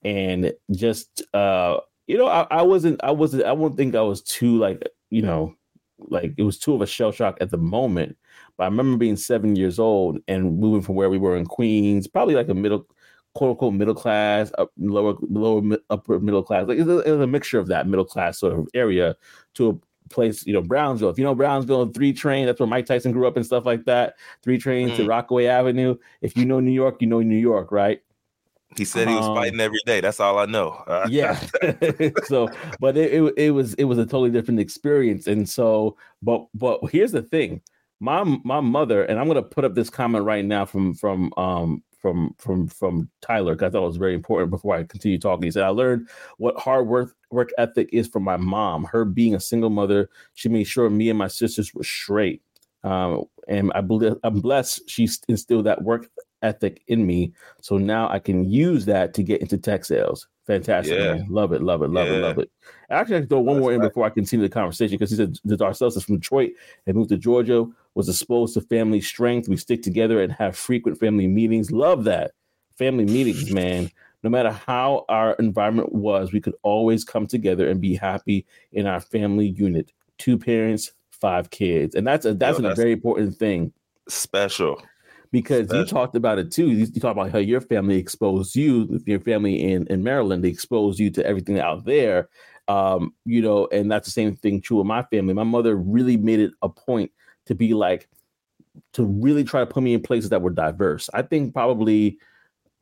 and 0.03 0.55
just 0.71 1.23
uh, 1.35 1.81
you 2.11 2.19
know, 2.19 2.27
I, 2.27 2.45
I 2.51 2.63
wasn't, 2.63 2.99
I 3.05 3.13
wasn't, 3.13 3.45
I 3.45 3.53
won't 3.53 3.77
think 3.77 3.95
I 3.95 4.01
was 4.01 4.21
too 4.21 4.59
like, 4.59 4.83
you 5.11 5.23
know, 5.23 5.55
like 5.99 6.35
it 6.37 6.43
was 6.43 6.59
too 6.59 6.75
of 6.75 6.81
a 6.81 6.87
shell 6.87 7.13
shock 7.13 7.39
at 7.41 7.51
the 7.51 7.57
moment 7.57 8.17
but 8.61 8.67
I 8.67 8.69
remember 8.69 8.99
being 8.99 9.17
seven 9.17 9.57
years 9.57 9.79
old 9.79 10.19
and 10.29 10.59
moving 10.59 10.83
from 10.83 10.95
where 10.95 11.09
we 11.09 11.17
were 11.17 11.35
in 11.35 11.47
Queens, 11.47 12.07
probably 12.07 12.35
like 12.35 12.51
a 12.51 12.55
middle, 12.55 12.87
quote 13.35 13.53
unquote, 13.53 13.73
middle 13.73 13.95
class, 13.95 14.53
up, 14.59 14.71
lower, 14.77 15.15
lower, 15.31 15.79
upper 15.89 16.21
middle 16.21 16.43
class. 16.43 16.69
Like 16.69 16.77
it 16.77 16.85
was, 16.85 16.99
a, 16.99 17.09
it 17.09 17.11
was 17.11 17.23
a 17.23 17.27
mixture 17.27 17.59
of 17.59 17.69
that 17.69 17.87
middle 17.87 18.05
class 18.05 18.39
sort 18.39 18.53
of 18.53 18.69
area 18.75 19.17
to 19.55 19.71
a 19.71 20.13
place, 20.13 20.47
you 20.47 20.53
know, 20.53 20.61
Brownsville. 20.61 21.09
If 21.09 21.17
you 21.17 21.25
know 21.25 21.35
Brownsville, 21.35 21.87
three 21.87 22.13
train, 22.13 22.45
that's 22.45 22.61
where 22.61 22.67
Mike 22.67 22.85
Tyson 22.85 23.13
grew 23.13 23.27
up 23.27 23.37
and 23.39 23.47
stuff 23.47 23.65
like 23.65 23.87
that. 23.87 24.17
Three 24.43 24.59
trains 24.59 24.93
mm. 24.93 24.97
to 24.97 25.07
Rockaway 25.07 25.47
Avenue. 25.47 25.97
If 26.21 26.37
you 26.37 26.45
know 26.45 26.61
New 26.61 26.71
York, 26.71 27.01
you 27.01 27.07
know 27.07 27.23
New 27.23 27.39
York, 27.39 27.73
right? 27.73 28.03
He 28.77 28.85
said 28.85 29.09
he 29.09 29.15
was 29.15 29.27
um, 29.27 29.37
fighting 29.37 29.61
every 29.61 29.81
day. 29.87 30.03
That's 30.03 30.21
all 30.21 30.39
I 30.39 30.45
know. 30.45 30.73
Uh, 30.87 31.07
yeah. 31.09 31.41
so, 32.25 32.51
but 32.79 32.99
it, 32.99 33.15
it, 33.15 33.35
it 33.39 33.51
was 33.53 33.73
it 33.75 33.85
was 33.85 33.97
a 33.97 34.05
totally 34.05 34.29
different 34.29 34.61
experience, 34.61 35.27
and 35.29 35.49
so, 35.49 35.97
but 36.21 36.45
but 36.53 36.81
here's 36.93 37.13
the 37.13 37.23
thing: 37.23 37.63
my 38.01 38.25
my 38.45 38.61
mother, 38.61 39.05
and 39.05 39.19
I'm 39.19 39.29
gonna 39.29 39.43
put 39.43 39.65
up 39.65 39.75
this 39.75 39.91
comment 39.91 40.25
right 40.25 40.45
now 40.45 40.65
from 40.65 40.95
from 40.95 41.33
um 41.37 41.83
from 42.01 42.35
from 42.39 42.67
from 42.67 43.11
Tyler 43.21 43.55
because 43.55 43.69
I 43.69 43.71
thought 43.71 43.85
it 43.85 43.89
was 43.89 43.97
very 43.97 44.15
important 44.15 44.51
before 44.51 44.75
I 44.75 44.85
continue 44.85 45.19
talking. 45.19 45.45
He 45.45 45.51
said, 45.51 45.65
I 45.65 45.69
learned 45.69 46.09
what 46.39 46.59
hard 46.59 46.87
work 46.87 47.15
work 47.31 47.51
ethic 47.59 47.91
is 47.93 48.09
from 48.09 48.25
my 48.25 48.37
mom. 48.37 48.85
Her 48.85 49.05
being 49.05 49.35
a 49.35 49.41
single 49.41 49.71
mother, 49.71 50.09
she 50.35 50.49
made 50.49 50.65
sure 50.65 50.89
me 50.89 51.11
and 51.11 51.19
my 51.19 51.29
sisters 51.29 51.75
were 51.75 51.85
straight. 51.85 52.43
Um, 52.83 53.25
and 53.49 53.71
I 53.75 53.83
believe 53.83 54.15
I'm 54.25 54.41
blessed 54.41 54.89
she 54.89 55.09
instilled 55.29 55.67
that 55.67 55.83
work 55.83 56.09
ethic 56.43 56.83
in 56.89 57.07
me. 57.07 57.35
So 57.61 57.77
now 57.77 58.09
I 58.09 58.19
can 58.19 58.49
use 58.49 58.87
that 58.87 59.13
to 59.15 59.23
get 59.23 59.43
into 59.43 59.59
tech 59.59 59.85
sales. 59.85 60.27
Fantastic, 60.47 60.99
yeah. 60.99 61.23
Love 61.29 61.53
it, 61.53 61.63
love 61.63 61.83
it, 61.83 61.91
love 61.91 62.09
yeah. 62.09 62.15
it, 62.15 62.21
love 62.21 62.39
it. 62.39 62.51
Actually, 62.89 63.17
I 63.17 63.21
can 63.21 63.29
throw 63.29 63.41
one 63.41 63.57
That's 63.57 63.63
more 63.63 63.73
in 63.73 63.81
before 63.81 64.07
I 64.07 64.11
continue 64.11 64.47
the 64.47 64.53
conversation 64.53 64.97
because 64.97 65.11
he 65.11 65.17
said 65.17 65.37
the 65.45 65.57
Darcels 65.57 65.97
is 65.97 66.05
from 66.05 66.17
Detroit 66.17 66.53
and 66.87 66.97
moved 66.97 67.11
to 67.11 67.19
Georgia, 67.19 67.67
was 67.95 68.09
exposed 68.09 68.55
to 68.55 68.61
family 68.63 69.01
strength. 69.01 69.49
We 69.49 69.57
stick 69.57 69.83
together 69.83 70.23
and 70.23 70.33
have 70.33 70.57
frequent 70.57 70.99
family 70.99 71.27
meetings. 71.27 71.71
Love 71.71 72.05
that. 72.05 72.33
Family 72.77 73.05
meetings, 73.05 73.53
man. 73.53 73.91
No 74.23 74.31
matter 74.31 74.51
how 74.51 75.05
our 75.09 75.33
environment 75.35 75.93
was, 75.93 76.33
we 76.33 76.41
could 76.41 76.55
always 76.63 77.05
come 77.05 77.27
together 77.27 77.69
and 77.69 77.81
be 77.81 77.95
happy 77.95 78.47
in 78.73 78.87
our 78.87 79.01
family 79.01 79.49
unit. 79.49 79.93
Two 80.19 80.39
parents, 80.39 80.93
five 81.11 81.51
kids. 81.51 81.95
And 81.95 82.07
that's 82.07 82.27
a 82.27 82.35
that's, 82.35 82.59
Yo, 82.59 82.63
that's 82.63 82.79
a 82.79 82.83
very 82.83 82.93
important 82.93 83.37
thing. 83.37 83.73
Special 84.09 84.81
because 85.33 85.73
you 85.73 85.85
talked 85.85 86.17
about 86.17 86.39
it 86.39 86.51
too. 86.51 86.71
You, 86.71 86.87
you 86.93 87.01
talked 87.01 87.17
about 87.17 87.31
how 87.31 87.39
your 87.39 87.61
family 87.61 87.97
exposed 87.97 88.57
you, 88.57 89.01
your 89.07 89.21
family 89.21 89.73
in, 89.73 89.87
in 89.87 90.03
Maryland, 90.03 90.43
they 90.43 90.49
exposed 90.49 90.99
you 90.99 91.11
to 91.11 91.25
everything 91.25 91.61
out 91.61 91.85
there. 91.85 92.29
Um, 92.69 93.15
you 93.25 93.43
know, 93.43 93.69
and 93.73 93.91
that's 93.91 94.07
the 94.07 94.13
same 94.13 94.37
thing 94.37 94.61
true 94.61 94.79
with 94.79 94.87
my 94.87 95.03
family. 95.05 95.35
My 95.35 95.45
mother 95.45 95.77
really 95.77 96.17
made 96.17 96.41
it 96.41 96.53
a 96.63 96.69
point 96.69 97.11
to 97.47 97.55
be 97.55 97.75
like, 97.75 98.09
to 98.93 99.05
really 99.05 99.45
try 99.45 99.61
to 99.61 99.67
put 99.67 99.83
me 99.83 99.95
in 99.95 100.03
places 100.03 100.31
that 100.31 100.43
were 100.43 100.51
diverse. 100.51 101.11
I 101.13 101.23
think 101.23 101.53
probably 101.53 102.19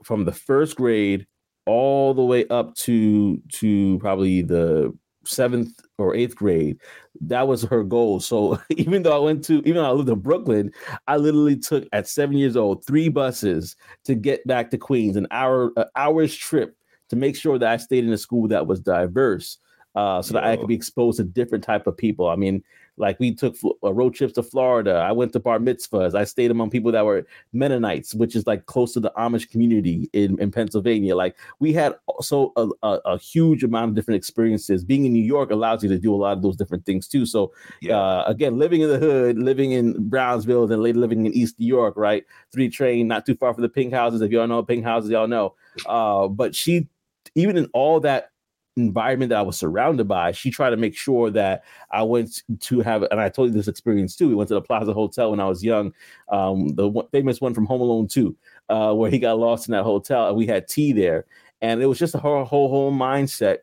from 0.05 0.25
the 0.25 0.33
first 0.33 0.77
grade 0.77 1.27
all 1.67 2.15
the 2.15 2.25
way 2.25 2.47
up 2.49 2.75
to 2.75 3.41
to 3.53 3.99
probably 3.99 4.43
the 4.43 4.97
seventh 5.29 5.81
or 5.99 6.15
eighth 6.15 6.35
grade. 6.35 6.79
That 7.21 7.47
was 7.47 7.63
her 7.65 7.85
goal. 7.85 8.21
So 8.21 8.59
even 8.71 9.03
though 9.03 9.17
I 9.17 9.25
went 9.25 9.45
to, 9.45 9.59
even 9.59 9.75
though 9.75 9.89
I 9.89 9.93
lived 9.93 10.09
in 10.09 10.21
Brooklyn, 10.21 10.73
I 11.07 11.17
literally 11.17 11.57
took 11.57 11.87
at 11.93 12.09
seven 12.09 12.37
years 12.37 12.57
old 12.57 12.85
three 12.87 13.09
buses 13.09 13.77
to 14.05 14.15
get 14.15 14.47
back 14.47 14.71
to 14.71 14.79
Queens, 14.79 15.17
an 15.17 15.27
hour, 15.31 15.73
an 15.77 15.85
hour's 15.97 16.35
trip 16.35 16.77
to 17.11 17.17
make 17.17 17.37
sure 17.37 17.59
that 17.59 17.69
I 17.69 17.77
stayed 17.77 18.05
in 18.05 18.13
a 18.13 18.19
school 18.19 18.49
that 18.49 18.67
was 18.67 18.81
diverse, 18.81 19.59
uh, 19.95 20.23
so 20.23 20.35
that 20.35 20.45
I 20.45 20.57
could 20.57 20.69
be 20.69 20.75
exposed 20.75 21.19
to 21.19 21.25
different 21.25 21.65
type 21.65 21.87
of 21.87 21.97
people. 21.97 22.29
I 22.29 22.37
mean, 22.37 22.63
Like 22.99 23.19
we 23.21 23.35
took 23.35 23.57
uh, 23.85 23.93
road 23.93 24.15
trips 24.15 24.35
to 24.35 24.43
Florida. 24.43 24.95
I 24.95 25.13
went 25.13 25.33
to 25.33 25.41
bar 25.41 25.59
mitzvahs. 25.59 26.15
I 26.15 26.25
stayed 26.25 26.51
among 26.51 26.71
people 26.71 26.93
that 26.93 27.05
were 27.05 27.27
Mennonites, 27.53 28.15
which 28.15 28.35
is 28.37 28.47
like 28.47 28.67
close 28.67 28.93
to 28.95 29.01
the 29.01 29.13
Amish 29.17 29.51
community 29.51 30.09
in, 30.13 30.39
in 30.41 30.51
Pennsylvania. 30.51 31.17
Like 31.17 31.37
we 31.59 31.73
had 31.73 31.95
so 32.21 32.53
a, 32.57 32.69
a, 32.83 33.01
a, 33.05 33.19
huge 33.19 33.65
amount 33.65 33.91
of 33.91 33.95
different 33.95 34.17
experiences. 34.17 34.85
Being 34.85 35.05
in 35.05 35.13
New 35.13 35.23
York 35.23 35.51
allows 35.51 35.83
you 35.83 35.89
to 35.89 35.99
do 35.99 36.15
a 36.15 36.17
lot 36.17 36.37
of 36.37 36.43
those 36.43 36.57
different 36.57 36.87
things 36.87 37.09
too. 37.09 37.27
So 37.27 37.53
yeah. 37.81 37.97
uh, 37.97 38.25
again, 38.27 38.59
living 38.59 38.81
in 38.81 38.89
the 38.89 38.99
hood, 38.99 39.39
living 39.39 39.73
in 39.73 40.09
Brownsville, 40.09 40.67
then 40.67 40.83
later 40.83 40.99
living 40.99 41.27
in 41.27 41.33
East 41.33 41.59
New 41.59 41.67
York, 41.67 41.95
right? 41.97 42.25
Three 42.53 42.69
train, 42.69 43.09
not 43.09 43.27
too 43.27 43.35
far 43.35 43.55
from 43.55 43.63
the 43.63 43.69
pink 43.69 43.93
houses. 43.93 44.21
If 44.21 44.31
y'all 44.31 44.47
know 44.47 44.63
pink 44.63 44.85
houses, 44.85 45.11
y'all 45.11 45.29
know. 45.29 45.55
Uh, 45.87 46.29
but 46.29 46.55
she, 46.55 46.89
even 47.35 47.57
in 47.57 47.69
all 47.73 48.01
that 48.01 48.31
environment 48.79 49.31
that 49.31 49.39
I 49.39 49.43
was 49.43 49.59
surrounded 49.59 50.09
by, 50.09 50.33
she 50.33 50.51
tried 50.51 50.71
to 50.71 50.77
make 50.77 50.97
sure 50.97 51.31
that 51.31 51.65
I 51.91 52.03
went 52.03 52.43
to 52.61 52.81
have, 52.81 53.03
and 53.03 53.21
I 53.21 53.29
told 53.29 53.49
you 53.49 53.55
this 53.55 53.69
experience 53.69 54.17
too. 54.17 54.29
We 54.29 54.35
went 54.35 54.49
to 54.49 54.55
the 54.55 54.63
Plaza 54.63 54.93
Hotel 54.93 55.31
when 55.31 55.41
I 55.41 55.49
was 55.49 55.63
young, 55.63 55.93
um, 56.31 56.69
the 56.71 56.89
one, 56.89 57.07
famous 57.13 57.41
one 57.41 57.55
from 57.55 57.67
Home 57.67 57.81
Alone 57.81 58.09
2, 58.09 58.37
uh, 58.69 58.95
where 58.95 59.11
he 59.11 59.19
got 59.19 59.39
lost 59.39 59.69
in 59.69 59.73
that 59.73 59.85
hotel, 59.85 60.29
and 60.29 60.37
we 60.37 60.47
had 60.47 60.69
tea 60.69 60.93
there. 60.93 61.27
And 61.61 61.83
it 61.83 61.87
was 61.87 61.99
just 61.99 62.15
a 62.15 62.19
whole, 62.19 62.45
whole, 62.45 62.93
mindset 62.93 63.59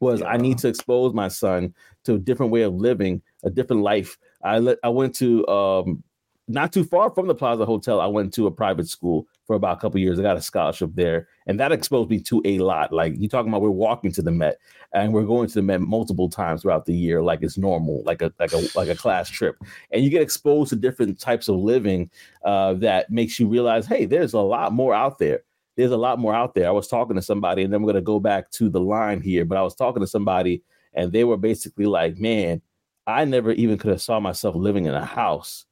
was 0.00 0.20
yeah. 0.20 0.26
I 0.26 0.36
need 0.36 0.58
to 0.58 0.68
expose 0.68 1.14
my 1.14 1.28
son 1.28 1.74
to 2.04 2.14
a 2.14 2.18
different 2.18 2.52
way 2.52 2.62
of 2.62 2.74
living, 2.74 3.22
a 3.44 3.50
different 3.50 3.82
life. 3.82 4.18
I 4.42 4.58
let, 4.58 4.78
I 4.84 4.90
went 4.90 5.14
to 5.16 5.46
um, 5.48 6.04
not 6.48 6.72
too 6.72 6.84
far 6.84 7.10
from 7.10 7.26
the 7.26 7.34
Plaza 7.34 7.64
Hotel. 7.64 8.00
I 8.00 8.06
went 8.06 8.32
to 8.34 8.46
a 8.46 8.50
private 8.50 8.88
school 8.88 9.26
for 9.46 9.56
about 9.56 9.78
a 9.78 9.80
couple 9.80 9.98
years. 9.98 10.18
I 10.18 10.22
got 10.22 10.36
a 10.36 10.42
scholarship 10.42 10.90
there, 10.94 11.28
and 11.46 11.58
that 11.58 11.72
exposed 11.72 12.08
me 12.10 12.20
to 12.20 12.40
a 12.44 12.58
lot. 12.58 12.92
Like 12.92 13.14
you 13.18 13.28
talking 13.28 13.50
about, 13.50 13.62
we're 13.62 13.70
walking 13.70 14.12
to 14.12 14.22
the 14.22 14.30
Met, 14.30 14.58
and 14.92 15.12
we're 15.12 15.24
going 15.24 15.48
to 15.48 15.54
the 15.54 15.62
Met 15.62 15.80
multiple 15.80 16.28
times 16.28 16.62
throughout 16.62 16.86
the 16.86 16.94
year, 16.94 17.22
like 17.22 17.42
it's 17.42 17.58
normal, 17.58 18.02
like 18.04 18.22
a 18.22 18.32
like 18.38 18.52
a 18.52 18.62
like 18.76 18.88
a 18.88 18.94
class 18.94 19.28
trip, 19.28 19.56
and 19.90 20.04
you 20.04 20.10
get 20.10 20.22
exposed 20.22 20.70
to 20.70 20.76
different 20.76 21.18
types 21.18 21.48
of 21.48 21.56
living 21.56 22.10
uh, 22.44 22.74
that 22.74 23.10
makes 23.10 23.40
you 23.40 23.48
realize, 23.48 23.86
hey, 23.86 24.06
there's 24.06 24.34
a 24.34 24.40
lot 24.40 24.72
more 24.72 24.94
out 24.94 25.18
there. 25.18 25.42
There's 25.76 25.92
a 25.92 25.96
lot 25.96 26.18
more 26.18 26.34
out 26.34 26.54
there. 26.54 26.68
I 26.68 26.72
was 26.72 26.88
talking 26.88 27.16
to 27.16 27.22
somebody, 27.22 27.62
and 27.62 27.72
then 27.72 27.82
we're 27.82 27.92
gonna 27.92 28.02
go 28.02 28.20
back 28.20 28.50
to 28.52 28.68
the 28.68 28.80
line 28.80 29.20
here, 29.20 29.44
but 29.44 29.58
I 29.58 29.62
was 29.62 29.74
talking 29.74 30.00
to 30.00 30.06
somebody, 30.06 30.62
and 30.94 31.12
they 31.12 31.24
were 31.24 31.36
basically 31.36 31.86
like, 31.86 32.18
man, 32.18 32.62
I 33.06 33.24
never 33.24 33.50
even 33.52 33.78
could 33.78 33.90
have 33.90 34.02
saw 34.02 34.20
myself 34.20 34.54
living 34.54 34.86
in 34.86 34.94
a 34.94 35.04
house 35.04 35.65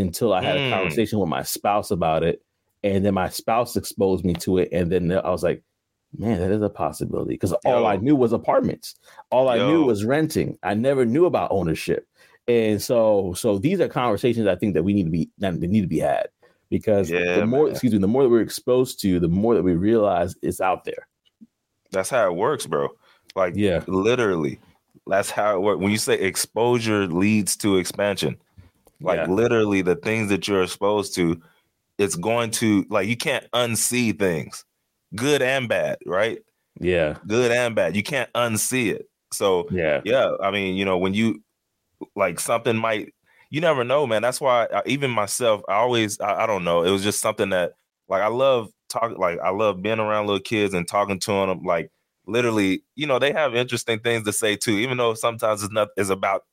until 0.00 0.32
I 0.32 0.42
had 0.42 0.56
mm. 0.56 0.68
a 0.68 0.70
conversation 0.70 1.18
with 1.18 1.28
my 1.28 1.42
spouse 1.42 1.90
about 1.90 2.22
it 2.22 2.42
and 2.84 3.04
then 3.04 3.14
my 3.14 3.28
spouse 3.28 3.76
exposed 3.76 4.24
me 4.24 4.34
to 4.34 4.58
it 4.58 4.68
and 4.72 4.90
then 4.90 5.12
i 5.12 5.30
was 5.30 5.42
like 5.42 5.62
man 6.18 6.38
that 6.38 6.50
is 6.50 6.62
a 6.62 6.68
possibility 6.68 7.34
because 7.34 7.52
all 7.64 7.86
i 7.86 7.96
knew 7.96 8.14
was 8.14 8.32
apartments. 8.32 8.96
All 9.30 9.48
i 9.48 9.56
Yo. 9.56 9.68
knew 9.68 9.84
was 9.84 10.04
renting. 10.04 10.58
I 10.62 10.74
never 10.74 11.06
knew 11.06 11.24
about 11.24 11.50
ownership. 11.50 12.06
And 12.48 12.82
so 12.82 13.32
so 13.34 13.58
these 13.58 13.80
are 13.80 13.88
conversations 13.88 14.46
i 14.46 14.56
think 14.56 14.74
that 14.74 14.82
we 14.82 14.92
need 14.92 15.04
to 15.04 15.10
be 15.10 15.30
that 15.38 15.54
need 15.54 15.80
to 15.80 15.86
be 15.86 16.00
had 16.00 16.28
because 16.68 17.10
yeah, 17.10 17.36
the 17.36 17.46
more 17.46 17.64
man. 17.64 17.72
excuse 17.72 17.92
me 17.92 17.98
the 17.98 18.08
more 18.08 18.24
that 18.24 18.28
we're 18.28 18.42
exposed 18.42 19.00
to 19.00 19.20
the 19.20 19.28
more 19.28 19.54
that 19.54 19.62
we 19.62 19.74
realize 19.74 20.36
it's 20.42 20.60
out 20.60 20.84
there. 20.84 21.08
That's 21.92 22.10
how 22.10 22.26
it 22.26 22.36
works 22.36 22.66
bro. 22.66 22.88
Like 23.34 23.54
yeah. 23.56 23.82
literally 23.86 24.58
that's 25.06 25.30
how 25.30 25.56
it 25.56 25.60
works 25.60 25.80
when 25.80 25.92
you 25.92 25.98
say 25.98 26.14
exposure 26.14 27.06
leads 27.06 27.56
to 27.56 27.78
expansion 27.78 28.36
like 29.02 29.18
yeah. 29.18 29.26
literally 29.26 29.82
the 29.82 29.96
things 29.96 30.28
that 30.30 30.48
you're 30.48 30.62
exposed 30.62 31.14
to 31.16 31.40
it's 31.98 32.16
going 32.16 32.50
to 32.50 32.84
like 32.90 33.06
you 33.06 33.16
can't 33.16 33.48
unsee 33.52 34.18
things, 34.18 34.64
good 35.14 35.42
and 35.42 35.68
bad, 35.68 35.98
right? 36.06 36.40
Yeah, 36.80 37.18
good 37.26 37.52
and 37.52 37.74
bad. 37.74 37.94
You 37.96 38.02
can't 38.02 38.32
unsee 38.32 38.92
it. 38.92 39.08
So 39.32 39.68
yeah, 39.70 40.00
yeah. 40.04 40.32
I 40.42 40.50
mean, 40.50 40.76
you 40.76 40.84
know, 40.84 40.98
when 40.98 41.14
you 41.14 41.42
like 42.16 42.40
something 42.40 42.76
might, 42.76 43.14
you 43.50 43.60
never 43.60 43.84
know, 43.84 44.06
man. 44.06 44.22
That's 44.22 44.40
why 44.40 44.66
I, 44.72 44.82
even 44.86 45.10
myself, 45.10 45.62
I 45.68 45.74
always, 45.74 46.20
I, 46.20 46.44
I 46.44 46.46
don't 46.46 46.64
know. 46.64 46.82
It 46.82 46.90
was 46.90 47.02
just 47.02 47.20
something 47.20 47.50
that 47.50 47.74
like 48.08 48.22
I 48.22 48.28
love 48.28 48.70
talking, 48.88 49.18
like 49.18 49.38
I 49.40 49.50
love 49.50 49.82
being 49.82 50.00
around 50.00 50.26
little 50.26 50.40
kids 50.40 50.74
and 50.74 50.88
talking 50.88 51.18
to 51.20 51.32
them, 51.32 51.62
like 51.62 51.90
literally, 52.26 52.82
you 52.94 53.06
know, 53.06 53.18
they 53.18 53.32
have 53.32 53.54
interesting 53.54 54.00
things 54.00 54.24
to 54.24 54.32
say 54.32 54.56
too, 54.56 54.78
even 54.78 54.96
though 54.96 55.14
sometimes 55.14 55.62
it's 55.62 55.72
not 55.72 55.88
is 55.96 56.10
about 56.10 56.44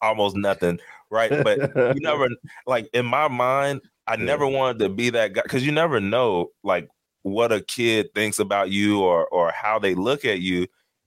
almost 0.00 0.36
nothing, 0.36 0.78
right? 1.10 1.30
But 1.30 1.76
you 1.94 2.00
never 2.00 2.28
like 2.66 2.88
in 2.92 3.06
my 3.06 3.28
mind, 3.28 3.82
I 4.06 4.14
yeah. 4.16 4.24
never 4.24 4.46
wanted 4.46 4.78
to 4.80 4.88
be 4.88 5.10
that 5.10 5.32
guy 5.32 5.42
because 5.42 5.64
you 5.64 5.72
never 5.72 6.00
know 6.00 6.50
like 6.62 6.88
what 7.22 7.52
a 7.52 7.60
kid 7.60 8.14
thinks 8.14 8.38
about 8.38 8.70
you 8.70 9.00
or 9.00 9.26
or 9.28 9.50
how 9.50 9.78
they 9.78 9.94
look 9.94 10.24
at 10.24 10.40
you, 10.40 10.66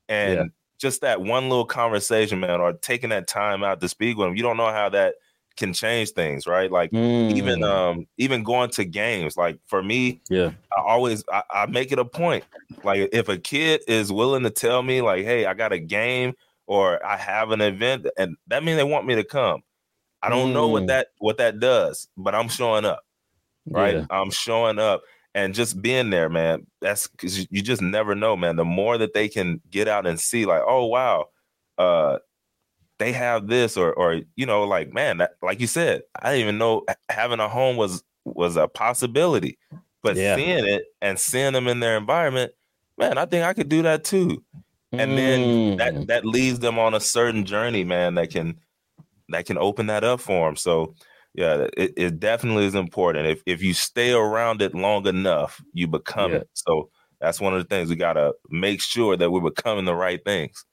and 0.09 0.33
yeah. 0.33 0.43
just 0.79 1.01
that 1.01 1.21
one 1.21 1.49
little 1.49 1.65
conversation, 1.65 2.39
man, 2.39 2.61
or 2.61 2.73
taking 2.73 3.09
that 3.09 3.27
time 3.27 3.63
out 3.63 3.81
to 3.81 3.89
speak 3.89 4.17
with 4.17 4.27
them, 4.27 4.35
you 4.35 4.43
don't 4.43 4.57
know 4.57 4.71
how 4.71 4.89
that 4.89 5.15
can 5.57 5.73
change 5.73 6.11
things, 6.11 6.47
right? 6.47 6.71
Like 6.71 6.91
mm. 6.91 7.35
even 7.35 7.63
um 7.63 8.07
even 8.17 8.43
going 8.43 8.69
to 8.71 8.85
games, 8.85 9.37
like 9.37 9.59
for 9.67 9.83
me, 9.83 10.21
yeah, 10.29 10.51
I 10.75 10.81
always 10.81 11.23
I, 11.31 11.43
I 11.51 11.65
make 11.67 11.91
it 11.91 11.99
a 11.99 12.05
point. 12.05 12.43
Like 12.83 13.09
if 13.11 13.29
a 13.29 13.37
kid 13.37 13.81
is 13.87 14.11
willing 14.11 14.43
to 14.43 14.49
tell 14.49 14.81
me, 14.81 15.01
like, 15.01 15.25
hey, 15.25 15.45
I 15.45 15.53
got 15.53 15.73
a 15.73 15.79
game 15.79 16.33
or 16.67 17.05
I 17.05 17.17
have 17.17 17.51
an 17.51 17.61
event, 17.61 18.07
and 18.17 18.37
that 18.47 18.63
means 18.63 18.77
they 18.77 18.83
want 18.83 19.05
me 19.05 19.15
to 19.15 19.23
come. 19.23 19.61
I 20.23 20.29
don't 20.29 20.49
mm. 20.49 20.53
know 20.53 20.67
what 20.67 20.83
mm. 20.83 20.87
that 20.87 21.07
what 21.19 21.37
that 21.37 21.59
does, 21.59 22.07
but 22.17 22.35
I'm 22.35 22.49
showing 22.49 22.85
up. 22.85 23.03
Right? 23.69 23.95
Yeah. 23.95 24.05
I'm 24.09 24.31
showing 24.31 24.79
up 24.79 25.01
and 25.33 25.53
just 25.53 25.81
being 25.81 26.09
there, 26.09 26.29
man. 26.29 26.65
That's 26.81 27.07
cuz 27.07 27.47
you 27.49 27.61
just 27.61 27.81
never 27.81 28.15
know, 28.15 28.35
man. 28.35 28.55
The 28.55 28.65
more 28.65 28.97
that 28.97 29.13
they 29.13 29.29
can 29.29 29.61
get 29.69 29.87
out 29.87 30.07
and 30.07 30.19
see 30.19 30.45
like, 30.45 30.61
"Oh, 30.65 30.85
wow. 30.85 31.29
Uh 31.77 32.19
they 33.01 33.11
have 33.11 33.47
this 33.47 33.77
or 33.77 33.93
or 33.93 34.21
you 34.35 34.45
know, 34.45 34.63
like, 34.63 34.93
man, 34.93 35.17
that, 35.17 35.31
like 35.41 35.59
you 35.59 35.67
said, 35.67 36.03
I 36.21 36.31
didn't 36.31 36.41
even 36.41 36.57
know 36.59 36.85
having 37.09 37.39
a 37.39 37.49
home 37.49 37.75
was 37.75 38.03
was 38.25 38.57
a 38.57 38.67
possibility. 38.67 39.57
But 40.03 40.15
yeah. 40.15 40.35
seeing 40.35 40.65
it 40.65 40.83
and 41.01 41.19
seeing 41.19 41.53
them 41.53 41.67
in 41.67 41.79
their 41.79 41.97
environment, 41.97 42.53
man, 42.97 43.17
I 43.17 43.25
think 43.25 43.43
I 43.45 43.53
could 43.53 43.69
do 43.69 43.81
that 43.83 44.03
too. 44.03 44.43
And 44.91 45.11
mm. 45.11 45.15
then 45.15 45.77
that 45.77 45.93
mm. 45.93 46.07
that 46.07 46.25
leads 46.25 46.59
them 46.59 46.77
on 46.77 46.93
a 46.93 46.99
certain 46.99 47.45
journey, 47.45 47.83
man, 47.83 48.15
that 48.15 48.29
can 48.29 48.59
that 49.31 49.45
can 49.45 49.57
open 49.57 49.87
that 49.87 50.03
up 50.03 50.19
for 50.19 50.47
them. 50.47 50.55
So 50.55 50.95
yeah, 51.33 51.67
it, 51.77 51.93
it 51.95 52.19
definitely 52.19 52.65
is 52.65 52.75
important. 52.75 53.27
If 53.27 53.41
if 53.45 53.63
you 53.63 53.73
stay 53.73 54.11
around 54.11 54.61
it 54.61 54.75
long 54.75 55.07
enough, 55.07 55.61
you 55.73 55.87
become 55.87 56.31
yeah. 56.31 56.37
it. 56.39 56.49
So 56.53 56.89
that's 57.19 57.39
one 57.39 57.53
of 57.53 57.61
the 57.61 57.67
things 57.67 57.89
we 57.89 57.95
gotta 57.95 58.33
make 58.49 58.81
sure 58.81 59.15
that 59.15 59.31
we're 59.31 59.41
becoming 59.41 59.85
the 59.85 59.95
right 59.95 60.23
things. 60.23 60.65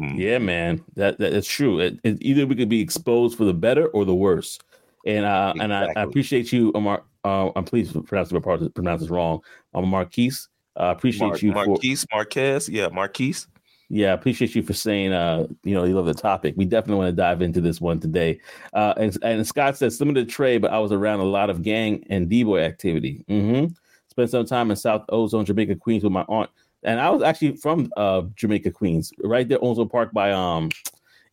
Mm. 0.00 0.18
Yeah, 0.18 0.38
man, 0.38 0.84
that, 0.94 1.18
that 1.18 1.32
that's 1.32 1.48
true. 1.48 1.80
It, 1.80 1.98
it, 2.04 2.18
either 2.20 2.46
we 2.46 2.54
could 2.54 2.68
be 2.68 2.80
exposed 2.80 3.36
for 3.36 3.44
the 3.44 3.54
better 3.54 3.88
or 3.88 4.04
the 4.04 4.14
worse. 4.14 4.58
And 5.06 5.24
uh, 5.24 5.52
exactly. 5.54 5.64
and 5.64 5.74
I, 5.74 6.00
I, 6.00 6.02
appreciate 6.02 6.52
you, 6.52 6.72
Omar. 6.74 7.02
Uh, 7.24 7.50
I'm 7.56 7.64
pleased 7.64 7.92
to 7.92 8.02
pronounce 8.02 8.32
pronounce 8.74 9.00
this 9.00 9.10
wrong. 9.10 9.40
I'm 9.72 9.88
Marquise. 9.88 10.48
I 10.76 10.88
uh, 10.88 10.92
appreciate 10.92 11.28
Mar- 11.28 11.38
you, 11.38 11.52
Marquise 11.52 12.02
for- 12.02 12.16
Marquez. 12.16 12.68
Yeah, 12.68 12.88
Marquise. 12.88 13.48
Yeah, 13.88 14.14
appreciate 14.14 14.54
you 14.54 14.62
for 14.62 14.72
saying 14.72 15.12
uh, 15.12 15.46
you 15.62 15.74
know, 15.74 15.84
you 15.84 15.94
love 15.94 16.06
the 16.06 16.14
topic. 16.14 16.54
We 16.56 16.64
definitely 16.64 16.96
want 16.96 17.08
to 17.08 17.16
dive 17.22 17.40
into 17.40 17.60
this 17.60 17.80
one 17.80 18.00
today. 18.00 18.40
Uh, 18.72 18.94
and, 18.96 19.16
and 19.22 19.46
Scott 19.46 19.76
says 19.76 19.96
similar 19.96 20.24
to 20.24 20.26
Trey, 20.26 20.58
but 20.58 20.72
I 20.72 20.78
was 20.78 20.90
around 20.90 21.20
a 21.20 21.24
lot 21.24 21.50
of 21.50 21.62
gang 21.62 22.04
and 22.10 22.28
D-boy 22.28 22.60
activity. 22.60 23.24
Mm-hmm. 23.28 23.72
Spent 24.08 24.30
some 24.30 24.46
time 24.46 24.70
in 24.70 24.76
South 24.76 25.04
Ozone, 25.10 25.44
Jamaica, 25.44 25.76
Queens 25.76 26.02
with 26.02 26.12
my 26.12 26.24
aunt. 26.28 26.50
And 26.82 27.00
I 27.00 27.10
was 27.10 27.22
actually 27.22 27.56
from 27.56 27.90
uh, 27.96 28.22
Jamaica, 28.34 28.72
Queens, 28.72 29.12
right 29.22 29.48
there, 29.48 29.62
Onslow 29.62 29.86
Park 29.86 30.12
by 30.12 30.32
um 30.32 30.70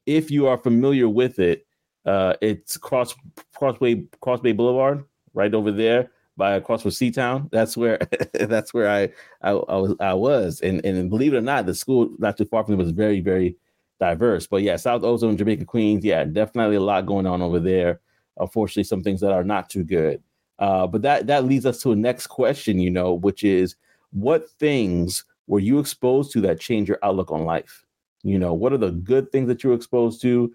if 0.06 0.30
you 0.30 0.48
are 0.48 0.58
familiar 0.58 1.10
with 1.10 1.40
it, 1.40 1.66
uh 2.06 2.34
it's 2.42 2.78
cross 2.78 3.16
crossway 3.56 4.04
crossway 4.22 4.52
boulevard, 4.52 5.06
right 5.34 5.54
over 5.54 5.72
there 5.72 6.10
by 6.38 6.56
across 6.56 6.82
from 6.82 6.92
Seatown. 6.92 7.50
That's 7.52 7.78
where 7.78 8.00
that's 8.34 8.74
where 8.74 8.90
I, 8.90 9.04
I, 9.42 9.52
I 9.52 9.76
was 9.78 9.96
I 10.00 10.14
was. 10.14 10.62
And 10.62 10.84
and 10.86 11.10
believe 11.10 11.34
it 11.34 11.38
or 11.38 11.42
not, 11.42 11.66
the 11.66 11.76
school 11.76 12.10
not 12.20 12.38
too 12.38 12.46
far 12.46 12.64
from 12.64 12.76
me 12.76 12.84
was 12.84 12.92
very, 12.92 13.22
very 13.22 13.58
diverse. 14.00 14.48
But 14.48 14.64
yeah, 14.64 14.76
South 14.76 15.04
Ozone, 15.04 15.38
Jamaica 15.38 15.66
Queens, 15.66 16.04
yeah, 16.04 16.24
definitely 16.24 16.76
a 16.76 16.82
lot 16.82 17.06
going 17.06 17.26
on 17.26 17.42
over 17.42 17.60
there. 17.60 18.00
Unfortunately, 18.38 18.84
some 18.84 19.04
things 19.04 19.22
that 19.22 19.32
are 19.32 19.44
not 19.44 19.70
too 19.70 19.84
good. 19.84 20.22
Uh, 20.60 20.88
but 20.88 21.02
that 21.02 21.28
that 21.28 21.46
leads 21.46 21.66
us 21.66 21.82
to 21.82 21.92
a 21.92 21.96
next 21.96 22.28
question, 22.28 22.80
you 22.80 22.90
know, 22.90 23.14
which 23.14 23.44
is 23.44 23.76
what 24.12 24.50
things 24.52 25.26
were 25.48 25.60
you 25.60 25.80
exposed 25.80 26.32
to 26.32 26.42
that 26.42 26.60
changed 26.60 26.88
your 26.88 27.00
outlook 27.04 27.32
on 27.32 27.44
life? 27.44 27.86
You 28.24 28.40
know, 28.40 28.54
what 28.54 28.72
are 28.74 28.78
the 28.78 28.92
good 28.92 29.32
things 29.32 29.48
that 29.48 29.64
you 29.64 29.72
were 29.72 29.76
exposed 29.76 30.22
to? 30.22 30.54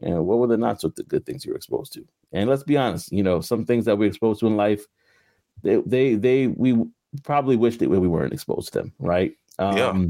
And 0.00 0.26
what 0.26 0.38
were 0.38 0.46
the 0.46 0.56
not 0.56 0.80
so 0.80 0.90
good 1.08 1.26
things 1.26 1.44
you 1.44 1.52
were 1.52 1.56
exposed 1.56 1.92
to? 1.94 2.06
And 2.32 2.48
let's 2.48 2.62
be 2.62 2.76
honest, 2.76 3.10
you 3.10 3.22
know, 3.22 3.40
some 3.40 3.64
things 3.64 3.84
that 3.86 3.98
we're 3.98 4.08
exposed 4.08 4.40
to 4.40 4.46
in 4.46 4.56
life 4.56 4.86
they 5.62 5.76
they 5.86 6.14
they 6.14 6.46
we 6.46 6.84
probably 7.24 7.56
wish 7.56 7.78
that 7.78 7.88
we 7.88 7.98
weren't 7.98 8.32
exposed 8.32 8.72
to 8.72 8.80
them, 8.80 8.92
right? 8.98 9.32
Um, 9.58 9.76
yeah. 9.76 10.04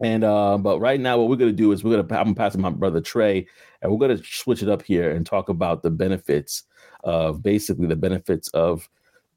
And 0.00 0.24
uh, 0.24 0.58
but 0.58 0.80
right 0.80 1.00
now, 1.00 1.18
what 1.18 1.28
we're 1.28 1.36
gonna 1.36 1.52
do 1.52 1.72
is 1.72 1.84
we're 1.84 2.02
gonna 2.02 2.20
I'm 2.20 2.34
passing 2.34 2.60
my 2.60 2.70
brother 2.70 3.00
Trey, 3.00 3.46
and 3.80 3.90
we're 3.90 3.98
gonna 3.98 4.22
switch 4.24 4.62
it 4.62 4.68
up 4.68 4.82
here 4.82 5.10
and 5.10 5.24
talk 5.24 5.48
about 5.48 5.82
the 5.82 5.90
benefits 5.90 6.64
of 7.04 7.42
basically 7.42 7.86
the 7.86 7.96
benefits 7.96 8.48
of 8.48 8.88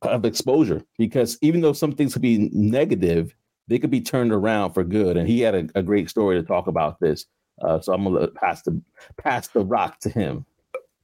of 0.02 0.26
exposure. 0.26 0.82
Because 0.98 1.38
even 1.42 1.62
though 1.62 1.74
some 1.74 1.92
things 1.92 2.14
could 2.14 2.22
be 2.22 2.50
negative, 2.54 3.36
they 3.68 3.80
could 3.80 3.92
be 3.92 4.02
turned 4.02 4.32
around 4.32 4.74
for 4.74 4.84
good. 4.84 5.18
And 5.18 5.28
he 5.28 5.42
had 5.42 5.56
a, 5.56 5.68
a 5.76 5.84
great 5.84 6.10
story 6.10 6.40
to 6.40 6.48
talk 6.48 6.68
about 6.68 7.00
this. 7.00 7.26
Uh, 7.62 7.80
so 7.80 7.94
I'm 7.94 8.04
gonna 8.04 8.28
pass 8.28 8.62
the 8.62 8.82
pass 9.18 9.48
the 9.50 9.64
rock 9.64 10.00
to 10.02 10.10
him. 10.10 10.46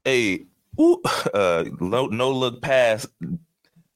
Hey, 0.05 0.45
ooh, 0.79 1.01
uh, 1.33 1.65
no, 1.79 2.07
no 2.07 2.31
look 2.31 2.61
past 2.61 3.07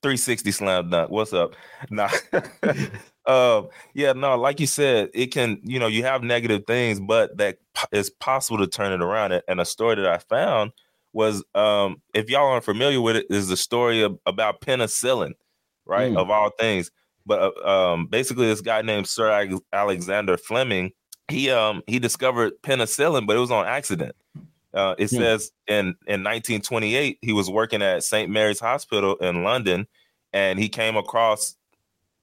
360 0.05 0.51
slam 0.51 0.91
dunk. 0.91 1.09
What's 1.09 1.33
up? 1.33 1.55
Nah. 1.89 2.11
um, 3.25 3.69
yeah, 3.95 4.13
no, 4.13 4.37
like 4.37 4.59
you 4.59 4.67
said, 4.67 5.09
it 5.15 5.33
can, 5.33 5.59
you 5.63 5.79
know, 5.79 5.87
you 5.87 6.03
have 6.03 6.21
negative 6.21 6.61
things, 6.67 6.99
but 6.99 7.35
that 7.37 7.57
it's 7.91 8.11
possible 8.11 8.59
to 8.59 8.67
turn 8.67 8.93
it 8.93 9.01
around. 9.01 9.41
And 9.47 9.59
a 9.59 9.65
story 9.65 9.95
that 9.95 10.05
I 10.05 10.19
found 10.19 10.73
was 11.11 11.43
um, 11.55 12.03
if 12.13 12.29
y'all 12.29 12.45
aren't 12.45 12.65
familiar 12.65 13.01
with 13.01 13.15
it, 13.15 13.25
is 13.31 13.47
the 13.47 13.57
story 13.57 14.03
of, 14.03 14.19
about 14.27 14.61
penicillin, 14.61 15.31
right? 15.87 16.11
Mm. 16.11 16.17
Of 16.17 16.29
all 16.29 16.51
things. 16.51 16.91
But 17.25 17.55
uh, 17.65 17.67
um, 17.67 18.05
basically, 18.05 18.45
this 18.45 18.61
guy 18.61 18.83
named 18.83 19.07
Sir 19.07 19.59
Alexander 19.73 20.37
Fleming, 20.37 20.91
he 21.29 21.49
um 21.49 21.81
he 21.87 21.97
discovered 21.97 22.53
penicillin, 22.61 23.25
but 23.25 23.35
it 23.35 23.39
was 23.39 23.49
on 23.49 23.65
accident. 23.65 24.15
Uh, 24.75 24.93
it 24.97 25.09
hmm. 25.09 25.17
says 25.17 25.51
in 25.67 25.95
in 26.05 26.23
1928 26.23 27.17
he 27.21 27.31
was 27.31 27.49
working 27.49 27.81
at 27.81 28.03
St 28.03 28.29
Mary's 28.29 28.59
Hospital 28.59 29.15
in 29.17 29.43
London, 29.43 29.88
and 30.33 30.59
he 30.59 30.69
came 30.69 30.97
across 30.97 31.55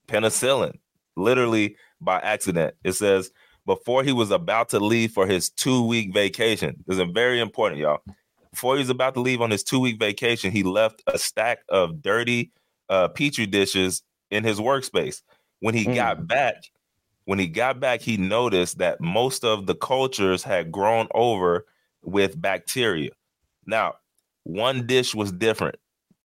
penicillin 0.07 0.75
literally 1.17 1.77
by 2.01 2.19
accident. 2.19 2.75
It 2.85 2.93
says 2.93 3.31
before 3.67 4.03
he 4.03 4.13
was 4.13 4.31
about 4.31 4.69
to 4.71 4.81
leave 4.81 5.13
for 5.13 5.27
his 5.27 5.51
two 5.51 5.87
week 5.87 6.13
vacation. 6.13 6.83
This 6.87 6.99
is 6.99 7.11
very 7.13 7.41
important, 7.41 7.81
y'all. 7.81 8.03
Before 8.51 8.75
he 8.75 8.81
was 8.81 8.91
about 8.91 9.15
to 9.15 9.21
leave 9.21 9.41
on 9.41 9.51
his 9.51 9.63
two 9.63 9.81
week 9.81 9.99
vacation, 9.99 10.51
he 10.51 10.63
left 10.63 11.03
a 11.07 11.19
stack 11.19 11.61
of 11.69 12.03
dirty 12.03 12.53
uh, 12.89 13.09
petri 13.09 13.47
dishes 13.47 14.03
in 14.31 14.45
his 14.45 14.59
workspace. 14.59 15.23
When 15.61 15.75
he 15.75 15.87
mm. 15.87 15.95
got 15.95 16.27
back, 16.27 16.57
when 17.25 17.39
he 17.39 17.47
got 17.47 17.81
back, 17.81 18.01
he 18.01 18.17
noticed 18.17 18.79
that 18.79 19.01
most 19.01 19.45
of 19.45 19.67
the 19.67 19.75
cultures 19.75 20.43
had 20.43 20.73
grown 20.73 21.09
over 21.15 21.67
with 22.03 22.41
bacteria. 22.41 23.11
Now, 23.67 23.95
one 24.45 24.87
dish 24.87 25.15
was 25.15 25.33
different. 25.33 25.77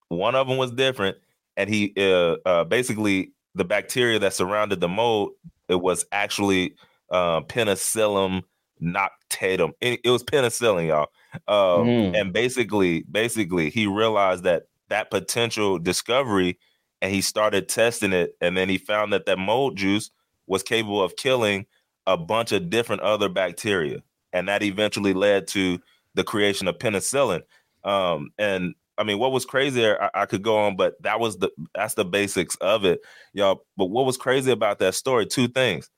One 0.10 0.36
of 0.36 0.48
them 0.48 0.58
was 0.58 0.72
different, 0.72 1.18
and 1.56 1.70
he 1.70 1.94
uh, 1.98 2.38
uh, 2.46 2.64
basically 2.64 3.34
the 3.56 3.66
bacteria 3.66 4.20
that 4.20 4.34
surrounded 4.34 4.80
the 4.80 4.88
mold 4.88 5.32
it 5.68 5.82
was 5.82 6.06
actually 6.12 6.76
uh, 7.12 7.42
penicillium 7.42 8.44
notatum. 8.82 9.72
It, 9.82 10.00
it, 10.04 10.10
was 10.10 10.24
penicillin, 10.24 10.88
y'all. 10.88 11.08
Um, 11.48 11.88
mm. 11.88 12.20
And 12.20 12.34
basically, 12.34 13.04
basically, 13.12 13.70
he 13.70 13.88
realized 13.88 14.44
that 14.44 14.64
that 14.90 15.12
potential 15.12 15.78
discovery, 15.78 16.58
and 17.02 17.14
he 17.14 17.22
started 17.22 17.68
testing 17.68 18.14
it, 18.14 18.36
and 18.42 18.56
then 18.56 18.70
he 18.70 18.78
found 18.78 19.14
that 19.14 19.26
that 19.26 19.40
mold 19.40 19.78
juice 19.78 20.10
was 20.48 20.64
capable 20.64 21.04
of 21.04 21.16
killing 21.18 21.66
a 22.06 22.18
bunch 22.18 22.54
of 22.54 22.70
different 22.70 23.02
other 23.02 23.28
bacteria 23.28 24.02
and 24.34 24.48
that 24.48 24.64
eventually 24.64 25.14
led 25.14 25.48
to 25.50 25.80
the 26.14 26.24
creation 26.24 26.68
of 26.68 26.78
penicillin. 26.78 27.42
Um, 27.84 28.32
and 28.38 28.76
I 28.98 29.04
mean, 29.04 29.20
what 29.20 29.32
was 29.32 29.46
crazy? 29.46 29.88
I, 29.88 30.10
I, 30.14 30.26
could 30.26 30.42
go 30.42 30.58
on, 30.58 30.76
but 30.76 31.02
that 31.04 31.20
was 31.20 31.38
the 31.38 31.52
that's 31.76 31.94
the 31.94 32.06
basics 32.06 32.56
of 32.58 32.84
it, 32.84 33.02
y'all. 33.34 33.64
But 33.78 33.86
what 33.86 34.06
was 34.06 34.18
crazy 34.18 34.52
about 34.52 34.80
that 34.80 34.96
story? 34.96 35.26
Two 35.26 35.48
things. 35.48 35.90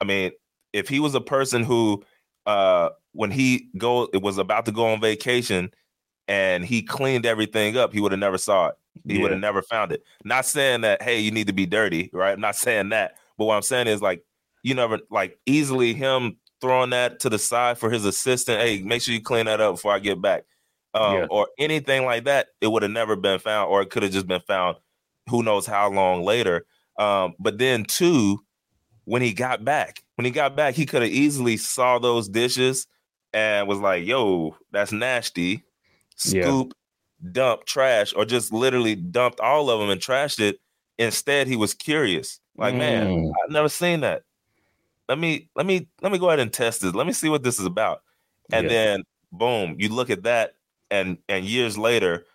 I 0.00 0.04
mean, 0.04 0.32
if 0.72 0.88
he 0.88 1.00
was 1.00 1.14
a 1.14 1.20
person 1.20 1.62
who, 1.62 2.02
uh, 2.46 2.90
when 3.12 3.30
he 3.30 3.68
go, 3.76 4.08
it 4.12 4.22
was 4.22 4.38
about 4.38 4.64
to 4.66 4.72
go 4.72 4.86
on 4.86 5.00
vacation, 5.00 5.70
and 6.26 6.64
he 6.64 6.82
cleaned 6.82 7.26
everything 7.26 7.76
up, 7.76 7.92
he 7.92 8.00
would 8.00 8.12
have 8.12 8.18
never 8.18 8.38
saw 8.38 8.68
it. 8.68 8.74
He 9.06 9.16
yeah. 9.16 9.22
would 9.22 9.30
have 9.32 9.40
never 9.40 9.62
found 9.62 9.92
it. 9.92 10.02
Not 10.24 10.44
saying 10.44 10.82
that, 10.82 11.02
hey, 11.02 11.20
you 11.20 11.30
need 11.30 11.46
to 11.46 11.52
be 11.52 11.66
dirty, 11.66 12.10
right? 12.12 12.32
I'm 12.32 12.40
not 12.40 12.56
saying 12.56 12.90
that, 12.90 13.16
but 13.36 13.46
what 13.46 13.54
I'm 13.54 13.62
saying 13.62 13.86
is 13.86 14.02
like, 14.02 14.24
you 14.62 14.74
never 14.74 14.98
like 15.10 15.38
easily 15.46 15.94
him 15.94 16.36
throwing 16.60 16.90
that 16.90 17.20
to 17.20 17.30
the 17.30 17.38
side 17.38 17.78
for 17.78 17.90
his 17.90 18.04
assistant. 18.04 18.60
Hey, 18.60 18.82
make 18.82 19.02
sure 19.02 19.14
you 19.14 19.22
clean 19.22 19.46
that 19.46 19.60
up 19.60 19.74
before 19.74 19.92
I 19.92 19.98
get 19.98 20.20
back. 20.20 20.44
Um, 20.94 21.14
yeah. 21.14 21.26
Or 21.30 21.48
anything 21.58 22.04
like 22.04 22.24
that, 22.24 22.48
it 22.60 22.68
would 22.68 22.82
have 22.82 22.90
never 22.90 23.16
been 23.16 23.38
found, 23.38 23.70
or 23.70 23.82
it 23.82 23.90
could 23.90 24.02
have 24.02 24.12
just 24.12 24.26
been 24.26 24.40
found 24.46 24.76
who 25.28 25.42
knows 25.42 25.66
how 25.66 25.90
long 25.90 26.24
later. 26.24 26.64
Um, 26.98 27.34
but 27.38 27.58
then, 27.58 27.84
two, 27.84 28.40
when 29.04 29.22
he 29.22 29.32
got 29.32 29.64
back, 29.64 30.02
when 30.16 30.24
he 30.24 30.30
got 30.30 30.56
back, 30.56 30.74
he 30.74 30.86
could 30.86 31.02
have 31.02 31.10
easily 31.10 31.56
saw 31.56 31.98
those 31.98 32.28
dishes 32.28 32.86
and 33.32 33.68
was 33.68 33.78
like, 33.78 34.04
yo, 34.04 34.56
that's 34.72 34.92
nasty. 34.92 35.62
Scoop, 36.16 36.72
yeah. 37.22 37.28
dump, 37.32 37.64
trash, 37.64 38.12
or 38.16 38.24
just 38.24 38.52
literally 38.52 38.96
dumped 38.96 39.40
all 39.40 39.70
of 39.70 39.78
them 39.78 39.90
and 39.90 40.00
trashed 40.00 40.40
it. 40.40 40.58
Instead, 40.98 41.46
he 41.46 41.54
was 41.54 41.74
curious. 41.74 42.40
Like, 42.56 42.74
mm. 42.74 42.78
man, 42.78 43.32
I've 43.44 43.52
never 43.52 43.68
seen 43.68 44.00
that 44.00 44.22
let 45.08 45.18
me 45.18 45.48
let 45.56 45.66
me 45.66 45.88
let 46.02 46.12
me 46.12 46.18
go 46.18 46.28
ahead 46.28 46.40
and 46.40 46.52
test 46.52 46.82
this. 46.82 46.94
Let 46.94 47.06
me 47.06 47.12
see 47.12 47.28
what 47.28 47.42
this 47.42 47.58
is 47.58 47.66
about. 47.66 48.02
And 48.52 48.64
yeah. 48.64 48.70
then 48.70 49.04
boom, 49.32 49.76
you 49.78 49.88
look 49.88 50.10
at 50.10 50.24
that, 50.24 50.54
and 50.90 51.18
and 51.28 51.44
years 51.44 51.78
later, 51.78 52.26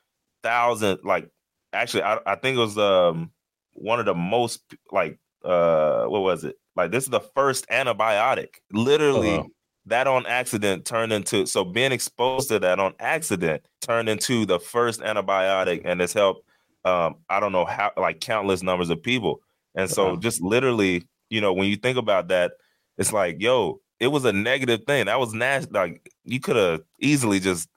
thousand 0.42 1.00
like 1.04 1.30
actually, 1.72 2.04
I, 2.04 2.20
I 2.26 2.36
think 2.36 2.58
it 2.58 2.62
was 2.62 2.78
um 2.78 3.32
one 3.74 4.00
of 4.00 4.06
the 4.06 4.16
most 4.16 4.62
like 4.92 5.20
uh 5.44 6.06
what 6.06 6.22
was 6.22 6.44
it? 6.44 6.56
Like 6.76 6.92
this 6.92 7.04
is 7.04 7.10
the 7.10 7.20
first 7.20 7.68
antibiotic. 7.70 8.56
Literally, 8.72 9.36
uh-huh. 9.36 9.48
that 9.88 10.08
on 10.08 10.26
accident 10.26 10.86
turned 10.86 11.14
into 11.14 11.46
so 11.46 11.64
being 11.64 11.92
exposed 11.92 12.50
to 12.50 12.60
that 12.60 12.80
on 12.80 12.94
accident 13.00 13.64
turned 13.82 14.10
into 14.10 14.46
the 14.46 14.60
first 14.60 15.02
antibiotic, 15.02 15.82
and 15.86 16.02
it's 16.02 16.14
helped 16.14 16.48
um 16.86 17.16
I 17.30 17.40
don't 17.40 17.52
know 17.52 17.66
how 17.66 17.92
like 17.98 18.20
countless 18.20 18.64
numbers 18.64 18.90
of 18.90 19.02
people. 19.02 19.42
And 19.76 19.90
so 19.90 20.10
uh-huh. 20.10 20.18
just 20.18 20.42
literally, 20.42 21.08
you 21.30 21.42
know, 21.42 21.54
when 21.54 21.68
you 21.68 21.76
think 21.76 21.98
about 21.98 22.28
that, 22.28 22.54
it's 22.98 23.14
like, 23.14 23.42
yo, 23.42 23.82
it 24.00 24.08
was 24.08 24.26
a 24.26 24.34
negative 24.34 24.82
thing. 24.86 25.06
That 25.06 25.20
was 25.20 25.34
nasty. 25.34 25.72
Like 25.72 26.12
you 26.24 26.40
could 26.40 26.56
have 26.56 26.82
easily 27.00 27.40
just 27.40 27.70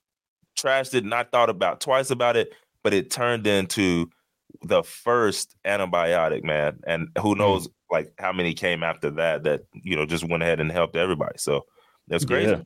trashed 0.59 0.94
it, 0.94 1.05
not 1.05 1.31
thought 1.31 1.50
about 1.50 1.81
twice 1.81 2.11
about 2.11 2.37
it, 2.37 2.52
but 2.83 2.94
it 2.94 3.11
turned 3.11 3.46
into 3.46 4.11
the 4.62 4.83
first 4.83 5.55
antibiotic, 5.64 6.42
man. 6.42 6.81
And 6.87 7.09
who 7.20 7.35
mm. 7.35 7.38
knows, 7.38 7.68
like 7.90 8.12
how 8.18 8.33
many 8.33 8.55
came 8.55 8.83
after 8.83 9.11
that 9.11 9.44
that 9.44 9.62
you 9.72 9.96
know 9.96 10.07
just 10.07 10.29
went 10.29 10.42
ahead 10.42 10.61
and 10.61 10.72
helped 10.72 10.96
everybody. 10.96 11.38
So 11.38 11.66
that's 12.09 12.24
crazy. 12.24 12.50
Yeah. 12.50 12.62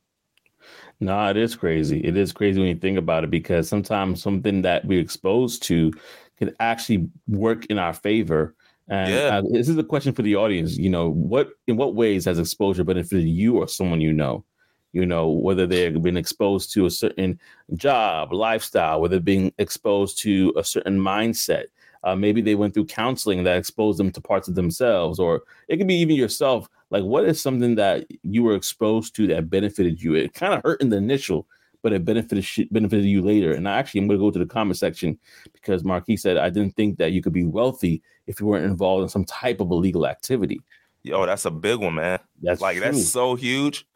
No, 1.01 1.29
it 1.29 1.37
is 1.37 1.57
crazy. 1.57 1.99
It 2.01 2.17
is 2.17 2.33
crazy 2.33 2.61
when 2.61 2.69
you 2.69 2.75
think 2.75 2.99
about 2.99 3.25
it 3.25 3.31
because 3.31 3.69
sometimes 3.69 4.23
something 4.23 4.63
that 4.63 4.85
we're 4.85 5.01
exposed 5.01 5.63
to 5.65 5.93
can 6.39 6.55
actually 6.61 7.09
work 7.27 7.67
in 7.67 7.79
our 7.79 7.95
favor 7.95 8.55
and 8.91 9.15
yeah. 9.15 9.39
uh, 9.39 9.43
this 9.51 9.69
is 9.69 9.79
a 9.79 9.85
question 9.85 10.13
for 10.13 10.23
the 10.23 10.37
audience. 10.37 10.77
You 10.77 10.91
know, 10.91 11.11
what 11.11 11.51
in 11.69 11.77
what 11.77 11.95
ways 11.95 12.25
has 12.25 12.39
exposure 12.39 12.85
benefited 12.85 13.27
you 13.27 13.57
or 13.57 13.69
someone 13.69 14.01
you 14.01 14.13
know? 14.13 14.45
You 14.93 15.07
know, 15.07 15.31
whether 15.31 15.67
they've 15.67 16.03
been 16.03 16.17
exposed 16.17 16.73
to 16.75 16.85
a 16.87 16.91
certain 16.91 17.39
job, 17.77 18.33
lifestyle, 18.33 19.01
whether 19.01 19.21
being 19.21 19.53
exposed 19.59 20.19
to 20.23 20.53
a 20.57 20.65
certain 20.65 20.99
mindset. 20.99 21.67
Uh, 22.03 22.17
maybe 22.17 22.41
they 22.41 22.55
went 22.55 22.75
through 22.75 22.87
counseling 22.87 23.45
that 23.45 23.59
exposed 23.59 23.99
them 23.99 24.11
to 24.11 24.21
parts 24.21 24.49
of 24.49 24.55
themselves, 24.55 25.21
or 25.21 25.43
it 25.69 25.77
could 25.77 25.87
be 25.87 26.01
even 26.01 26.17
yourself. 26.17 26.69
Like, 26.91 27.05
what 27.05 27.25
is 27.27 27.41
something 27.41 27.77
that 27.77 28.07
you 28.23 28.43
were 28.43 28.57
exposed 28.57 29.15
to 29.17 29.29
that 29.29 29.51
benefited 29.51 30.03
you? 30.03 30.15
It 30.15 30.35
kind 30.35 30.55
of 30.55 30.63
hurt 30.65 30.81
in 30.81 30.89
the 30.89 30.97
initial, 30.97 31.47
but 31.83 31.93
it 31.93 32.05
benefited 32.05 32.69
benefited 32.71 33.05
you 33.05 33.23
later. 33.23 33.53
And 33.53 33.69
I 33.69 33.79
actually, 33.79 34.01
I'm 34.01 34.09
going 34.09 34.19
to 34.19 34.25
go 34.25 34.31
to 34.31 34.39
the 34.39 34.47
comment 34.47 34.77
section 34.77 35.19
because 35.53 35.85
Marquis 35.85 36.17
said 36.17 36.37
I 36.37 36.51
didn't 36.51 36.77
think 36.77 36.99
that 36.99 37.13
you 37.13 37.23
could 37.23 37.33
be 37.33 37.45
wealthy 37.45 38.03
if 38.27 38.41
you 38.41 38.47
weren't 38.47 38.65
involved 38.65 39.03
in 39.03 39.09
some 39.09 39.25
type 39.25 39.61
of 39.61 39.71
illegal 39.71 40.07
activity. 40.07 40.61
Yo, 41.03 41.25
that's 41.25 41.47
a 41.47 41.51
big 41.51 41.79
one, 41.79 41.95
man. 41.95 42.19
That's 42.43 42.61
like 42.61 42.77
true. 42.77 42.85
that's 42.85 43.09
so 43.09 43.35
huge. 43.35 43.87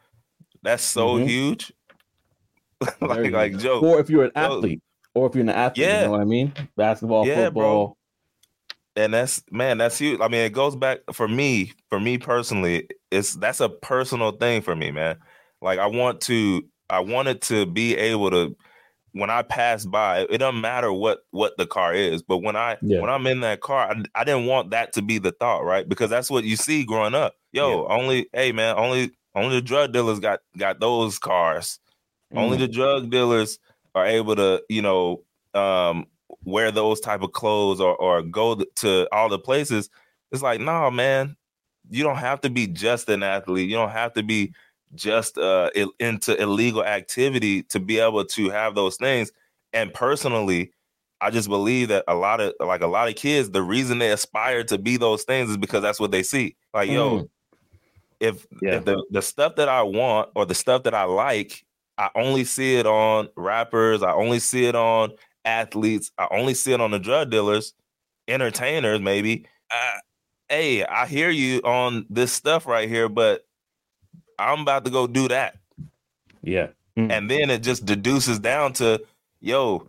That's 0.62 0.82
so 0.82 1.16
mm-hmm. 1.16 1.26
huge. 1.26 1.72
like 3.00 3.30
like 3.30 3.58
Joe. 3.58 3.80
Or 3.80 4.00
if 4.00 4.08
you're 4.08 4.24
an 4.24 4.32
athlete, 4.34 4.82
or 5.14 5.26
if 5.26 5.34
you're 5.34 5.42
an 5.42 5.50
athlete, 5.50 5.86
yeah. 5.86 6.00
you 6.00 6.06
know 6.06 6.12
what 6.12 6.20
I 6.20 6.24
mean? 6.24 6.52
Basketball, 6.76 7.26
yeah, 7.26 7.46
football. 7.46 7.86
Bro. 7.86 7.96
And 8.96 9.12
that's 9.12 9.42
man, 9.50 9.78
that's 9.78 9.98
huge. 9.98 10.20
I 10.20 10.28
mean, 10.28 10.42
it 10.42 10.52
goes 10.52 10.76
back 10.76 11.00
for 11.12 11.28
me, 11.28 11.72
for 11.90 12.00
me 12.00 12.16
personally, 12.16 12.88
it's 13.10 13.34
that's 13.34 13.60
a 13.60 13.68
personal 13.68 14.32
thing 14.32 14.62
for 14.62 14.74
me, 14.74 14.90
man. 14.90 15.18
Like 15.60 15.78
I 15.78 15.86
want 15.86 16.20
to 16.22 16.64
I 16.94 17.00
wanted 17.00 17.42
to 17.42 17.66
be 17.66 17.96
able 17.96 18.30
to 18.30 18.56
when 19.14 19.30
I 19.30 19.42
pass 19.42 19.84
by, 19.84 20.26
it 20.28 20.38
doesn't 20.38 20.60
matter 20.60 20.92
what 20.92 21.20
what 21.30 21.56
the 21.56 21.66
car 21.66 21.94
is, 21.94 22.22
but 22.22 22.38
when 22.38 22.56
I 22.56 22.76
yeah. 22.82 23.00
when 23.00 23.10
I'm 23.10 23.26
in 23.28 23.40
that 23.40 23.60
car, 23.60 23.90
I, 23.90 24.20
I, 24.20 24.24
didn't 24.24 24.46
want 24.46 24.70
that 24.70 24.92
to 24.94 25.02
be 25.02 25.18
the 25.18 25.30
thought, 25.30 25.64
right? 25.64 25.88
Because 25.88 26.10
that's 26.10 26.30
what 26.30 26.42
you 26.42 26.56
see 26.56 26.84
growing 26.84 27.14
up. 27.14 27.34
Yo, 27.52 27.82
yeah. 27.82 27.94
only 27.94 28.28
hey 28.32 28.50
man, 28.50 28.74
only 28.76 29.12
only 29.36 29.56
the 29.56 29.62
drug 29.62 29.92
dealers 29.92 30.18
got 30.18 30.40
got 30.58 30.80
those 30.80 31.18
cars. 31.20 31.78
Mm. 32.32 32.38
Only 32.38 32.56
the 32.58 32.68
drug 32.68 33.10
dealers 33.10 33.60
are 33.94 34.04
able 34.04 34.34
to, 34.34 34.62
you 34.68 34.82
know, 34.82 35.22
um, 35.54 36.06
wear 36.44 36.72
those 36.72 36.98
type 36.98 37.22
of 37.22 37.30
clothes 37.30 37.80
or 37.80 37.94
or 37.96 38.20
go 38.22 38.56
to 38.56 39.08
all 39.12 39.28
the 39.28 39.38
places. 39.38 39.90
It's 40.32 40.42
like, 40.42 40.60
nah, 40.60 40.90
man, 40.90 41.36
you 41.88 42.02
don't 42.02 42.16
have 42.16 42.40
to 42.40 42.50
be 42.50 42.66
just 42.66 43.08
an 43.08 43.22
athlete. 43.22 43.68
You 43.68 43.76
don't 43.76 43.90
have 43.90 44.12
to 44.14 44.24
be 44.24 44.52
just 44.94 45.38
uh, 45.38 45.70
into 45.98 46.40
illegal 46.40 46.84
activity 46.84 47.62
to 47.64 47.80
be 47.80 47.98
able 47.98 48.24
to 48.24 48.50
have 48.50 48.74
those 48.74 48.96
things. 48.96 49.32
And 49.72 49.92
personally, 49.92 50.72
I 51.20 51.30
just 51.30 51.48
believe 51.48 51.88
that 51.88 52.04
a 52.06 52.14
lot 52.14 52.40
of 52.40 52.54
like 52.60 52.82
a 52.82 52.86
lot 52.86 53.08
of 53.08 53.16
kids, 53.16 53.50
the 53.50 53.62
reason 53.62 53.98
they 53.98 54.10
aspire 54.10 54.64
to 54.64 54.78
be 54.78 54.96
those 54.96 55.24
things 55.24 55.50
is 55.50 55.56
because 55.56 55.82
that's 55.82 56.00
what 56.00 56.10
they 56.10 56.22
see. 56.22 56.56
Like, 56.72 56.90
mm. 56.90 56.94
yo, 56.94 57.30
if, 58.20 58.46
Yeah. 58.62 58.76
if 58.76 58.84
the, 58.84 59.04
the 59.10 59.22
stuff 59.22 59.56
that 59.56 59.68
I 59.68 59.82
want 59.82 60.30
or 60.34 60.46
the 60.46 60.54
stuff 60.54 60.82
that 60.84 60.94
I 60.94 61.04
like, 61.04 61.64
I 61.98 62.10
only 62.14 62.44
see 62.44 62.76
it 62.76 62.86
on 62.86 63.28
rappers, 63.36 64.02
I 64.02 64.12
only 64.12 64.38
see 64.38 64.66
it 64.66 64.74
on 64.74 65.12
athletes, 65.44 66.10
I 66.18 66.28
only 66.30 66.54
see 66.54 66.72
it 66.72 66.80
on 66.80 66.90
the 66.90 66.98
drug 66.98 67.30
dealers, 67.30 67.74
entertainers, 68.28 69.00
maybe. 69.00 69.46
Uh, 69.70 69.98
hey, 70.48 70.84
I 70.84 71.06
hear 71.06 71.30
you 71.30 71.60
on 71.60 72.06
this 72.10 72.32
stuff 72.32 72.66
right 72.66 72.88
here, 72.88 73.08
but 73.08 73.46
I'm 74.38 74.60
about 74.60 74.84
to 74.84 74.90
go 74.90 75.06
do 75.06 75.28
that. 75.28 75.56
Yeah. 76.42 76.68
Mm. 76.96 77.10
And 77.10 77.30
then 77.30 77.50
it 77.50 77.62
just 77.62 77.84
deduces 77.84 78.38
down 78.38 78.72
to, 78.74 79.02
yo, 79.40 79.88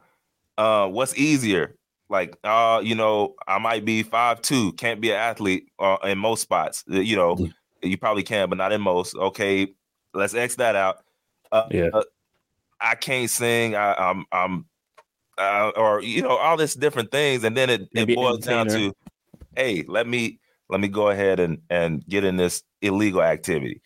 uh, 0.58 0.88
what's 0.88 1.16
easier? 1.18 1.76
Like, 2.10 2.38
uh, 2.44 2.82
you 2.84 2.96
know, 2.96 3.36
I 3.48 3.58
might 3.58 3.84
be 3.86 4.04
five 4.04 4.42
two, 4.42 4.74
can't 4.74 5.02
be 5.02 5.12
an 5.12 5.18
athlete 5.18 5.70
uh, 5.80 5.98
in 6.04 6.18
most 6.18 6.42
spots. 6.42 6.84
Uh, 6.92 7.00
You 7.00 7.16
know, 7.16 7.36
Mhm. 7.36 7.54
you 7.82 7.98
probably 7.98 8.24
can, 8.24 8.50
but 8.50 8.58
not 8.58 8.72
in 8.72 8.82
most. 8.82 9.16
Okay, 9.16 9.74
let's 10.14 10.34
X 10.34 10.56
that 10.56 10.76
out. 10.76 11.04
Uh, 11.52 11.68
Yeah. 11.72 11.90
uh, 11.94 12.04
I 12.80 12.96
can't 12.96 13.30
sing. 13.30 13.76
I, 13.76 13.94
I'm, 13.94 14.26
I'm, 14.32 14.66
uh, 15.38 15.72
or 15.76 16.02
you 16.02 16.22
know, 16.22 16.38
all 16.38 16.58
this 16.58 16.76
different 16.76 17.12
things, 17.12 17.44
and 17.44 17.58
then 17.58 17.70
it, 17.70 17.90
Maybe 17.94 18.14
it 18.14 18.16
boils 18.16 18.46
down 18.46 18.68
to, 18.68 18.94
hey, 19.56 19.84
let 19.88 20.08
me 20.08 20.40
let 20.70 20.80
me 20.80 20.88
go 20.88 21.10
ahead 21.10 21.40
and 21.40 21.62
and 21.70 22.06
get 22.08 22.24
in 22.24 22.38
this 22.38 22.64
illegal 22.82 23.22
activity. 23.22 23.82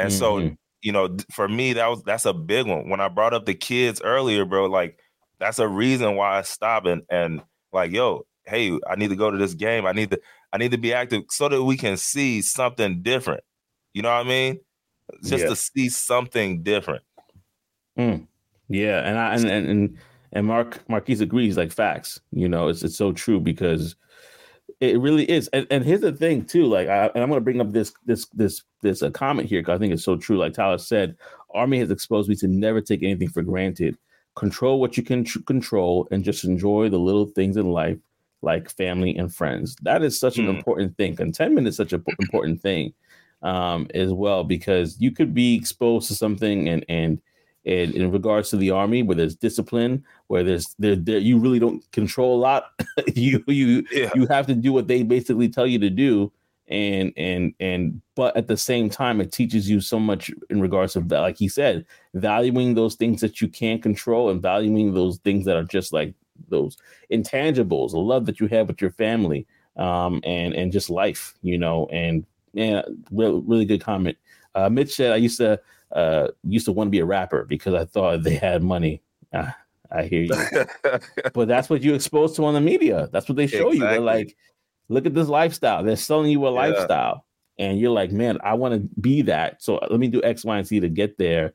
And 0.00 0.12
so, 0.12 0.40
Mhm. 0.40 0.56
you 0.82 0.92
know, 0.92 1.16
for 1.32 1.48
me, 1.48 1.72
that 1.74 1.86
was 1.88 2.02
that's 2.02 2.24
a 2.26 2.32
big 2.32 2.66
one. 2.66 2.88
When 2.88 3.00
I 3.00 3.08
brought 3.08 3.34
up 3.34 3.44
the 3.46 3.54
kids 3.54 4.00
earlier, 4.02 4.44
bro, 4.44 4.66
like 4.66 4.98
that's 5.38 5.58
a 5.58 5.68
reason 5.68 6.16
why 6.16 6.38
I 6.38 6.42
stopped 6.42 6.86
and 6.86 7.02
and 7.10 7.42
like, 7.72 7.92
yo, 7.92 8.26
hey, 8.46 8.78
I 8.88 8.96
need 8.96 9.10
to 9.10 9.16
go 9.16 9.30
to 9.30 9.38
this 9.38 9.54
game. 9.54 9.86
I 9.86 9.92
need 9.92 10.10
to 10.10 10.20
I 10.52 10.58
need 10.58 10.70
to 10.72 10.78
be 10.78 10.92
active 10.94 11.24
so 11.30 11.48
that 11.48 11.62
we 11.62 11.76
can 11.76 11.96
see 11.96 12.42
something 12.42 13.02
different. 13.02 13.42
You 13.94 14.02
know 14.02 14.10
what 14.10 14.26
I 14.26 14.28
mean? 14.28 14.60
Just 15.24 15.42
Yeah. 15.42 15.50
to 15.50 15.56
see 15.56 15.88
something 15.88 16.62
different. 16.62 17.02
Yeah, 18.68 19.00
and 19.00 19.18
I 19.18 19.34
and 19.34 19.44
and 19.44 19.68
and, 19.68 19.98
and 20.32 20.46
Mark 20.46 20.88
Marquise 20.88 21.20
agrees, 21.20 21.56
like 21.56 21.72
facts. 21.72 22.20
You 22.30 22.48
know, 22.48 22.68
it's 22.68 22.82
it's 22.82 22.96
so 22.96 23.12
true 23.12 23.40
because 23.40 23.96
it 24.80 24.98
really 25.00 25.28
is. 25.30 25.48
And, 25.48 25.66
and 25.70 25.84
here's 25.84 26.00
the 26.00 26.12
thing 26.12 26.44
too, 26.44 26.66
like 26.66 26.88
I, 26.88 27.06
and 27.06 27.22
I'm 27.22 27.28
going 27.28 27.40
to 27.40 27.44
bring 27.44 27.60
up 27.60 27.72
this 27.72 27.92
this 28.06 28.26
this 28.28 28.62
this 28.82 29.02
a 29.02 29.10
comment 29.10 29.48
here 29.48 29.60
because 29.60 29.76
I 29.76 29.78
think 29.78 29.92
it's 29.92 30.04
so 30.04 30.16
true. 30.16 30.38
Like 30.38 30.54
Tyler 30.54 30.78
said, 30.78 31.16
Army 31.54 31.78
has 31.78 31.90
exposed 31.90 32.28
me 32.28 32.36
to 32.36 32.48
never 32.48 32.80
take 32.80 33.02
anything 33.02 33.28
for 33.28 33.42
granted. 33.42 33.96
Control 34.36 34.80
what 34.80 34.96
you 34.96 35.02
can 35.02 35.24
tr- 35.24 35.40
control, 35.40 36.06
and 36.10 36.24
just 36.24 36.44
enjoy 36.44 36.88
the 36.88 36.98
little 36.98 37.26
things 37.26 37.56
in 37.56 37.70
life, 37.70 37.98
like 38.42 38.70
family 38.70 39.16
and 39.16 39.34
friends. 39.34 39.76
That 39.82 40.02
is 40.02 40.18
such 40.18 40.38
an 40.38 40.46
Mm. 40.46 40.56
important 40.56 40.96
thing. 40.96 41.16
Contentment 41.16 41.66
is 41.66 41.76
such 41.76 41.92
an 41.92 42.02
important 42.20 42.60
thing 42.62 42.94
um, 43.42 43.86
as 43.94 44.12
well 44.12 44.44
because 44.44 45.00
you 45.00 45.10
could 45.10 45.34
be 45.34 45.54
exposed 45.56 46.08
to 46.08 46.14
something 46.14 46.68
and 46.68 46.84
and 46.88 47.20
and 47.66 47.94
in 47.94 48.10
regards 48.10 48.48
to 48.50 48.56
the 48.56 48.70
army 48.70 49.02
where 49.02 49.16
there's 49.16 49.34
discipline 49.34 50.02
where 50.28 50.42
there's 50.42 50.74
there, 50.78 50.96
there 50.96 51.18
you 51.18 51.38
really 51.38 51.58
don't 51.58 51.82
control 51.92 52.38
a 52.38 52.40
lot 52.40 52.64
you 53.14 53.42
you 53.46 53.84
Yeah. 53.92 54.10
you 54.14 54.26
have 54.28 54.46
to 54.46 54.54
do 54.54 54.72
what 54.72 54.88
they 54.88 55.02
basically 55.02 55.48
tell 55.48 55.66
you 55.66 55.78
to 55.78 55.90
do 55.90 56.30
and 56.70 57.12
and 57.16 57.52
and 57.58 58.00
but 58.14 58.36
at 58.36 58.46
the 58.46 58.56
same 58.56 58.88
time 58.88 59.20
it 59.20 59.32
teaches 59.32 59.68
you 59.68 59.80
so 59.80 59.98
much 59.98 60.30
in 60.48 60.60
regards 60.60 60.92
to 60.92 61.00
that 61.00 61.20
like 61.20 61.36
he 61.36 61.48
said 61.48 61.84
valuing 62.14 62.74
those 62.74 62.94
things 62.94 63.20
that 63.20 63.40
you 63.40 63.48
can't 63.48 63.82
control 63.82 64.30
and 64.30 64.40
valuing 64.40 64.94
those 64.94 65.18
things 65.18 65.44
that 65.44 65.56
are 65.56 65.64
just 65.64 65.92
like 65.92 66.14
those 66.48 66.76
intangibles 67.12 67.90
the 67.90 67.98
love 67.98 68.24
that 68.24 68.40
you 68.40 68.46
have 68.46 68.68
with 68.68 68.80
your 68.80 68.92
family 68.92 69.46
um 69.76 70.20
and 70.24 70.54
and 70.54 70.72
just 70.72 70.90
life 70.90 71.34
you 71.42 71.58
know 71.58 71.86
and 71.92 72.24
yeah 72.52 72.82
really, 73.10 73.42
really 73.46 73.64
good 73.64 73.82
comment 73.82 74.16
uh 74.54 74.68
mitch 74.68 74.94
said 74.94 75.12
i 75.12 75.16
used 75.16 75.38
to 75.38 75.60
uh 75.92 76.28
used 76.44 76.66
to 76.66 76.72
want 76.72 76.86
to 76.86 76.92
be 76.92 77.00
a 77.00 77.04
rapper 77.04 77.44
because 77.44 77.74
i 77.74 77.84
thought 77.84 78.22
they 78.22 78.36
had 78.36 78.62
money 78.62 79.02
Ah, 79.32 79.56
i 79.92 80.04
hear 80.04 80.22
you 80.22 80.34
but 81.34 81.48
that's 81.48 81.68
what 81.70 81.82
you 81.82 81.94
exposed 81.94 82.36
to 82.36 82.44
on 82.44 82.54
the 82.54 82.60
media. 82.60 83.08
That's 83.12 83.28
what 83.28 83.36
they 83.36 83.46
show 83.46 83.72
you. 83.72 83.80
They're 83.80 84.00
like, 84.00 84.36
look 84.90 85.06
at 85.06 85.14
this 85.14 85.28
lifestyle. 85.28 85.82
They're 85.82 85.96
selling 85.96 86.30
you 86.30 86.44
a 86.46 86.52
Yeah. 86.52 86.58
lifestyle. 86.72 87.24
And 87.58 87.78
you're 87.78 87.90
like, 87.92 88.10
man, 88.10 88.38
I 88.42 88.54
want 88.54 88.74
to 88.74 88.80
be 89.00 89.22
that. 89.22 89.62
So 89.62 89.78
let 89.90 90.00
me 90.00 90.08
do 90.08 90.22
X, 90.22 90.44
Y, 90.44 90.56
and 90.58 90.66
Z 90.66 90.80
to 90.80 90.88
get 90.88 91.18
there. 91.18 91.52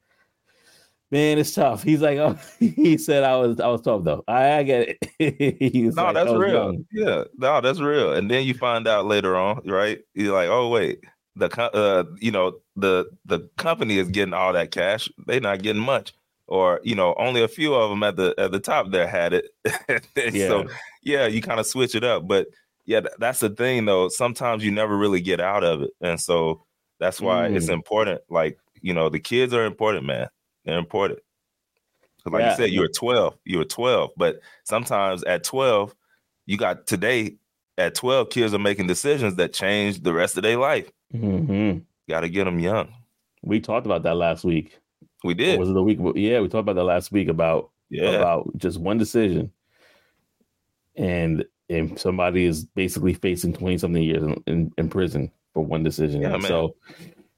Man, 1.11 1.37
it's 1.37 1.53
tough. 1.53 1.83
He's 1.83 2.01
like, 2.01 2.17
oh, 2.17 2.37
he 2.59 2.97
said 2.97 3.23
I 3.23 3.37
was 3.37 3.59
I 3.59 3.67
was 3.67 3.81
tough 3.81 4.03
though. 4.03 4.23
I, 4.27 4.57
I 4.57 4.63
get 4.63 4.97
it. 5.19 5.93
No, 5.95 6.03
like, 6.05 6.13
that's 6.15 6.31
real. 6.31 6.53
young. 6.53 6.85
Yeah, 6.91 7.23
no, 7.37 7.61
that's 7.61 7.79
real. 7.79 8.13
And 8.13 8.29
then 8.29 8.45
you 8.45 8.53
find 8.53 8.87
out 8.87 9.05
later 9.05 9.35
on, 9.35 9.61
right? 9.65 9.99
You're 10.13 10.33
like, 10.33 10.49
oh 10.49 10.69
wait, 10.69 10.99
the 11.35 11.47
uh, 11.73 12.03
you 12.19 12.31
know, 12.31 12.53
the 12.75 13.05
the 13.25 13.47
company 13.57 13.97
is 13.97 14.09
getting 14.09 14.33
all 14.33 14.53
that 14.53 14.71
cash. 14.71 15.07
They're 15.27 15.39
not 15.39 15.61
getting 15.61 15.81
much, 15.81 16.13
or 16.47 16.81
you 16.83 16.95
know, 16.95 17.13
only 17.17 17.43
a 17.43 17.47
few 17.47 17.73
of 17.75 17.89
them 17.91 18.03
at 18.03 18.15
the 18.15 18.33
at 18.37 18.51
the 18.51 18.59
top 18.59 18.91
there 18.91 19.07
had 19.07 19.33
it. 19.33 19.45
Yeah. 20.33 20.47
So 20.47 20.65
yeah, 21.03 21.27
you 21.27 21.41
kind 21.41 21.59
of 21.59 21.67
switch 21.67 21.93
it 21.95 22.03
up. 22.03 22.27
But 22.27 22.47
yeah, 22.85 23.01
that's 23.19 23.39
the 23.39 23.49
thing 23.49 23.85
though. 23.85 24.09
Sometimes 24.09 24.63
you 24.63 24.71
never 24.71 24.97
really 24.97 25.21
get 25.21 25.39
out 25.39 25.63
of 25.63 25.81
it, 25.83 25.91
and 26.01 26.19
so 26.19 26.63
that's 26.99 27.19
why 27.19 27.47
it's 27.47 27.67
Mm. 27.67 27.73
important. 27.73 28.21
Like 28.29 28.57
you 28.81 28.93
know, 28.93 29.09
the 29.09 29.19
kids 29.19 29.53
are 29.53 29.65
important, 29.65 30.05
man. 30.05 30.27
They're 30.63 30.77
important. 30.77 31.19
Like 32.25 32.41
Yeah. 32.41 32.49
you 32.51 32.55
said, 32.57 32.69
you 32.71 32.81
were 32.81 32.87
12. 32.87 33.37
You 33.45 33.57
were 33.59 33.65
12. 33.65 34.11
But 34.17 34.39
sometimes 34.63 35.23
at 35.23 35.43
12, 35.43 35.95
you 36.45 36.57
got 36.57 36.87
today, 36.87 37.37
at 37.77 37.93
12, 37.95 38.29
kids 38.29 38.53
are 38.53 38.59
making 38.59 38.87
decisions 38.87 39.35
that 39.35 39.53
change 39.53 40.01
the 40.01 40.13
rest 40.13 40.37
of 40.37 40.43
their 40.43 40.57
life. 40.57 40.91
Mm-hmm. 41.13 41.79
Got 42.09 42.21
to 42.21 42.29
get 42.29 42.45
them 42.45 42.59
young. 42.59 42.93
We 43.43 43.59
talked 43.59 43.85
about 43.85 44.03
that 44.03 44.15
last 44.15 44.43
week. 44.43 44.77
We 45.23 45.33
Or 45.33 45.35
did. 45.35 45.59
Was 45.59 45.69
it 45.69 45.73
the 45.73 45.83
week? 45.83 45.99
Yeah, 46.15 46.41
we 46.41 46.47
talked 46.47 46.61
about 46.61 46.75
that 46.75 46.83
last 46.83 47.11
week 47.11 47.27
about 47.27 47.69
Yeah. 47.89 48.09
about 48.09 48.55
just 48.57 48.79
one 48.79 48.97
decision, 48.97 49.51
and 50.95 51.45
and 51.69 51.99
somebody 51.99 52.45
is 52.45 52.65
basically 52.65 53.13
facing 53.13 53.53
twenty 53.53 53.77
something 53.77 54.01
years 54.03 54.23
in, 54.23 54.43
in, 54.47 54.71
in 54.77 54.89
prison 54.89 55.31
for 55.53 55.63
one 55.63 55.83
decision. 55.83 56.21
Yeah, 56.21 56.39
so 56.39 56.75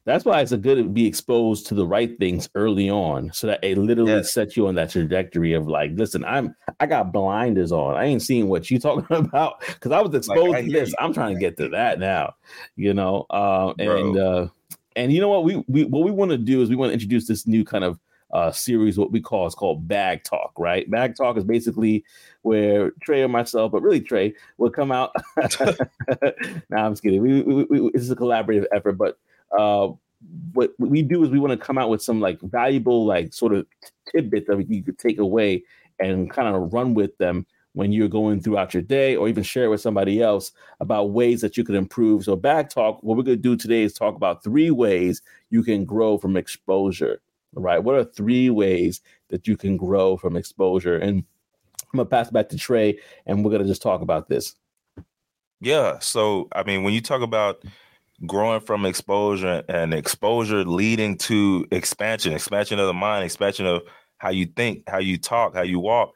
that's 0.06 0.24
why 0.24 0.40
it's 0.40 0.54
a 0.54 0.58
good 0.58 0.76
to 0.78 0.84
be 0.86 1.06
exposed 1.06 1.68
to 1.68 1.76
the 1.76 1.86
right 1.86 2.18
things 2.18 2.50
early 2.56 2.90
on, 2.90 3.30
so 3.34 3.48
that 3.48 3.62
it 3.64 3.78
literally 3.78 4.12
Yes. 4.14 4.34
sets 4.34 4.56
you 4.56 4.68
on 4.68 4.76
that 4.76 4.90
trajectory 4.90 5.52
of 5.54 5.68
like, 5.68 5.92
listen, 5.96 6.24
I'm 6.24 6.56
I 6.80 6.86
got 6.86 7.12
blinders 7.12 7.72
on. 7.74 7.96
I 7.96 8.06
ain't 8.06 8.22
seeing 8.22 8.48
what 8.48 8.72
you 8.72 8.80
talking 8.82 9.06
about 9.18 9.60
because 9.62 9.92
I 9.92 10.02
was 10.02 10.16
exposed 10.16 10.56
I 10.56 10.62
to 10.62 10.72
this. 10.72 10.90
you. 10.90 10.96
I'm 11.00 11.14
trying 11.14 11.36
to 11.36 11.40
get 11.40 11.58
to 11.58 11.70
that 11.70 12.00
now, 12.00 12.36
you 12.78 12.94
know. 12.94 13.26
Uh, 13.30 13.74
and 13.80 14.18
uh, 14.18 14.48
and 14.96 15.12
you 15.12 15.20
know 15.20 15.30
what 15.30 15.44
we 15.44 15.64
we 15.68 15.84
what 15.84 16.04
we 16.04 16.12
want 16.12 16.32
to 16.32 16.38
do 16.38 16.62
is 16.62 16.70
we 16.70 16.76
want 16.76 16.90
to 16.90 16.94
introduce 16.94 17.28
this 17.28 17.46
new 17.46 17.64
kind 17.66 17.84
of 17.84 18.00
uh 18.32 18.52
series 18.52 18.98
what 18.98 19.12
we 19.12 19.22
call 19.22 19.48
is 19.48 19.56
called 19.56 19.88
bag 19.88 20.24
talk 20.24 20.52
right? 20.58 20.90
Bag 20.90 21.16
talk 21.16 21.38
is 21.38 21.44
basically 21.44 22.04
where 22.42 22.92
trey 23.02 23.24
or 23.24 23.28
myself 23.28 23.72
but 23.72 23.82
really 23.82 24.02
trey 24.02 24.34
will 24.58 24.70
come 24.70 24.92
out 24.92 25.12
nah, 26.70 26.86
i'm 26.86 26.92
just 26.92 27.04
kidding. 27.04 27.22
We, 27.22 27.42
we, 27.42 27.64
we, 27.64 27.92
this 27.92 28.04
is 28.04 28.12
a 28.12 28.16
collaborative 28.16 28.66
effort 28.72 28.94
but 28.94 29.18
uh 29.58 29.90
what 30.54 30.72
we 30.80 31.02
do 31.02 31.24
is 31.24 31.30
we 31.30 31.40
want 31.40 31.58
to 31.58 31.66
come 31.66 31.78
out 31.78 31.90
with 31.90 32.02
some 32.02 32.20
like 32.20 32.40
valuable 32.42 33.06
like 33.06 33.34
sort 33.34 33.54
of 33.54 33.68
tidbits 34.12 34.48
that 34.48 34.70
you 34.70 34.84
could 34.84 34.98
take 34.98 35.20
away 35.20 35.64
and 36.00 36.32
kind 36.32 36.54
of 36.54 36.74
run 36.74 36.94
with 36.94 37.16
them 37.18 37.46
when 37.74 37.92
you're 37.92 38.08
going 38.08 38.42
throughout 38.42 38.74
your 38.74 38.82
day 38.82 39.16
or 39.16 39.28
even 39.30 39.44
share 39.44 39.66
it 39.66 39.70
with 39.70 39.82
somebody 39.82 40.22
else 40.22 40.52
about 40.80 41.12
ways 41.12 41.42
that 41.42 41.58
you 41.58 41.64
could 41.64 41.76
improve. 41.76 42.24
So 42.24 42.36
bag 42.36 42.70
talk 42.70 43.04
what 43.04 43.16
we're 43.16 43.24
going 43.24 43.38
to 43.38 43.42
do 43.42 43.56
today 43.56 43.84
is 43.84 43.94
talk 43.94 44.16
about 44.16 44.44
three 44.44 44.72
ways 44.72 45.22
you 45.52 45.62
can 45.62 45.86
grow 45.86 46.18
from 46.18 46.38
exposure 46.38 47.22
right? 47.58 47.80
What 47.80 47.96
are 47.96 48.04
three 48.04 48.50
ways 48.50 49.02
that 49.30 49.48
you 49.48 49.58
can 49.58 49.78
grow 49.78 50.18
from 50.18 50.38
exposure? 50.38 50.98
And 50.98 51.24
I'm 51.84 51.98
gonna 51.98 52.06
pass 52.06 52.30
back 52.30 52.50
to 52.50 52.58
Trey, 52.58 53.00
and 53.26 53.44
we're 53.44 53.52
gonna 53.52 53.66
just 53.66 53.82
talk 53.82 54.02
about 54.02 54.30
this. 54.30 54.56
Yeah. 55.60 56.00
So, 56.00 56.48
I 56.54 56.64
mean, 56.64 56.84
when 56.84 56.94
you 56.94 57.02
talk 57.02 57.22
about 57.22 57.64
growing 58.26 58.62
from 58.62 58.86
exposure 58.86 59.64
and 59.70 59.94
exposure 59.94 60.64
leading 60.64 61.18
to 61.18 61.66
expansion, 61.72 62.34
expansion 62.34 62.80
of 62.80 62.88
the 62.88 62.94
mind, 62.94 63.26
expansion 63.26 63.66
of 63.66 63.84
how 64.18 64.30
you 64.30 64.46
think, 64.46 64.84
how 64.88 65.00
you 65.00 65.18
talk, 65.18 65.56
how 65.56 65.62
you 65.62 65.80
walk, 65.80 66.14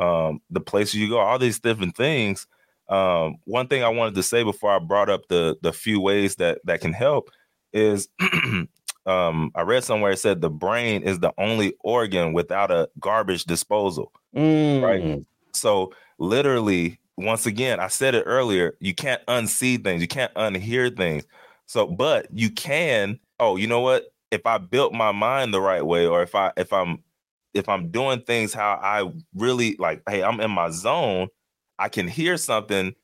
um, 0.00 0.40
the 0.50 0.60
places 0.60 0.94
you 0.96 1.08
go, 1.08 1.18
all 1.18 1.38
these 1.38 1.60
different 1.60 1.96
things. 1.96 2.46
Um, 2.88 3.36
one 3.44 3.68
thing 3.68 3.82
I 3.82 3.88
wanted 3.88 4.14
to 4.16 4.22
say 4.22 4.42
before 4.42 4.70
I 4.70 4.78
brought 4.78 5.08
up 5.08 5.28
the 5.28 5.56
the 5.62 5.72
few 5.72 6.00
ways 6.00 6.36
that 6.36 6.58
that 6.64 6.80
can 6.80 6.92
help 6.92 7.30
is 7.72 8.08
um, 9.06 9.50
I 9.54 9.62
read 9.62 9.84
somewhere 9.84 10.12
it 10.12 10.18
said 10.18 10.40
the 10.40 10.50
brain 10.50 11.02
is 11.02 11.20
the 11.20 11.32
only 11.38 11.74
organ 11.80 12.32
without 12.32 12.70
a 12.70 12.88
garbage 13.00 13.44
disposal. 13.44 14.12
Mm, 14.34 15.24
So 15.52 15.92
literally, 16.18 16.98
once 17.16 17.46
again, 17.46 17.80
I 17.80 17.88
said 17.88 18.14
it 18.14 18.24
earlier, 18.26 18.76
you 18.80 18.94
can't 18.94 19.24
unsee 19.26 19.82
things, 19.82 20.02
you 20.02 20.08
can't 20.08 20.34
unhear 20.34 20.94
things. 20.96 21.24
So, 21.66 21.86
but 21.86 22.26
you 22.32 22.50
can, 22.50 23.18
oh, 23.40 23.56
you 23.56 23.66
know 23.66 23.80
what? 23.80 24.06
If 24.30 24.46
I 24.46 24.58
built 24.58 24.92
my 24.92 25.12
mind 25.12 25.54
the 25.54 25.60
right 25.60 25.84
way, 25.84 26.06
or 26.06 26.22
if 26.22 26.34
I 26.34 26.52
if 26.56 26.72
I'm 26.72 27.02
if 27.54 27.68
I'm 27.68 27.90
doing 27.90 28.20
things 28.22 28.52
how 28.52 28.72
I 28.82 29.10
really 29.34 29.76
like, 29.78 30.02
hey, 30.08 30.22
I'm 30.22 30.40
in 30.40 30.50
my 30.50 30.70
zone, 30.70 31.28
I 31.78 31.88
can 31.88 32.08
hear 32.08 32.36
something 32.36 32.94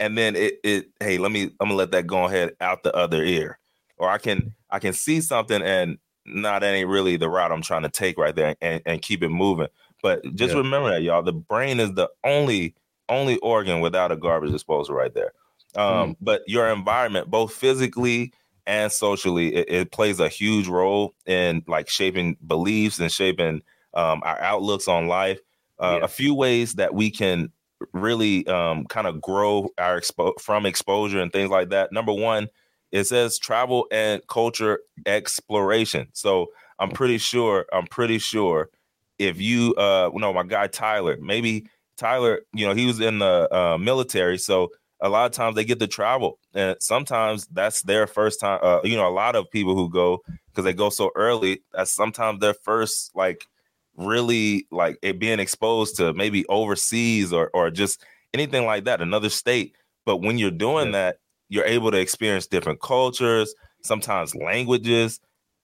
and 0.00 0.18
then 0.18 0.36
it 0.36 0.60
it 0.64 0.88
hey, 1.00 1.18
let 1.18 1.32
me 1.32 1.44
I'm 1.60 1.68
gonna 1.68 1.74
let 1.74 1.92
that 1.92 2.06
go 2.06 2.24
ahead 2.26 2.54
out 2.60 2.82
the 2.82 2.94
other 2.94 3.22
ear. 3.24 3.58
or 3.98 4.08
I 4.10 4.18
can 4.18 4.54
I 4.74 4.80
can 4.80 4.92
see 4.92 5.20
something 5.20 5.62
and 5.62 5.98
not 6.26 6.62
nah, 6.62 6.68
ain't 6.68 6.88
really 6.88 7.16
the 7.16 7.28
route 7.28 7.52
I'm 7.52 7.62
trying 7.62 7.82
to 7.82 7.88
take 7.88 8.18
right 8.18 8.34
there 8.34 8.56
and, 8.60 8.82
and 8.84 9.00
keep 9.00 9.22
it 9.22 9.28
moving. 9.28 9.68
But 10.02 10.22
just 10.34 10.52
yeah. 10.52 10.58
remember 10.58 10.90
that, 10.90 11.02
y'all. 11.02 11.22
The 11.22 11.32
brain 11.32 11.78
is 11.78 11.92
the 11.92 12.08
only 12.24 12.74
only 13.08 13.36
organ 13.38 13.80
without 13.80 14.10
a 14.10 14.16
garbage 14.16 14.50
disposal 14.50 14.96
right 14.96 15.14
there. 15.14 15.32
Um, 15.76 16.10
mm. 16.10 16.16
But 16.20 16.42
your 16.48 16.68
environment, 16.68 17.30
both 17.30 17.52
physically 17.52 18.32
and 18.66 18.90
socially, 18.90 19.54
it, 19.54 19.68
it, 19.68 19.92
plays 19.92 20.18
a 20.18 20.28
huge 20.28 20.66
role 20.66 21.14
in 21.26 21.62
like 21.68 21.88
shaping 21.88 22.36
beliefs 22.46 22.98
and 22.98 23.12
shaping 23.12 23.62
um, 23.92 24.22
our 24.24 24.40
outlooks 24.40 24.88
on 24.88 25.06
life. 25.06 25.38
Uh, 25.78 25.98
yeah. 25.98 26.04
A 26.04 26.08
few 26.08 26.34
ways 26.34 26.74
that 26.74 26.94
we 26.94 27.10
can 27.10 27.52
really 27.92 28.46
um, 28.48 28.86
kind 28.86 29.06
of 29.06 29.20
grow 29.20 29.68
our 29.78 30.00
expo- 30.00 30.38
from 30.40 30.66
exposure 30.66 31.20
and 31.20 31.32
things 31.32 31.50
like 31.50 31.68
that. 31.68 31.92
Number 31.92 32.12
one, 32.12 32.48
it 32.94 33.04
says 33.08 33.38
travel 33.38 33.88
and 33.90 34.24
culture 34.28 34.78
exploration. 35.04 36.06
So 36.12 36.46
I'm 36.78 36.90
pretty 36.90 37.18
sure, 37.18 37.66
I'm 37.72 37.88
pretty 37.88 38.18
sure 38.18 38.70
if 39.18 39.40
you, 39.40 39.74
uh, 39.74 40.10
you 40.14 40.20
know, 40.20 40.32
my 40.32 40.44
guy 40.44 40.68
Tyler, 40.68 41.18
maybe 41.20 41.66
Tyler, 41.96 42.42
you 42.52 42.64
know, 42.64 42.72
he 42.72 42.86
was 42.86 43.00
in 43.00 43.18
the 43.18 43.52
uh, 43.52 43.78
military, 43.78 44.38
so 44.38 44.70
a 45.00 45.08
lot 45.08 45.26
of 45.26 45.32
times 45.32 45.56
they 45.56 45.64
get 45.64 45.80
to 45.80 45.88
travel, 45.88 46.38
and 46.54 46.76
sometimes 46.78 47.48
that's 47.48 47.82
their 47.82 48.06
first 48.06 48.38
time. 48.38 48.60
Uh, 48.62 48.78
you 48.84 48.96
know, 48.96 49.08
a 49.08 49.10
lot 49.10 49.34
of 49.34 49.50
people 49.50 49.74
who 49.74 49.90
go 49.90 50.22
because 50.50 50.64
they 50.64 50.72
go 50.72 50.88
so 50.88 51.10
early, 51.16 51.62
that's 51.72 51.92
sometimes 51.92 52.40
their 52.40 52.54
first 52.54 53.10
like 53.16 53.48
really 53.96 54.68
like 54.70 54.98
it 55.02 55.18
being 55.18 55.40
exposed 55.40 55.96
to 55.96 56.14
maybe 56.14 56.46
overseas 56.46 57.32
or 57.32 57.50
or 57.54 57.70
just 57.70 58.04
anything 58.32 58.66
like 58.66 58.84
that, 58.84 59.00
another 59.00 59.30
state. 59.30 59.74
But 60.06 60.18
when 60.18 60.38
you're 60.38 60.50
doing 60.52 60.86
yeah. 60.86 60.92
that, 60.92 61.16
you're 61.48 61.64
able 61.64 61.90
to 61.90 61.98
experience 61.98 62.46
different 62.46 62.80
cultures, 62.80 63.54
sometimes 63.82 64.34
languages, 64.34 65.20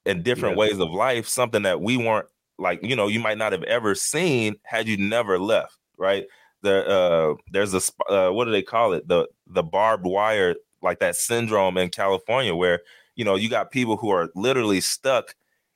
and 0.07 0.23
different 0.23 0.57
yeah. 0.57 0.61
ways 0.61 0.79
of 0.79 0.91
life. 0.91 1.27
Something 1.27 1.63
that 1.63 1.81
we 1.81 1.97
weren't 1.97 2.27
like, 2.59 2.81
you 2.83 2.97
know, 2.97 3.09
you 3.09 3.21
might 3.21 3.39
not 3.39 3.53
have 3.53 3.63
ever 3.65 3.95
seen 3.95 4.57
had 4.63 4.87
you 4.87 4.97
never 4.97 5.39
left, 5.39 5.77
right? 5.99 6.27
The 6.63 6.87
uh, 6.87 7.35
there's 7.51 7.75
a 7.75 7.81
uh, 8.13 8.31
what 8.31 8.45
do 8.45 8.51
they 8.51 8.63
call 8.63 8.93
it? 8.93 9.09
The 9.09 9.27
the 9.47 9.63
barbed 9.63 10.07
wire, 10.07 10.57
like 10.83 11.01
that 11.01 11.17
syndrome 11.17 11.79
in 11.79 11.89
California, 11.89 12.55
where 12.55 12.81
you 13.17 13.25
know 13.25 13.35
you 13.35 13.49
got 13.49 13.71
people 13.71 13.97
who 13.97 14.11
are 14.11 14.29
literally 14.35 14.81
stuck 14.81 15.35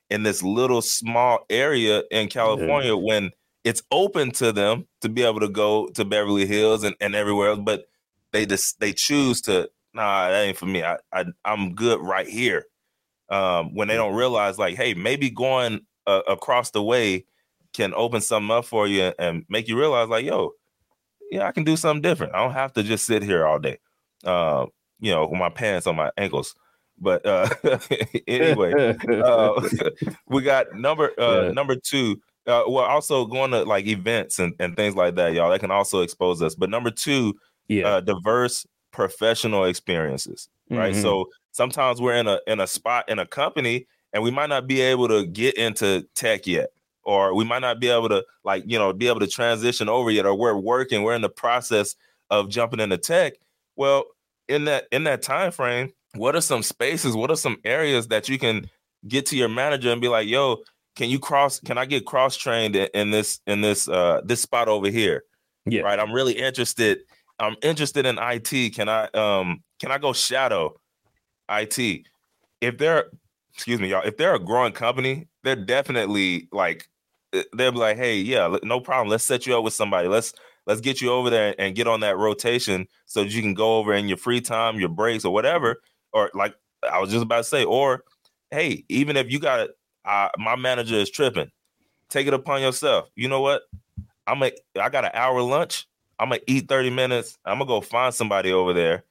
in 0.09 0.23
this 0.23 0.43
little 0.43 0.81
small 0.81 1.45
area 1.49 2.03
in 2.11 2.27
California 2.27 2.95
yeah. 2.95 3.01
when 3.01 3.31
it's 3.63 3.81
open 3.91 4.29
to 4.31 4.51
them 4.51 4.87
to 5.01 5.09
be 5.09 5.23
able 5.23 5.39
to 5.39 5.49
go 5.49 5.87
to 5.89 6.05
Beverly 6.05 6.45
Hills 6.45 6.83
and, 6.83 6.95
and 7.01 7.15
everywhere 7.15 7.49
else, 7.49 7.59
but 7.63 7.87
they 8.31 8.45
just 8.45 8.79
they 8.79 8.93
choose 8.93 9.41
to 9.41 9.69
nah, 9.95 10.29
that 10.29 10.41
ain't 10.43 10.57
for 10.57 10.65
me. 10.65 10.83
I, 10.83 10.97
I 11.11 11.25
I'm 11.43 11.73
good 11.73 11.99
right 12.01 12.27
here. 12.27 12.65
Um, 13.29 13.73
when 13.73 13.87
they 13.87 13.95
don't 13.95 14.13
realize, 14.13 14.59
like, 14.59 14.75
hey, 14.75 14.93
maybe 14.93 15.31
going 15.31 15.81
uh, 16.05 16.21
across 16.27 16.71
the 16.71 16.83
way 16.83 17.25
can 17.73 17.93
open 17.95 18.21
something 18.21 18.51
up 18.51 18.65
for 18.65 18.87
you 18.87 19.11
and 19.17 19.43
make 19.49 19.67
you 19.67 19.77
realize, 19.77 20.07
like, 20.09 20.25
yo, 20.25 20.51
yeah, 21.31 21.47
I 21.47 21.51
can 21.51 21.63
do 21.63 21.75
something 21.75 22.01
different. 22.01 22.35
I 22.35 22.43
don't 22.43 22.53
have 22.53 22.73
to 22.73 22.83
just 22.83 23.05
sit 23.05 23.23
here 23.23 23.45
all 23.45 23.59
day. 23.59 23.79
Uh, 24.23 24.67
you 24.99 25.11
know, 25.11 25.27
with 25.27 25.39
my 25.39 25.49
pants 25.49 25.87
on 25.87 25.95
my 25.95 26.11
ankles. 26.17 26.55
But 26.97 27.25
uh, 27.25 27.49
anyway, 28.27 28.95
uh, 29.09 29.69
we 30.27 30.41
got 30.41 30.73
number 30.73 31.11
uh, 31.19 31.45
yeah. 31.45 31.51
number 31.51 31.75
two. 31.75 32.21
Uh, 32.47 32.63
well, 32.67 32.85
also 32.85 33.25
going 33.25 33.51
to 33.51 33.63
like 33.63 33.87
events 33.87 34.37
and, 34.37 34.53
and 34.59 34.75
things 34.75 34.95
like 34.95 35.15
that, 35.15 35.33
y'all. 35.33 35.49
That 35.49 35.59
can 35.59 35.71
also 35.71 36.01
expose 36.01 36.41
us. 36.41 36.53
But 36.53 36.69
number 36.69 36.91
two, 36.91 37.33
yeah, 37.67 37.87
uh, 37.87 38.01
diverse 38.01 38.65
professional 38.95 39.65
experiences, 39.65 40.47
right? 40.69 40.93
Mm-hmm. 40.93 41.01
So 41.01 41.29
sometimes 41.51 41.99
we're 41.99 42.15
in 42.15 42.27
a 42.27 42.39
in 42.47 42.61
a 42.61 42.67
spot 42.67 43.09
in 43.09 43.19
a 43.19 43.25
company 43.25 43.87
and 44.13 44.23
we 44.23 44.31
might 44.31 44.47
not 44.47 44.67
be 44.67 44.79
able 44.79 45.09
to 45.09 45.25
get 45.25 45.55
into 45.57 46.07
tech 46.15 46.47
yet 46.47 46.69
or 47.03 47.35
we 47.35 47.43
might 47.43 47.59
not 47.59 47.81
be 47.81 47.89
able 47.89 48.07
to 48.07 48.23
like 48.45 48.63
you 48.65 48.79
know 48.79 48.93
be 48.93 49.09
able 49.09 49.19
to 49.19 49.27
transition 49.27 49.89
over 49.89 50.09
yet 50.09 50.25
or 50.25 50.33
we're 50.33 50.55
working 50.55 51.03
we're 51.03 51.13
in 51.13 51.21
the 51.21 51.29
process 51.29 51.95
of 52.29 52.49
jumping 52.49 52.79
into 52.79 52.97
tech 52.97 53.33
well 53.75 54.05
in 54.47 54.63
that 54.65 54.85
in 54.93 55.03
that 55.03 55.21
time 55.21 55.51
frame 55.51 55.91
what 56.15 56.35
are 56.35 56.41
some 56.41 56.63
spaces 56.63 57.15
what 57.15 57.29
are 57.29 57.35
some 57.35 57.57
areas 57.65 58.07
that 58.07 58.29
you 58.29 58.39
can 58.39 58.65
get 59.07 59.25
to 59.25 59.35
your 59.35 59.49
manager 59.49 59.91
and 59.91 60.01
be 60.01 60.07
like 60.07 60.27
yo 60.27 60.57
can 60.95 61.09
you 61.09 61.19
cross 61.19 61.59
can 61.59 61.77
i 61.77 61.85
get 61.85 62.05
cross 62.05 62.37
trained 62.37 62.77
in, 62.77 62.87
in 62.93 63.11
this 63.11 63.41
in 63.45 63.59
this 63.59 63.89
uh 63.89 64.21
this 64.23 64.41
spot 64.41 64.69
over 64.69 64.89
here 64.89 65.23
yeah 65.65 65.81
right 65.81 65.99
i'm 65.99 66.13
really 66.13 66.33
interested 66.33 66.99
I'm 67.39 67.55
interested 67.61 68.05
in 68.05 68.17
IT. 68.19 68.75
Can 68.75 68.89
I 68.89 69.05
um 69.13 69.63
can 69.79 69.91
I 69.91 69.97
go 69.97 70.13
shadow 70.13 70.79
IT? 71.49 72.07
If 72.61 72.77
they're 72.77 73.05
excuse 73.53 73.79
me, 73.79 73.89
y'all, 73.89 74.05
if 74.05 74.17
they're 74.17 74.35
a 74.35 74.39
growing 74.39 74.73
company, 74.73 75.27
they're 75.43 75.55
definitely 75.55 76.47
like 76.51 76.89
eh, 77.33 77.43
they'll 77.55 77.71
be 77.71 77.77
like, 77.77 77.97
hey, 77.97 78.17
yeah, 78.17 78.55
no 78.63 78.79
problem. 78.79 79.09
Let's 79.09 79.23
set 79.23 79.45
you 79.45 79.57
up 79.57 79.63
with 79.63 79.73
somebody. 79.73 80.07
Let's 80.07 80.33
let's 80.67 80.81
get 80.81 81.01
you 81.01 81.11
over 81.11 81.29
there 81.29 81.55
and 81.59 81.75
get 81.75 81.87
on 81.87 82.01
that 82.01 82.17
rotation 82.17 82.87
so 83.05 83.23
that 83.23 83.31
you 83.31 83.41
can 83.41 83.53
go 83.53 83.77
over 83.77 83.93
in 83.93 84.07
your 84.07 84.17
free 84.17 84.41
time, 84.41 84.79
your 84.79 84.89
breaks, 84.89 85.25
or 85.25 85.33
whatever. 85.33 85.81
Or 86.13 86.31
like 86.33 86.55
I 86.89 86.99
was 86.99 87.11
just 87.11 87.23
about 87.23 87.37
to 87.37 87.43
say, 87.43 87.63
or 87.63 88.03
hey, 88.51 88.83
even 88.89 89.17
if 89.17 89.31
you 89.31 89.39
got 89.39 89.69
uh, 90.05 90.29
my 90.37 90.55
manager 90.55 90.95
is 90.95 91.09
tripping, 91.09 91.51
take 92.09 92.27
it 92.27 92.33
upon 92.33 92.61
yourself. 92.61 93.09
You 93.15 93.27
know 93.27 93.41
what? 93.41 93.63
I'm 94.27 94.41
a 94.43 94.51
I 94.79 94.89
got 94.89 95.05
an 95.05 95.11
hour 95.13 95.41
lunch. 95.41 95.87
I'm 96.19 96.29
gonna 96.29 96.41
eat 96.47 96.67
30 96.67 96.89
minutes. 96.89 97.37
I'm 97.45 97.59
gonna 97.59 97.67
go 97.67 97.81
find 97.81 98.13
somebody 98.13 98.51
over 98.51 98.73
there 98.73 99.03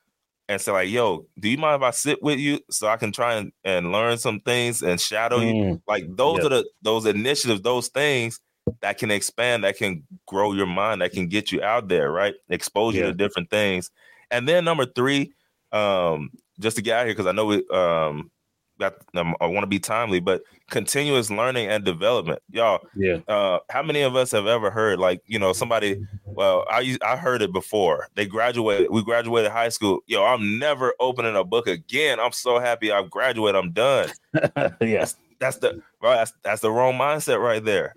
and 0.49 0.61
say, 0.61 0.73
like, 0.73 0.91
yo, 0.91 1.27
do 1.39 1.49
you 1.49 1.59
mind 1.59 1.83
if 1.83 1.87
I 1.87 1.91
sit 1.91 2.23
with 2.23 2.39
you 2.39 2.61
so 2.71 2.89
I 2.89 2.97
can 2.97 3.13
try 3.13 3.35
and, 3.35 3.53
and 3.65 3.93
learn 3.93 4.19
some 4.19 4.41
things 4.41 4.83
and 4.83 5.01
shadow 5.01 5.39
mm. 5.39 5.55
you? 5.55 5.83
Like 5.87 6.05
those 6.17 6.41
are 6.45 6.49
the 6.49 6.69
those 6.83 7.07
initiatives, 7.07 7.63
those 7.63 7.89
things 7.89 8.41
that 8.81 8.99
can 8.99 9.11
expand, 9.11 9.65
that 9.65 9.77
can 9.77 10.05
grow 10.27 10.53
your 10.53 10.67
mind, 10.67 11.03
that 11.03 11.13
can 11.13 11.29
get 11.29 11.53
you 11.53 11.63
out 11.63 11.89
there, 11.89 12.11
right? 12.11 12.35
Expose 12.49 12.95
you 12.95 13.03
to 13.03 13.13
different 13.13 13.51
things. 13.51 13.91
And 14.31 14.49
then 14.49 14.65
number 14.65 14.87
three, 14.87 15.33
um, 15.73 16.31
just 16.59 16.77
to 16.77 16.83
get 16.83 16.99
out 16.99 17.07
here, 17.07 17.15
because 17.15 17.27
I 17.27 17.33
know 17.33 17.47
we 17.47 17.67
um 17.71 18.31
got 18.79 18.95
um, 19.14 19.35
I 19.41 19.47
want 19.47 19.62
to 19.62 19.68
be 19.68 19.79
timely, 19.79 20.20
but 20.20 20.43
continuous 20.70 21.31
learning 21.31 21.68
and 21.68 21.85
development, 21.85 22.41
y'all. 22.51 22.81
Yeah. 22.97 23.18
Uh, 23.29 23.61
how 23.70 23.83
many 23.83 24.03
of 24.03 24.16
us 24.16 24.31
have 24.33 24.47
ever 24.47 24.70
heard 24.70 24.99
like 24.99 25.22
you 25.27 25.39
know 25.39 25.53
somebody? 25.53 26.05
Well, 26.25 26.64
I 26.70 26.97
I 27.03 27.16
heard 27.16 27.43
it 27.43 27.53
before. 27.53 28.09
They 28.14 28.27
graduated. 28.27 28.91
We 28.91 29.03
graduated 29.03 29.51
high 29.51 29.68
school. 29.68 30.01
Yo, 30.07 30.25
I'm 30.25 30.59
never 30.59 30.95
opening 31.01 31.37
a 31.37 31.45
book 31.45 31.66
again. 31.66 32.20
I'm 32.20 32.33
so 32.33 32.59
happy 32.59 32.93
I've 32.93 33.11
graduated. 33.11 33.57
I'm 33.57 33.72
done. 33.72 34.11
yes. 34.81 35.16
That's 35.39 35.59
the 35.59 35.83
right. 36.01 36.16
That's, 36.16 36.33
that's 36.43 36.61
the 36.61 36.70
wrong 36.70 36.95
mindset 36.95 37.41
right 37.41 37.64
there. 37.64 37.95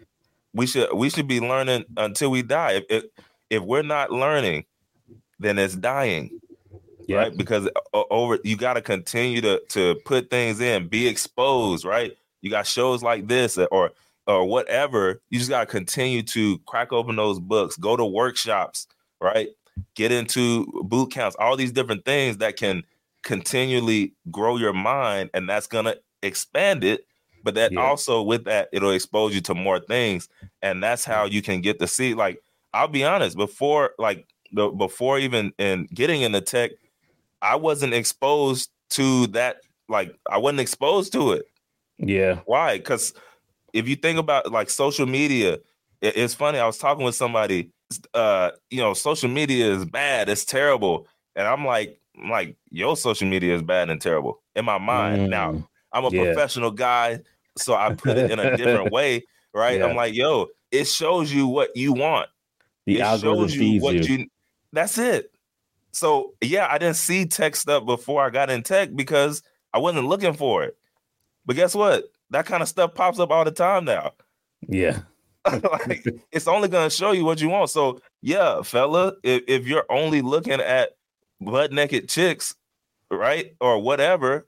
We 0.53 0.67
should 0.67 0.93
we 0.93 1.09
should 1.09 1.27
be 1.27 1.39
learning 1.39 1.85
until 1.97 2.31
we 2.31 2.41
die. 2.41 2.73
If 2.73 2.83
if, 2.89 3.03
if 3.49 3.63
we're 3.63 3.83
not 3.83 4.11
learning, 4.11 4.65
then 5.39 5.57
it's 5.59 5.75
dying 5.75 6.39
yeah. 7.07 7.17
right? 7.17 7.37
Because 7.37 7.67
uh, 7.93 8.03
over 8.11 8.37
you 8.43 8.55
got 8.55 8.73
to 8.73 8.81
continue 8.81 9.41
to 9.41 9.61
to 9.69 9.95
put 10.05 10.29
things 10.29 10.59
in, 10.59 10.87
be 10.87 11.07
exposed, 11.07 11.85
right? 11.85 12.15
You 12.41 12.51
got 12.51 12.67
shows 12.67 13.01
like 13.01 13.27
this 13.27 13.57
or 13.71 13.91
or 14.27 14.45
whatever. 14.45 15.21
You 15.29 15.39
just 15.39 15.49
got 15.49 15.61
to 15.61 15.65
continue 15.65 16.21
to 16.23 16.59
crack 16.59 16.91
open 16.91 17.15
those 17.15 17.39
books, 17.39 17.77
go 17.77 17.95
to 17.95 18.05
workshops, 18.05 18.87
right? 19.21 19.49
Get 19.95 20.11
into 20.11 20.65
boot 20.85 21.11
camps, 21.11 21.35
all 21.39 21.55
these 21.55 21.71
different 21.71 22.05
things 22.05 22.37
that 22.37 22.57
can 22.57 22.83
continually 23.23 24.13
grow 24.31 24.57
your 24.57 24.73
mind, 24.73 25.29
and 25.33 25.49
that's 25.49 25.67
gonna 25.67 25.95
expand 26.23 26.83
it. 26.83 27.05
But 27.43 27.55
that 27.55 27.71
yeah. 27.71 27.79
also 27.79 28.21
with 28.21 28.45
that, 28.45 28.69
it'll 28.73 28.91
expose 28.91 29.33
you 29.33 29.41
to 29.41 29.53
more 29.53 29.79
things, 29.79 30.27
and 30.61 30.83
that's 30.83 31.05
how 31.05 31.25
you 31.25 31.41
can 31.41 31.61
get 31.61 31.79
to 31.79 31.87
see. 31.87 32.13
Like, 32.13 32.41
I'll 32.73 32.87
be 32.87 33.03
honest, 33.03 33.37
before 33.37 33.91
like 33.97 34.27
the 34.51 34.69
before 34.69 35.19
even 35.19 35.53
in 35.57 35.87
getting 35.93 36.21
into 36.21 36.41
tech, 36.41 36.71
I 37.41 37.55
wasn't 37.55 37.93
exposed 37.93 38.69
to 38.91 39.27
that. 39.27 39.57
Like 39.89 40.15
I 40.29 40.37
wasn't 40.37 40.61
exposed 40.61 41.13
to 41.13 41.33
it. 41.33 41.45
Yeah. 41.97 42.41
Why? 42.45 42.77
Because 42.77 43.13
if 43.73 43.87
you 43.87 43.95
think 43.95 44.19
about 44.19 44.51
like 44.51 44.69
social 44.69 45.05
media, 45.05 45.53
it, 46.01 46.17
it's 46.17 46.33
funny. 46.33 46.59
I 46.59 46.65
was 46.65 46.77
talking 46.77 47.03
with 47.03 47.15
somebody. 47.15 47.71
Uh, 48.13 48.51
you 48.69 48.79
know, 48.79 48.93
social 48.93 49.29
media 49.29 49.71
is 49.71 49.85
bad. 49.85 50.27
It's 50.29 50.43
terrible. 50.43 51.07
And 51.35 51.47
I'm 51.47 51.65
like, 51.65 51.99
I'm 52.21 52.29
like, 52.29 52.57
your 52.69 52.97
social 52.97 53.27
media 53.27 53.55
is 53.55 53.61
bad 53.61 53.89
and 53.89 54.01
terrible 54.01 54.41
in 54.55 54.65
my 54.65 54.77
mind. 54.77 55.27
Mm, 55.27 55.29
now, 55.29 55.69
I'm 55.93 56.03
a 56.03 56.09
yeah. 56.09 56.23
professional 56.25 56.71
guy, 56.71 57.19
so 57.57 57.75
I 57.75 57.93
put 57.93 58.17
it 58.17 58.31
in 58.31 58.39
a 58.39 58.57
different 58.57 58.91
way, 58.91 59.23
right? 59.53 59.79
Yeah. 59.79 59.85
I'm 59.85 59.95
like, 59.95 60.13
yo, 60.13 60.47
it 60.71 60.85
shows 60.85 61.31
you 61.31 61.47
what 61.47 61.75
you 61.75 61.93
want. 61.93 62.29
The 62.85 62.99
it 62.99 63.19
shows 63.19 63.55
you 63.55 63.81
what 63.81 63.95
you. 63.95 64.17
you. 64.17 64.27
That's 64.73 64.97
it. 64.97 65.31
So 65.97 66.33
yeah, 66.41 66.67
I 66.69 66.77
didn't 66.77 66.95
see 66.95 67.25
tech 67.25 67.55
stuff 67.55 67.85
before 67.85 68.23
I 68.23 68.29
got 68.29 68.49
in 68.51 68.61
tech 68.61 68.95
because 68.95 69.41
I 69.73 69.79
wasn't 69.79 70.07
looking 70.07 70.33
for 70.33 70.63
it. 70.63 70.77
But 71.45 71.55
guess 71.55 71.73
what? 71.73 72.05
That 72.29 72.45
kind 72.45 72.61
of 72.61 72.69
stuff 72.69 72.93
pops 72.93 73.19
up 73.19 73.31
all 73.31 73.43
the 73.43 73.51
time 73.51 73.85
now. 73.85 74.13
Yeah. 74.67 75.01
like 75.45 76.03
it's 76.31 76.47
only 76.47 76.67
gonna 76.67 76.89
show 76.89 77.11
you 77.11 77.23
what 77.23 77.39
you 77.39 77.47
want. 77.47 77.69
So 77.69 77.99
yeah, 78.21 78.63
fella, 78.63 79.13
if, 79.23 79.43
if 79.47 79.67
you're 79.67 79.85
only 79.87 80.21
looking 80.21 80.59
at 80.59 80.97
butt 81.39 81.71
naked 81.71 82.09
chicks, 82.09 82.55
right, 83.11 83.53
or 83.61 83.79
whatever, 83.79 84.47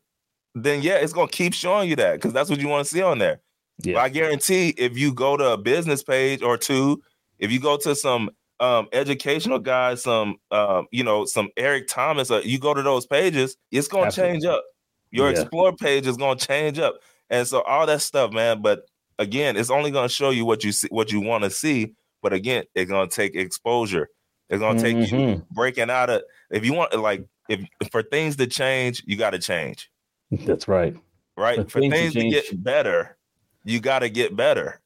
then 0.56 0.82
yeah, 0.82 0.96
it's 0.96 1.14
gonna 1.14 1.30
keep 1.30 1.54
showing 1.54 1.90
you 1.90 1.96
that 1.98 2.16
because 2.16 2.34
that's 2.34 2.50
what 2.50 2.60
you 2.60 2.68
want 2.68 2.86
to 2.86 2.92
see 2.92 3.04
on 3.04 3.20
there. 3.20 3.40
Yeah. 3.82 3.94
But 3.94 4.00
I 4.00 4.10
guarantee 4.10 4.70
if 4.78 4.98
you 4.98 5.14
go 5.14 5.38
to 5.38 5.52
a 5.52 5.58
business 5.58 6.04
page 6.04 6.42
or 6.42 6.58
two, 6.58 7.02
if 7.38 7.52
you 7.52 7.60
go 7.60 7.78
to 7.78 7.96
some 7.96 8.32
um, 8.60 8.88
educational 8.92 9.60
guys, 9.60 10.04
some 10.04 10.38
um, 10.52 10.88
you 10.92 11.04
know, 11.04 11.26
some 11.26 11.50
Eric 11.58 11.88
Thomas, 11.88 12.32
uh, 12.32 12.42
you 12.44 12.60
go 12.60 12.74
to 12.74 12.82
those 12.82 13.06
pages, 13.06 13.58
it's 13.72 13.88
gonna 13.88 14.08
Absolutely. 14.08 14.34
change 14.36 14.46
up. 14.46 14.64
Your 15.12 15.32
yeah. 15.32 15.42
explore 15.42 15.76
page 15.76 16.08
is 16.08 16.18
gonna 16.18 16.40
change 16.40 16.80
up, 16.80 17.00
and 17.30 17.48
so 17.48 17.62
all 17.62 17.86
that 17.86 18.02
stuff, 18.02 18.32
man. 18.32 18.62
But 18.62 18.86
again, 19.18 19.58
it's 19.58 19.70
only 19.70 19.92
gonna 19.92 20.10
show 20.10 20.30
you 20.30 20.46
what 20.46 20.64
you 20.64 20.72
see, 20.72 20.88
what 20.92 21.12
you 21.12 21.22
want 21.22 21.44
to 21.44 21.50
see. 21.50 21.94
But 22.22 22.34
again, 22.34 22.66
it's 22.76 22.92
gonna 22.92 23.10
take 23.10 23.36
exposure. 23.36 24.10
It's 24.50 24.60
gonna 24.60 24.80
take 24.80 24.98
mm-hmm. 24.98 25.16
you 25.16 25.46
breaking 25.52 25.90
out 25.90 26.10
of. 26.10 26.24
If 26.50 26.66
you 26.66 26.74
want, 26.74 26.94
like, 27.00 27.26
if 27.48 27.62
for 27.92 28.04
things 28.04 28.36
to 28.38 28.48
change, 28.48 29.04
you 29.06 29.16
got 29.16 29.32
to 29.32 29.40
change. 29.40 29.90
That's 30.32 30.68
right. 30.68 30.96
Right. 31.38 31.58
For, 31.58 31.70
for 31.70 31.80
things, 31.80 31.94
things 31.94 32.14
to, 32.14 32.22
to 32.22 32.30
get 32.30 32.64
better, 32.64 33.18
you 33.64 33.80
got 33.80 34.00
to 34.00 34.10
get 34.10 34.36
better. 34.36 34.82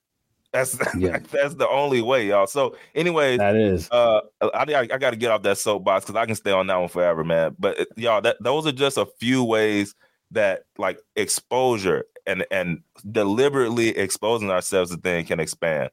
That's 0.53 0.77
yeah. 0.97 1.17
that's 1.31 1.55
the 1.55 1.67
only 1.67 2.01
way, 2.01 2.27
y'all. 2.27 2.45
So, 2.47 2.75
anyways, 2.93 3.39
that 3.39 3.55
is. 3.55 3.89
Uh, 3.91 4.21
I 4.53 4.61
I, 4.61 4.85
got 4.85 5.09
to 5.09 5.15
get 5.15 5.31
off 5.31 5.41
that 5.41 5.57
soapbox 5.57 6.05
because 6.05 6.15
I 6.15 6.27
can 6.27 6.35
stay 6.35 6.51
on 6.51 6.67
that 6.67 6.75
one 6.77 6.89
forever, 6.89 7.23
man. 7.23 7.55
But 7.57 7.79
uh, 7.79 7.85
y'all, 7.97 8.21
that 8.21 8.37
those 8.39 8.67
are 8.67 8.71
just 8.71 8.97
a 8.97 9.07
few 9.19 9.43
ways 9.43 9.95
that 10.31 10.65
like 10.77 10.99
exposure 11.15 12.05
and 12.27 12.45
and 12.51 12.83
deliberately 13.11 13.89
exposing 13.89 14.51
ourselves 14.51 14.91
to 14.91 14.97
things 14.97 15.27
can 15.27 15.39
expand 15.39 15.89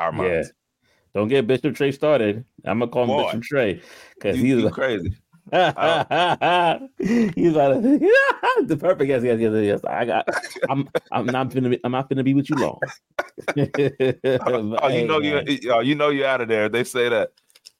our 0.00 0.10
minds. 0.10 0.48
Yeah. 0.48 0.52
Don't 1.14 1.28
get 1.28 1.46
Bishop 1.46 1.74
Trey 1.76 1.92
started. 1.92 2.44
I'm 2.64 2.80
gonna 2.80 2.90
call 2.90 3.04
him 3.04 3.08
Boy, 3.10 3.24
Bishop 3.26 3.42
Trey 3.42 3.80
because 4.14 4.36
he's 4.36 4.70
crazy. 4.72 5.16
He's 5.52 5.62
like 7.54 7.82
the 7.82 8.76
perfect 8.78 9.08
yes, 9.08 9.24
yes, 9.24 9.40
yes, 9.40 9.52
yes. 9.52 9.84
I 9.84 10.04
got. 10.04 10.28
I'm. 10.70 10.88
I'm 11.10 11.26
not 11.26 11.52
gonna 11.52 11.70
be. 11.70 11.80
I'm 11.82 11.92
not 11.92 12.08
gonna 12.08 12.22
be 12.22 12.34
with 12.34 12.50
you 12.50 12.56
long. 12.56 12.78
Oh, 13.56 14.76
oh, 14.82 14.88
you 14.88 15.06
know 15.06 15.20
you. 15.20 15.42
Oh, 15.70 15.80
you 15.80 15.94
know 15.94 16.10
you're 16.10 16.26
out 16.26 16.40
of 16.40 16.48
there. 16.48 16.68
They 16.68 16.84
say 16.84 17.08
that. 17.08 17.32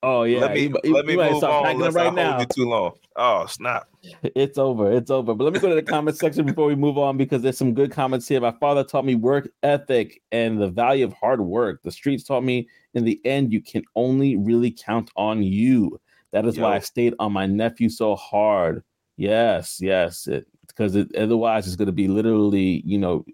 Oh 0.02 0.22
yeah. 0.22 0.40
Let 0.40 0.54
me 0.54 0.72
you, 0.82 0.94
let 0.94 1.04
me 1.04 1.16
move 1.16 1.44
on. 1.44 1.78
Let's 1.78 1.94
right 1.94 2.12
now. 2.12 2.36
hold 2.36 2.40
you 2.40 2.64
too 2.64 2.68
long. 2.68 2.92
Oh 3.16 3.44
snap! 3.46 3.86
It's 4.22 4.56
over. 4.56 4.90
It's 4.90 5.10
over. 5.10 5.34
But 5.34 5.44
let 5.44 5.52
me 5.52 5.60
go 5.60 5.68
to 5.68 5.74
the 5.74 5.82
comment 5.82 6.16
section 6.16 6.46
before 6.46 6.66
we 6.66 6.74
move 6.74 6.96
on 6.96 7.18
because 7.18 7.42
there's 7.42 7.58
some 7.58 7.74
good 7.74 7.92
comments 7.92 8.26
here. 8.26 8.40
My 8.40 8.52
father 8.52 8.82
taught 8.82 9.04
me 9.04 9.14
work 9.14 9.50
ethic 9.62 10.22
and 10.32 10.60
the 10.60 10.68
value 10.68 11.04
of 11.04 11.12
hard 11.12 11.40
work. 11.40 11.82
The 11.82 11.92
streets 11.92 12.24
taught 12.24 12.42
me 12.42 12.66
in 12.94 13.04
the 13.04 13.20
end 13.26 13.52
you 13.52 13.60
can 13.60 13.82
only 13.94 14.36
really 14.36 14.70
count 14.70 15.10
on 15.16 15.42
you. 15.42 16.00
That 16.32 16.46
is 16.46 16.56
Yo. 16.56 16.62
why 16.64 16.76
I 16.76 16.78
stayed 16.80 17.14
on 17.18 17.32
my 17.32 17.46
nephew 17.46 17.88
so 17.88 18.16
hard. 18.16 18.82
Yes, 19.16 19.80
yes. 19.80 20.28
because 20.66 20.96
it, 20.96 21.14
otherwise 21.14 21.66
it's 21.66 21.76
going 21.76 21.86
to 21.86 21.92
be 21.92 22.08
literally, 22.08 22.82
you 22.86 22.98
know, 22.98 23.24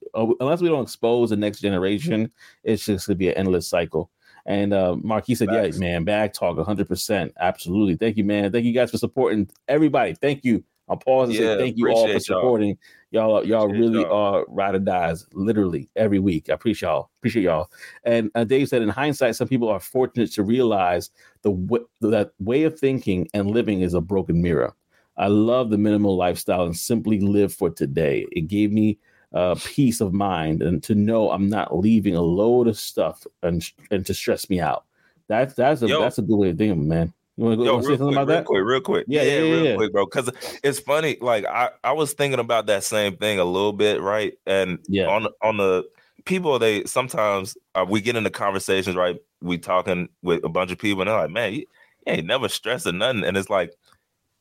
unless 0.40 0.61
we 0.61 0.68
don't 0.68 0.82
expose 0.82 1.30
the 1.30 1.36
next 1.36 1.61
generation, 1.61 2.30
it's 2.64 2.86
just 2.86 3.07
going 3.07 3.14
to 3.14 3.18
be 3.18 3.28
an 3.28 3.34
endless 3.34 3.68
cycle. 3.68 4.11
And 4.47 4.72
uh, 4.72 4.97
Mark, 4.97 5.26
he 5.26 5.34
said, 5.34 5.49
Thanks. 5.49 5.76
"Yeah, 5.76 5.80
man, 5.80 6.05
bag 6.05 6.32
talk, 6.32 6.57
100, 6.57 6.88
percent 6.88 7.32
absolutely. 7.38 7.97
Thank 7.97 8.16
you, 8.16 8.24
man. 8.24 8.53
Thank 8.53 8.64
you 8.64 8.72
guys 8.72 8.90
for 8.90 8.99
supporting 8.99 9.51
everybody. 9.68 10.14
Thank 10.14 10.44
you. 10.44 10.64
I'll 10.88 10.97
pause 10.97 11.30
and 11.30 11.38
yeah, 11.38 11.55
say 11.55 11.59
thank 11.59 11.78
you 11.78 11.88
all 11.90 12.07
for 12.07 12.20
supporting. 12.20 12.78
Y'all, 13.11 13.44
y'all, 13.44 13.66
y'all 13.66 13.68
really 13.68 14.03
y'all. 14.03 14.36
are 14.36 14.44
ride 14.49 14.76
or 14.76 14.78
dies, 14.78 15.26
literally 15.32 15.90
every 15.97 16.20
week. 16.20 16.49
I 16.49 16.55
appreciate 16.55 16.88
y'all. 16.88 17.11
Appreciate 17.18 17.42
y'all. 17.42 17.70
And 18.05 18.30
uh, 18.36 18.44
Dave 18.44 18.68
said, 18.68 18.82
in 18.82 18.88
hindsight, 18.88 19.34
some 19.34 19.49
people 19.49 19.68
are 19.68 19.80
fortunate 19.80 20.32
to 20.34 20.44
realize 20.44 21.11
the 21.47 21.53
w- 21.53 21.88
that 22.01 22.32
way 22.40 22.64
of 22.64 22.78
thinking 22.78 23.28
and 23.32 23.53
living 23.53 23.80
is 23.80 23.94
a 23.94 24.01
broken 24.01 24.42
mirror. 24.42 24.74
I 25.16 25.28
love 25.28 25.70
the 25.70 25.78
minimal 25.78 26.16
lifestyle 26.16 26.64
and 26.64 26.76
simply 26.76 27.20
live 27.20 27.55
for 27.55 27.70
today. 27.70 28.26
It 28.32 28.49
gave 28.49 28.72
me 28.72 28.99
uh, 29.32 29.55
peace 29.64 30.01
of 30.01 30.12
mind 30.12 30.61
and 30.61 30.82
to 30.82 30.94
know 30.97 31.30
I'm 31.30 31.49
not 31.49 31.78
leaving 31.78 32.16
a 32.16 32.20
load 32.20 32.66
of 32.66 32.76
stuff 32.76 33.24
and 33.44 33.64
and 33.92 34.05
to 34.07 34.12
stress 34.12 34.51
me 34.51 34.61
out. 34.61 34.84
That's 35.28 35.55
that's 35.55 35.82
a 35.82 35.86
Yo. 35.86 36.01
that's 36.01 36.18
a 36.18 36.22
good 36.22 36.36
way 36.36 36.51
of 36.51 36.59
thinking, 36.59 36.88
man. 36.88 37.12
You 37.36 37.44
want 37.44 37.61
to 37.61 37.64
go 37.64 37.80
say 37.80 37.88
something 37.90 38.07
quick, 38.07 38.12
about 38.16 38.28
real 38.28 38.36
that? 38.38 38.44
Quick, 38.47 38.64
real 38.64 38.80
quick. 38.80 39.05
Yeah, 39.09 39.22
yeah, 39.22 39.28
yeah, 39.28 39.38
yeah 39.38 39.53
real 39.53 39.64
yeah. 39.66 39.76
quick, 39.76 39.92
bro. 39.92 40.07
Because 40.07 40.30
it's 40.64 40.80
funny. 40.80 41.16
Like 41.20 41.44
I, 41.47 41.70
I 41.84 41.92
was 41.92 42.12
thinking 42.14 42.40
about 42.40 42.66
that 42.66 42.82
same 42.82 43.16
thing 43.18 43.38
a 43.38 43.44
little 43.44 43.74
bit, 43.74 44.01
right? 44.01 44.34
And 44.47 44.80
yeah, 44.88 45.07
on 45.07 45.28
on 45.42 45.59
the 45.59 45.84
people, 46.27 46.59
they 46.59 46.85
sometimes 46.85 47.57
uh, 47.74 47.87
we 47.89 48.01
get 48.01 48.16
into 48.16 48.31
conversations, 48.31 48.97
right? 48.97 49.16
We 49.41 49.59
talking 49.59 50.09
with 50.22 50.45
a 50.45 50.49
bunch 50.49 50.70
of 50.70 50.79
people, 50.79 51.03
and 51.03 51.09
they're 51.09 51.18
like, 51.18 51.31
"Man, 51.31 51.55
you, 51.55 51.61
you 51.61 51.66
ain't 52.12 52.27
never 52.27 52.49
stressed 52.49 52.87
or 52.87 52.93
nothing," 52.93 53.24
and 53.24 53.37
it's 53.37 53.51
like, 53.51 53.72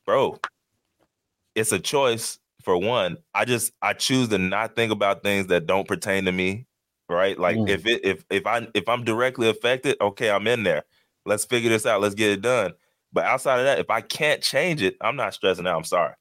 bro, 0.06 0.40
it's 1.56 1.72
a 1.72 1.80
choice. 1.80 2.40
For 2.64 2.78
one, 2.78 3.18
I 3.36 3.46
just 3.46 3.74
I 3.82 3.94
choose 3.94 4.30
to 4.30 4.40
not 4.40 4.76
think 4.76 4.92
about 4.92 5.22
things 5.24 5.48
that 5.48 5.68
don't 5.68 5.88
pertain 5.88 6.26
to 6.26 6.32
me, 6.32 6.66
right? 7.08 7.38
Like 7.38 7.58
mm. 7.58 7.70
if 7.70 7.86
it 7.86 8.04
if 8.04 8.26
if 8.32 8.48
I 8.48 8.68
if 8.74 8.90
I'm 8.90 9.04
directly 9.04 9.48
affected, 9.48 9.98
okay, 10.02 10.32
I'm 10.32 10.48
in 10.48 10.64
there. 10.64 10.84
Let's 11.26 11.46
figure 11.46 11.70
this 11.70 11.86
out. 11.86 12.02
Let's 12.02 12.16
get 12.16 12.32
it 12.32 12.42
done 12.42 12.74
but 13.16 13.24
outside 13.24 13.60
of 13.60 13.66
that, 13.66 13.80
if 13.80 13.90
I 13.90 14.02
can't 14.02 14.42
change 14.42 14.82
it, 14.84 14.98
I'm 15.00 15.16
not 15.16 15.34
stressing 15.34 15.66
out. 15.66 15.78
I'm 15.78 15.86
sorry. 15.86 16.14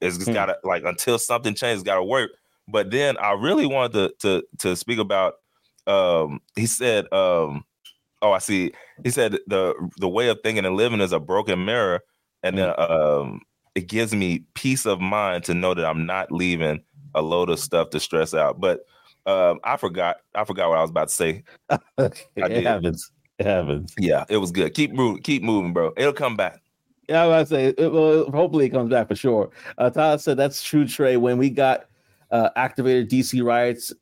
It's 0.00 0.16
just 0.16 0.28
hmm. 0.28 0.34
gotta 0.34 0.58
like 0.64 0.82
until 0.84 1.16
something 1.16 1.54
changes, 1.54 1.84
gotta 1.84 2.02
work. 2.02 2.32
But 2.72 2.90
then 2.90 3.18
I 3.18 3.32
really 3.32 3.66
wanted 3.66 3.92
to 3.92 4.14
to 4.20 4.44
to 4.60 4.76
speak 4.76 4.98
about 4.98 5.34
um 5.86 6.40
he 6.56 6.66
said 6.66 7.04
um 7.12 7.64
oh 8.22 8.32
I 8.32 8.38
see 8.38 8.72
he 9.04 9.10
said 9.10 9.38
the 9.46 9.74
the 9.98 10.08
way 10.08 10.28
of 10.28 10.38
thinking 10.42 10.64
and 10.64 10.74
living 10.74 11.00
is 11.00 11.12
a 11.12 11.20
broken 11.20 11.64
mirror 11.64 12.00
and 12.42 12.56
then 12.56 12.74
hmm. 12.76 12.82
um 12.82 13.40
it 13.74 13.88
gives 13.88 14.14
me 14.14 14.44
peace 14.54 14.86
of 14.86 15.00
mind 15.00 15.44
to 15.44 15.54
know 15.54 15.74
that 15.74 15.84
I'm 15.84 16.06
not 16.06 16.32
leaving 16.32 16.82
a 17.14 17.22
load 17.22 17.50
of 17.50 17.58
stuff 17.58 17.90
to 17.90 18.00
stress 18.00 18.32
out. 18.32 18.58
But 18.58 18.86
um 19.26 19.60
I 19.64 19.76
forgot 19.76 20.16
I 20.34 20.44
forgot 20.44 20.70
what 20.70 20.78
I 20.78 20.82
was 20.82 20.90
about 20.90 21.08
to 21.08 21.14
say. 21.14 21.44
it 21.98 22.64
happens. 22.64 23.12
It 23.38 23.46
happens. 23.46 23.94
Yeah, 23.98 24.24
it 24.30 24.38
was 24.38 24.50
good. 24.50 24.72
Keep 24.72 24.92
moving, 24.92 25.22
keep 25.22 25.42
moving, 25.42 25.74
bro. 25.74 25.92
It'll 25.96 26.12
come 26.14 26.36
back. 26.36 26.62
Yeah, 27.08 27.24
I 27.24 27.26
was 27.26 27.48
say, 27.48 27.74
it, 27.76 27.92
well, 27.92 28.30
hopefully 28.30 28.66
it 28.66 28.70
comes 28.70 28.90
back 28.90 29.08
for 29.08 29.16
sure. 29.16 29.50
Uh, 29.76 29.90
Tyler 29.90 30.18
said 30.18 30.36
that's 30.36 30.62
true, 30.62 30.86
Trey. 30.86 31.16
When 31.16 31.36
we 31.36 31.50
got 31.50 31.86
uh, 32.32 32.50
activated 32.56 33.10
DC 33.10 33.44
riots, 33.44 33.92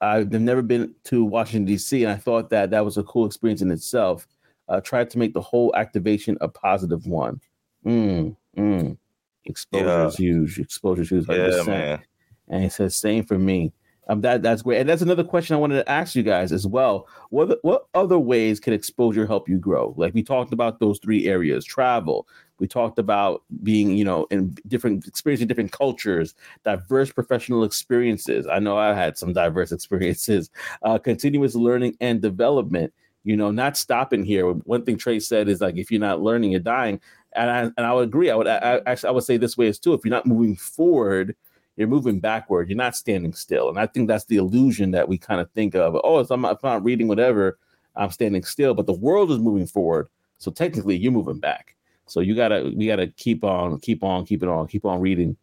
I've 0.00 0.30
never 0.30 0.62
been 0.62 0.94
to 1.04 1.24
Washington 1.24 1.64
D.C. 1.64 2.04
and 2.04 2.12
I 2.12 2.16
thought 2.16 2.50
that 2.50 2.70
that 2.70 2.84
was 2.84 2.98
a 2.98 3.02
cool 3.04 3.26
experience 3.26 3.62
in 3.62 3.70
itself. 3.70 4.28
Uh, 4.68 4.80
tried 4.80 5.08
to 5.10 5.18
make 5.18 5.32
the 5.32 5.40
whole 5.40 5.74
activation 5.74 6.36
a 6.40 6.48
positive 6.48 7.06
one. 7.06 7.40
Mm, 7.86 8.36
mm. 8.56 8.98
Exposure 9.46 9.86
yeah. 9.86 10.06
is 10.06 10.16
huge. 10.16 10.58
Exposure 10.58 11.02
is 11.02 11.08
huge. 11.08 11.28
Yeah, 11.28 11.62
man. 11.66 12.02
And 12.48 12.62
he 12.62 12.68
says, 12.68 12.94
same 12.94 13.24
for 13.24 13.38
me. 13.38 13.72
Um, 14.10 14.22
that 14.22 14.42
that's 14.42 14.62
great, 14.62 14.80
and 14.80 14.88
that's 14.88 15.02
another 15.02 15.24
question 15.24 15.54
I 15.54 15.58
wanted 15.58 15.84
to 15.84 15.90
ask 15.90 16.14
you 16.14 16.22
guys 16.22 16.50
as 16.50 16.66
well. 16.66 17.06
What 17.28 17.58
what 17.62 17.88
other 17.94 18.18
ways 18.18 18.58
can 18.58 18.72
exposure 18.72 19.26
help 19.26 19.48
you 19.48 19.58
grow? 19.58 19.94
Like 19.98 20.14
we 20.14 20.22
talked 20.22 20.52
about 20.52 20.80
those 20.80 20.98
three 20.98 21.26
areas: 21.26 21.64
travel. 21.64 22.26
We 22.58 22.66
talked 22.66 22.98
about 22.98 23.42
being, 23.62 23.96
you 23.96 24.04
know, 24.04 24.26
in 24.30 24.56
different 24.66 25.06
experiencing 25.06 25.46
different 25.46 25.72
cultures, 25.72 26.34
diverse 26.64 27.12
professional 27.12 27.64
experiences. 27.64 28.46
I 28.46 28.58
know 28.58 28.78
I 28.78 28.94
had 28.94 29.18
some 29.18 29.32
diverse 29.32 29.72
experiences. 29.78 30.50
Uh, 30.82 30.98
continuous 30.98 31.54
learning 31.54 31.96
and 32.00 32.22
development. 32.22 32.94
You 33.24 33.36
know, 33.36 33.50
not 33.50 33.76
stopping 33.76 34.24
here. 34.24 34.50
One 34.50 34.84
thing 34.84 34.96
Trey 34.96 35.20
said 35.20 35.48
is 35.48 35.60
like, 35.60 35.76
if 35.76 35.90
you're 35.90 36.00
not 36.00 36.22
learning, 36.22 36.52
you're 36.52 36.60
dying. 36.60 37.00
And 37.34 37.50
I 37.50 37.60
and 37.60 37.86
I 37.86 37.92
would 37.92 38.08
agree. 38.08 38.30
I 38.30 38.36
would 38.36 38.48
I, 38.48 38.80
actually 38.86 39.08
I 39.08 39.12
would 39.12 39.24
say 39.24 39.36
this 39.36 39.58
way 39.58 39.66
is 39.66 39.78
too. 39.78 39.92
If 39.92 40.00
you're 40.02 40.10
not 40.10 40.24
moving 40.24 40.56
forward 40.56 41.36
you're 41.78 41.88
moving 41.88 42.18
backward. 42.18 42.68
You're 42.68 42.76
not 42.76 42.96
standing 42.96 43.32
still. 43.32 43.68
And 43.68 43.78
I 43.78 43.86
think 43.86 44.08
that's 44.08 44.24
the 44.24 44.36
illusion 44.36 44.90
that 44.90 45.08
we 45.08 45.16
kind 45.16 45.40
of 45.40 45.50
think 45.52 45.76
of. 45.76 45.96
Oh, 46.02 46.18
if 46.18 46.30
I'm, 46.30 46.40
not, 46.40 46.56
if 46.56 46.64
I'm 46.64 46.72
not 46.72 46.84
reading 46.84 47.06
whatever, 47.06 47.58
I'm 47.94 48.10
standing 48.10 48.42
still. 48.42 48.74
But 48.74 48.86
the 48.86 48.92
world 48.92 49.30
is 49.30 49.38
moving 49.38 49.66
forward. 49.66 50.08
So 50.38 50.50
technically, 50.50 50.96
you're 50.96 51.12
moving 51.12 51.38
back. 51.38 51.76
So 52.06 52.20
you 52.20 52.34
gotta 52.34 52.72
we 52.74 52.86
gotta 52.86 53.08
keep 53.08 53.44
on, 53.44 53.78
keep 53.80 54.02
on, 54.02 54.24
keep 54.24 54.42
it 54.42 54.48
on, 54.48 54.66
keep 54.66 54.84
on 54.84 55.00
reading. 55.00 55.36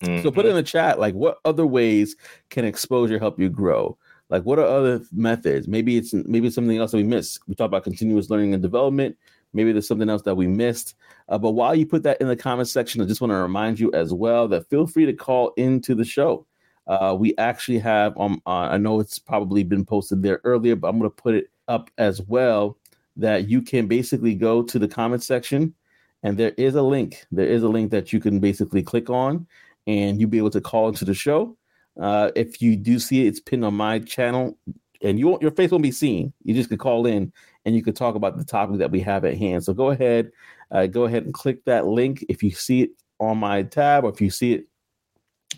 Mm-hmm. 0.00 0.22
So 0.22 0.30
put 0.30 0.46
in 0.46 0.54
the 0.54 0.62
chat 0.62 1.00
like 1.00 1.14
what 1.14 1.38
other 1.44 1.66
ways 1.66 2.16
can 2.50 2.64
exposure 2.64 3.18
help 3.18 3.38
you 3.38 3.48
grow? 3.48 3.98
Like 4.30 4.42
what 4.42 4.58
are 4.58 4.66
other 4.66 5.00
methods? 5.12 5.68
Maybe 5.68 5.96
it's 5.96 6.12
maybe 6.12 6.46
it's 6.48 6.54
something 6.54 6.76
else 6.76 6.90
that 6.90 6.98
we 6.98 7.04
missed. 7.04 7.40
We 7.46 7.54
talked 7.54 7.68
about 7.68 7.84
continuous 7.84 8.30
learning 8.30 8.54
and 8.54 8.62
development. 8.62 9.16
Maybe 9.54 9.72
there's 9.72 9.88
something 9.88 10.10
else 10.10 10.22
that 10.22 10.34
we 10.34 10.46
missed. 10.46 10.94
Uh, 11.28 11.38
but 11.38 11.52
while 11.52 11.74
you 11.74 11.86
put 11.86 12.02
that 12.02 12.20
in 12.20 12.28
the 12.28 12.36
comment 12.36 12.68
section, 12.68 13.00
I 13.00 13.06
just 13.06 13.20
want 13.20 13.30
to 13.30 13.36
remind 13.36 13.80
you 13.80 13.90
as 13.92 14.12
well 14.12 14.46
that 14.48 14.68
feel 14.68 14.86
free 14.86 15.06
to 15.06 15.12
call 15.12 15.52
into 15.56 15.94
the 15.94 16.04
show. 16.04 16.46
Uh, 16.86 17.14
we 17.18 17.36
actually 17.36 17.78
have, 17.78 18.18
um, 18.18 18.40
uh, 18.46 18.68
I 18.70 18.78
know 18.78 19.00
it's 19.00 19.18
probably 19.18 19.62
been 19.62 19.84
posted 19.84 20.22
there 20.22 20.40
earlier, 20.44 20.74
but 20.74 20.88
I'm 20.88 20.98
going 20.98 21.10
to 21.10 21.22
put 21.22 21.34
it 21.34 21.50
up 21.68 21.90
as 21.98 22.22
well 22.22 22.78
that 23.16 23.48
you 23.48 23.60
can 23.60 23.86
basically 23.86 24.34
go 24.34 24.62
to 24.62 24.78
the 24.78 24.88
comment 24.88 25.22
section 25.22 25.74
and 26.22 26.36
there 26.36 26.52
is 26.56 26.74
a 26.74 26.82
link. 26.82 27.26
There 27.30 27.46
is 27.46 27.62
a 27.62 27.68
link 27.68 27.90
that 27.90 28.12
you 28.12 28.20
can 28.20 28.40
basically 28.40 28.82
click 28.82 29.10
on 29.10 29.46
and 29.86 30.20
you'll 30.20 30.30
be 30.30 30.38
able 30.38 30.50
to 30.50 30.60
call 30.60 30.88
into 30.88 31.04
the 31.04 31.14
show. 31.14 31.56
Uh, 31.98 32.30
if 32.36 32.62
you 32.62 32.76
do 32.76 32.98
see 32.98 33.24
it, 33.24 33.28
it's 33.28 33.40
pinned 33.40 33.64
on 33.64 33.74
my 33.74 33.98
channel 33.98 34.56
and 35.02 35.18
you 35.18 35.38
your 35.40 35.50
face 35.50 35.70
won't 35.70 35.82
be 35.82 35.92
seen. 35.92 36.32
You 36.44 36.54
just 36.54 36.68
could 36.68 36.78
call 36.78 37.06
in 37.06 37.32
and 37.64 37.74
you 37.74 37.82
could 37.82 37.96
talk 37.96 38.14
about 38.14 38.36
the 38.36 38.44
topic 38.44 38.78
that 38.78 38.90
we 38.90 39.00
have 39.00 39.24
at 39.24 39.36
hand. 39.36 39.64
So 39.64 39.72
go 39.72 39.90
ahead, 39.90 40.30
uh, 40.70 40.86
go 40.86 41.04
ahead 41.04 41.24
and 41.24 41.34
click 41.34 41.64
that 41.64 41.86
link 41.86 42.24
if 42.28 42.42
you 42.42 42.50
see 42.50 42.82
it 42.82 42.90
on 43.20 43.38
my 43.38 43.62
tab 43.62 44.04
or 44.04 44.10
if 44.10 44.20
you 44.20 44.30
see 44.30 44.54
it 44.54 44.66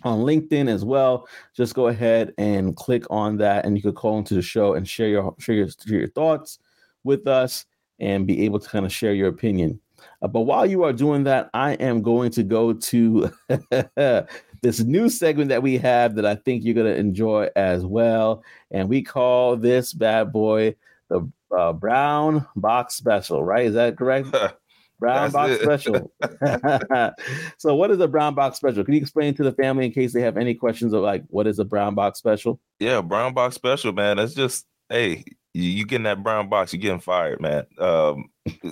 on 0.03 0.19
LinkedIn 0.19 0.69
as 0.69 0.83
well. 0.83 1.27
Just 1.55 1.75
go 1.75 1.87
ahead 1.87 2.33
and 2.37 2.75
click 2.75 3.03
on 3.09 3.37
that, 3.37 3.65
and 3.65 3.75
you 3.75 3.83
could 3.83 3.95
call 3.95 4.17
into 4.17 4.33
the 4.33 4.41
show 4.41 4.73
and 4.73 4.87
share 4.87 5.07
your 5.07 5.35
share 5.39 5.55
your, 5.55 5.69
share 5.69 5.99
your 5.99 6.09
thoughts 6.09 6.59
with 7.03 7.27
us 7.27 7.65
and 7.99 8.25
be 8.25 8.43
able 8.45 8.59
to 8.59 8.69
kind 8.69 8.85
of 8.85 8.91
share 8.91 9.13
your 9.13 9.29
opinion. 9.29 9.79
Uh, 10.21 10.27
but 10.27 10.41
while 10.41 10.65
you 10.65 10.83
are 10.83 10.93
doing 10.93 11.23
that, 11.23 11.49
I 11.53 11.73
am 11.73 12.01
going 12.01 12.31
to 12.31 12.43
go 12.43 12.73
to 12.73 13.31
this 14.61 14.79
new 14.79 15.09
segment 15.09 15.49
that 15.49 15.63
we 15.63 15.77
have 15.77 16.15
that 16.15 16.25
I 16.25 16.35
think 16.35 16.63
you're 16.63 16.75
going 16.75 16.91
to 16.91 16.99
enjoy 16.99 17.49
as 17.55 17.85
well. 17.85 18.43
And 18.69 18.89
we 18.89 19.01
call 19.01 19.57
this 19.57 19.93
bad 19.93 20.31
boy 20.31 20.75
the 21.09 21.29
uh, 21.55 21.73
Brown 21.73 22.47
Box 22.55 22.95
Special, 22.95 23.43
right? 23.43 23.65
Is 23.65 23.73
that 23.73 23.97
correct? 23.97 24.27
Brown 24.99 25.31
Box 25.31 25.53
it. 25.53 25.61
Special. 25.61 26.13
so, 27.57 27.75
what 27.75 27.89
is 27.89 27.99
a 27.99 28.07
Brown 28.07 28.35
Box 28.35 28.57
Special? 28.57 28.83
Can 28.83 28.93
you 28.93 29.01
explain 29.01 29.33
to 29.33 29.43
the 29.43 29.51
family 29.51 29.87
in 29.87 29.91
case 29.91 30.13
they 30.13 30.21
have 30.21 30.37
any 30.37 30.53
questions 30.53 30.93
of 30.93 31.01
like 31.01 31.23
what 31.27 31.47
is 31.47 31.57
a 31.57 31.65
Brown 31.65 31.95
Box 31.95 32.19
Special? 32.19 32.59
Yeah, 32.79 33.01
Brown 33.01 33.33
Box 33.33 33.55
Special, 33.55 33.91
man. 33.93 34.17
That's 34.17 34.35
just 34.35 34.67
hey, 34.89 35.23
you, 35.53 35.63
you 35.63 35.85
getting 35.85 36.03
that 36.03 36.23
brown 36.23 36.49
box, 36.49 36.73
you're 36.73 36.81
getting 36.81 36.99
fired, 36.99 37.41
man. 37.41 37.65
Um, 37.77 38.29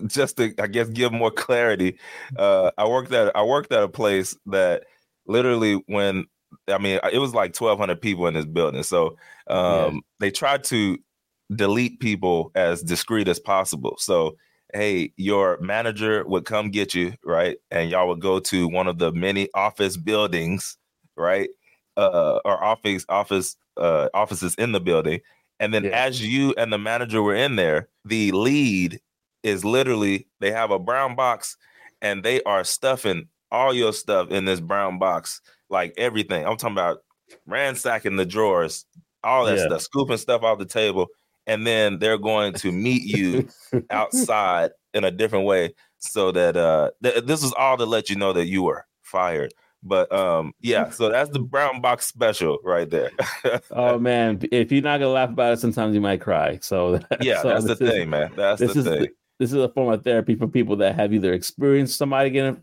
just 0.07 0.37
to, 0.37 0.53
I 0.59 0.67
guess, 0.67 0.89
give 0.89 1.11
more 1.11 1.31
clarity. 1.31 1.97
Uh, 2.37 2.71
I 2.77 2.87
worked 2.87 3.11
at 3.11 3.35
I 3.35 3.43
worked 3.43 3.71
at 3.71 3.83
a 3.83 3.89
place 3.89 4.37
that 4.47 4.83
literally 5.30 5.82
when 5.88 6.25
I 6.67 6.77
mean 6.77 6.99
it 7.11 7.19
was 7.19 7.34
like 7.34 7.59
1,200 7.59 8.01
people 8.01 8.27
in 8.27 8.34
this 8.34 8.45
building, 8.45 8.84
so 8.84 9.17
um, 9.47 9.95
yeah. 9.95 9.99
they 10.19 10.32
tried 10.32 10.63
to 10.65 10.97
delete 11.55 11.99
people 11.99 12.51
as 12.55 12.84
discreet 12.84 13.27
as 13.27 13.39
possible. 13.39 13.95
So 13.97 14.36
hey, 14.73 15.13
your 15.17 15.57
manager 15.61 16.23
would 16.27 16.45
come 16.45 16.69
get 16.69 16.93
you, 16.93 17.13
right? 17.25 17.57
And 17.71 17.89
y'all 17.89 18.07
would 18.07 18.21
go 18.21 18.39
to 18.39 18.67
one 18.67 18.88
of 18.88 18.99
the 18.99 19.11
many 19.11 19.49
office 19.55 19.97
buildings, 19.97 20.77
right? 21.15 21.49
Uh, 21.97 22.39
or 22.45 22.63
office 22.63 23.05
office 23.09 23.55
uh, 23.77 24.09
offices 24.13 24.55
in 24.55 24.73
the 24.73 24.80
building 24.80 25.21
and 25.59 25.73
then 25.73 25.84
yeah. 25.84 25.91
as 25.91 26.25
you 26.25 26.53
and 26.57 26.71
the 26.71 26.77
manager 26.77 27.21
were 27.21 27.36
in 27.36 27.55
there, 27.55 27.89
the 28.05 28.32
lead 28.32 28.99
is 29.43 29.65
literally 29.65 30.27
they 30.39 30.51
have 30.51 30.71
a 30.71 30.80
brown 30.80 31.15
box 31.15 31.57
and 32.01 32.23
they 32.23 32.41
are 32.43 32.63
stuffing 32.63 33.27
all 33.51 33.73
your 33.73 33.93
stuff 33.93 34.29
in 34.29 34.45
this 34.45 34.59
brown 34.59 34.99
box, 34.99 35.41
like 35.69 35.93
everything. 35.97 36.45
I'm 36.45 36.57
talking 36.57 36.75
about 36.75 36.99
ransacking 37.45 38.15
the 38.15 38.25
drawers, 38.25 38.85
all 39.23 39.45
that 39.45 39.57
yeah. 39.57 39.65
stuff, 39.65 39.81
scooping 39.81 40.17
stuff 40.17 40.43
off 40.43 40.59
the 40.59 40.65
table, 40.65 41.07
and 41.47 41.65
then 41.65 41.99
they're 41.99 42.17
going 42.17 42.53
to 42.53 42.71
meet 42.71 43.03
you 43.03 43.47
outside 43.89 44.71
in 44.93 45.03
a 45.03 45.11
different 45.11 45.45
way, 45.45 45.73
so 45.97 46.31
that 46.31 46.57
uh, 46.57 46.91
th- 47.03 47.25
this 47.25 47.43
is 47.43 47.53
all 47.53 47.77
to 47.77 47.85
let 47.85 48.09
you 48.09 48.15
know 48.15 48.33
that 48.33 48.47
you 48.47 48.63
were 48.63 48.85
fired. 49.01 49.53
But 49.81 50.11
um, 50.11 50.53
yeah, 50.59 50.89
so 50.89 51.09
that's 51.09 51.29
the 51.29 51.39
brown 51.39 51.79
box 51.79 52.05
special 52.05 52.57
right 52.63 52.89
there. 52.89 53.11
oh 53.71 53.97
man, 53.97 54.41
if 54.51 54.71
you're 54.71 54.81
not 54.81 54.99
gonna 54.99 55.11
laugh 55.11 55.29
about 55.29 55.53
it, 55.53 55.59
sometimes 55.59 55.95
you 55.95 56.01
might 56.01 56.19
cry. 56.19 56.59
So 56.61 56.99
yeah, 57.21 57.41
so 57.41 57.49
that's 57.49 57.65
the 57.65 57.71
is, 57.71 57.79
thing, 57.79 58.09
man. 58.09 58.31
That's 58.35 58.59
the 58.59 58.83
thing. 58.83 59.07
This 59.39 59.53
is 59.53 59.57
a 59.57 59.69
form 59.69 59.91
of 59.91 60.03
therapy 60.03 60.35
for 60.35 60.47
people 60.47 60.75
that 60.75 60.95
have 60.95 61.13
either 61.13 61.33
experienced 61.33 61.97
somebody 61.97 62.29
getting 62.29 62.61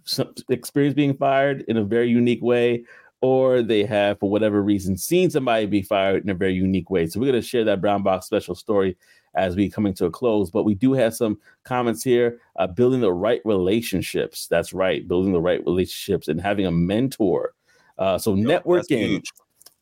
experience 0.50 0.94
being 0.94 1.16
fired 1.16 1.64
in 1.68 1.78
a 1.78 1.84
very 1.84 2.08
unique 2.08 2.42
way, 2.42 2.84
or 3.22 3.62
they 3.62 3.82
have, 3.82 4.20
for 4.20 4.30
whatever 4.30 4.62
reason, 4.62 4.96
seen 4.96 5.30
somebody 5.30 5.64
be 5.66 5.82
fired 5.82 6.22
in 6.22 6.30
a 6.30 6.34
very 6.34 6.52
unique 6.52 6.90
way. 6.90 7.06
So 7.06 7.18
we're 7.18 7.26
gonna 7.26 7.42
share 7.42 7.64
that 7.64 7.80
brown 7.80 8.02
box 8.02 8.26
special 8.26 8.54
story 8.54 8.96
as 9.34 9.56
we 9.56 9.70
coming 9.70 9.94
to 9.94 10.06
a 10.06 10.10
close. 10.10 10.50
But 10.50 10.64
we 10.64 10.74
do 10.74 10.92
have 10.92 11.14
some 11.14 11.38
comments 11.64 12.02
here. 12.04 12.40
Uh, 12.56 12.66
building 12.66 13.00
the 13.00 13.12
right 13.12 13.40
relationships. 13.44 14.46
That's 14.46 14.72
right, 14.72 15.08
building 15.08 15.32
the 15.32 15.40
right 15.40 15.64
relationships 15.64 16.28
and 16.28 16.40
having 16.40 16.66
a 16.66 16.70
mentor. 16.70 17.54
Uh, 17.98 18.18
so 18.18 18.34
networking. 18.34 19.22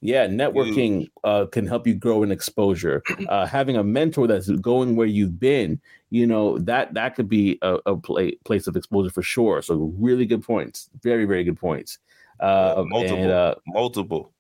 Yeah, 0.04 0.26
networking 0.26 1.10
uh, 1.24 1.46
can 1.46 1.66
help 1.66 1.86
you 1.86 1.94
grow 1.94 2.22
in 2.22 2.30
exposure. 2.30 3.02
Uh, 3.28 3.46
having 3.46 3.76
a 3.76 3.82
mentor 3.82 4.26
that's 4.26 4.50
going 4.50 4.96
where 4.96 5.06
you've 5.06 5.40
been, 5.40 5.80
you 6.10 6.26
know 6.26 6.58
that 6.58 6.92
that 6.92 7.14
could 7.14 7.28
be 7.28 7.58
a, 7.62 7.78
a 7.86 7.96
play, 7.96 8.32
place 8.44 8.66
of 8.66 8.76
exposure 8.76 9.10
for 9.10 9.22
sure. 9.22 9.62
So 9.62 9.94
really 9.98 10.26
good 10.26 10.42
points, 10.42 10.90
very 11.02 11.24
very 11.24 11.42
good 11.42 11.58
points. 11.58 11.98
Uh, 12.38 12.84
multiple, 12.86 13.18
and, 13.18 13.30
uh, 13.30 13.54
multiple. 13.66 14.30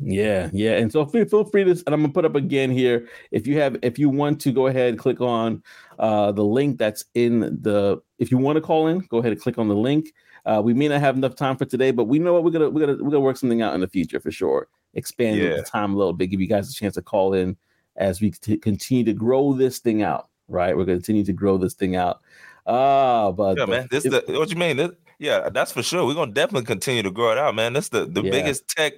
Yeah, 0.00 0.48
yeah, 0.52 0.78
and 0.78 0.90
so 0.90 1.04
feel, 1.04 1.26
feel 1.26 1.44
free 1.44 1.64
to, 1.64 1.70
and 1.70 1.94
I'm 1.94 2.00
gonna 2.00 2.12
put 2.12 2.24
up 2.24 2.34
again 2.34 2.70
here. 2.70 3.08
If 3.30 3.46
you 3.46 3.58
have, 3.58 3.76
if 3.82 3.98
you 3.98 4.08
want 4.08 4.40
to 4.40 4.52
go 4.52 4.68
ahead, 4.68 4.98
click 4.98 5.20
on 5.20 5.62
uh, 5.98 6.32
the 6.32 6.44
link 6.44 6.78
that's 6.78 7.04
in 7.14 7.40
the. 7.40 8.00
If 8.18 8.30
you 8.30 8.38
want 8.38 8.56
to 8.56 8.62
call 8.62 8.86
in, 8.86 9.00
go 9.10 9.18
ahead 9.18 9.32
and 9.32 9.40
click 9.40 9.58
on 9.58 9.68
the 9.68 9.76
link. 9.76 10.12
Uh, 10.46 10.62
we 10.64 10.72
may 10.72 10.88
not 10.88 11.00
have 11.00 11.16
enough 11.16 11.36
time 11.36 11.56
for 11.56 11.66
today, 11.66 11.90
but 11.90 12.04
we 12.04 12.18
know 12.18 12.32
what 12.32 12.42
we're 12.42 12.50
gonna 12.50 12.70
we're 12.70 12.86
gonna 12.86 13.04
we're 13.04 13.10
gonna 13.10 13.20
work 13.20 13.36
something 13.36 13.60
out 13.60 13.74
in 13.74 13.82
the 13.82 13.88
future 13.88 14.18
for 14.18 14.30
sure. 14.30 14.68
Expand 14.94 15.38
yeah. 15.38 15.56
the 15.56 15.62
time 15.62 15.94
a 15.94 15.96
little 15.96 16.12
bit, 16.12 16.28
give 16.28 16.40
you 16.40 16.46
guys 16.46 16.70
a 16.70 16.74
chance 16.74 16.94
to 16.94 17.02
call 17.02 17.34
in 17.34 17.56
as 17.96 18.20
we 18.20 18.30
t- 18.30 18.56
continue 18.56 19.04
to 19.04 19.12
grow 19.12 19.52
this 19.52 19.78
thing 19.78 20.02
out. 20.02 20.28
Right, 20.48 20.76
we're 20.76 20.84
gonna 20.84 20.98
continue 20.98 21.24
to 21.24 21.32
grow 21.32 21.56
this 21.56 21.74
thing 21.74 21.96
out. 21.96 22.20
Ah, 22.66 23.26
uh, 23.26 23.32
but 23.32 23.58
yeah, 23.58 23.66
man, 23.66 23.88
this 23.90 24.04
the 24.04 24.22
what 24.28 24.50
you 24.50 24.56
mean? 24.56 24.76
This, 24.76 24.90
yeah, 25.18 25.48
that's 25.48 25.72
for 25.72 25.82
sure. 25.82 26.04
We're 26.06 26.14
gonna 26.14 26.32
definitely 26.32 26.66
continue 26.66 27.02
to 27.02 27.10
grow 27.10 27.32
it 27.32 27.38
out, 27.38 27.54
man. 27.54 27.72
That's 27.72 27.88
the 27.88 28.04
the 28.04 28.22
yeah. 28.22 28.30
biggest 28.30 28.68
tech 28.68 28.94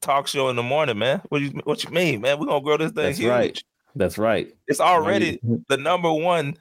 talk 0.00 0.26
show 0.26 0.48
in 0.48 0.56
the 0.56 0.62
morning, 0.62 0.98
man. 0.98 1.22
What 1.28 1.40
you 1.40 1.50
what 1.64 1.84
you 1.84 1.90
mean, 1.90 2.20
man? 2.20 2.38
We're 2.38 2.46
gonna 2.46 2.62
grow 2.62 2.76
this 2.76 2.92
thing 2.92 3.04
That's 3.04 3.18
huge. 3.18 3.30
right. 3.30 3.64
That's 3.96 4.18
right. 4.18 4.54
It's 4.68 4.80
already 4.80 5.40
the 5.68 5.76
number 5.76 6.12
one 6.12 6.56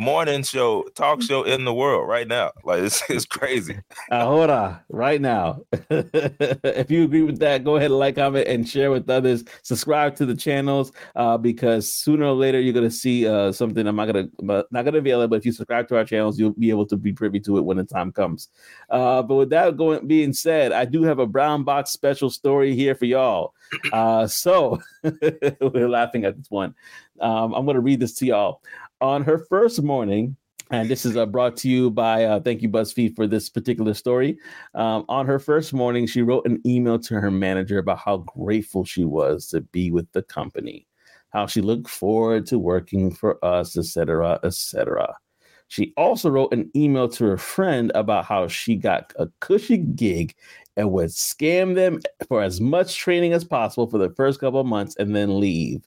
morning 0.00 0.42
show, 0.42 0.84
talk 0.94 1.22
show 1.22 1.42
in 1.42 1.64
the 1.64 1.72
world 1.72 2.08
right 2.08 2.26
now. 2.26 2.50
Like 2.64 2.82
it's, 2.82 3.02
it's 3.10 3.26
crazy. 3.26 3.78
Uh, 4.10 4.24
hold 4.24 4.50
on, 4.50 4.78
right 4.88 5.20
now. 5.20 5.60
if 5.90 6.90
you 6.90 7.04
agree 7.04 7.22
with 7.22 7.38
that, 7.40 7.64
go 7.64 7.76
ahead 7.76 7.90
and 7.90 7.98
like, 7.98 8.16
comment, 8.16 8.48
and 8.48 8.68
share 8.68 8.90
with 8.90 9.08
others. 9.10 9.44
Subscribe 9.62 10.16
to 10.16 10.26
the 10.26 10.34
channels 10.34 10.92
uh, 11.16 11.36
because 11.36 11.92
sooner 11.92 12.26
or 12.26 12.32
later 12.32 12.60
you're 12.60 12.72
gonna 12.72 12.90
see 12.90 13.26
uh, 13.26 13.52
something. 13.52 13.86
I'm 13.86 13.96
not 13.96 14.06
gonna 14.06 14.28
not 14.70 14.84
gonna 14.84 14.98
avail 14.98 15.22
it, 15.22 15.28
but 15.28 15.36
if 15.36 15.46
you 15.46 15.52
subscribe 15.52 15.88
to 15.88 15.96
our 15.96 16.04
channels, 16.04 16.38
you'll 16.38 16.50
be 16.50 16.70
able 16.70 16.86
to 16.86 16.96
be 16.96 17.12
privy 17.12 17.40
to 17.40 17.58
it 17.58 17.64
when 17.64 17.76
the 17.76 17.84
time 17.84 18.12
comes. 18.12 18.48
Uh, 18.90 19.22
but 19.22 19.34
with 19.34 19.50
that 19.50 19.76
going 19.76 20.06
being 20.06 20.32
said, 20.32 20.72
I 20.72 20.84
do 20.84 21.02
have 21.02 21.18
a 21.18 21.26
brown 21.26 21.64
box 21.64 21.90
special 21.90 22.30
story 22.30 22.74
here 22.74 22.94
for 22.94 23.04
y'all. 23.04 23.54
Uh, 23.92 24.26
so 24.26 24.80
we're 25.02 25.88
laughing 25.88 26.24
at 26.24 26.36
this 26.36 26.50
one. 26.50 26.74
Um, 27.20 27.52
I'm 27.52 27.66
gonna 27.66 27.80
read 27.80 28.00
this 28.00 28.14
to 28.14 28.26
y'all 28.26 28.62
on 29.02 29.24
her 29.24 29.38
first 29.38 29.82
morning, 29.82 30.36
and 30.70 30.88
this 30.88 31.04
is 31.04 31.16
uh, 31.16 31.26
brought 31.26 31.56
to 31.58 31.68
you 31.68 31.90
by 31.90 32.24
uh, 32.24 32.40
thank 32.40 32.62
you 32.62 32.68
BuzzFeed 32.68 33.16
for 33.16 33.26
this 33.26 33.50
particular 33.50 33.92
story. 33.92 34.38
Um, 34.74 35.04
on 35.08 35.26
her 35.26 35.40
first 35.40 35.74
morning, 35.74 36.06
she 36.06 36.22
wrote 36.22 36.46
an 36.46 36.62
email 36.64 36.98
to 37.00 37.20
her 37.20 37.30
manager 37.30 37.78
about 37.78 37.98
how 37.98 38.18
grateful 38.18 38.84
she 38.84 39.04
was 39.04 39.48
to 39.48 39.60
be 39.60 39.90
with 39.90 40.10
the 40.12 40.22
company, 40.22 40.86
how 41.30 41.46
she 41.46 41.60
looked 41.60 41.90
forward 41.90 42.46
to 42.46 42.58
working 42.58 43.12
for 43.12 43.44
us, 43.44 43.76
etc., 43.76 44.38
etc. 44.44 45.14
She 45.66 45.92
also 45.96 46.30
wrote 46.30 46.52
an 46.54 46.70
email 46.76 47.08
to 47.08 47.24
her 47.24 47.38
friend 47.38 47.90
about 47.94 48.26
how 48.26 48.46
she 48.46 48.76
got 48.76 49.12
a 49.16 49.26
cushy 49.40 49.78
gig 49.78 50.34
and 50.76 50.92
would 50.92 51.08
scam 51.08 51.74
them 51.74 52.00
for 52.28 52.42
as 52.42 52.60
much 52.60 52.96
training 52.96 53.32
as 53.32 53.42
possible 53.42 53.88
for 53.88 53.98
the 53.98 54.10
first 54.10 54.38
couple 54.38 54.60
of 54.60 54.66
months 54.66 54.94
and 54.96 55.16
then 55.16 55.40
leave. 55.40 55.82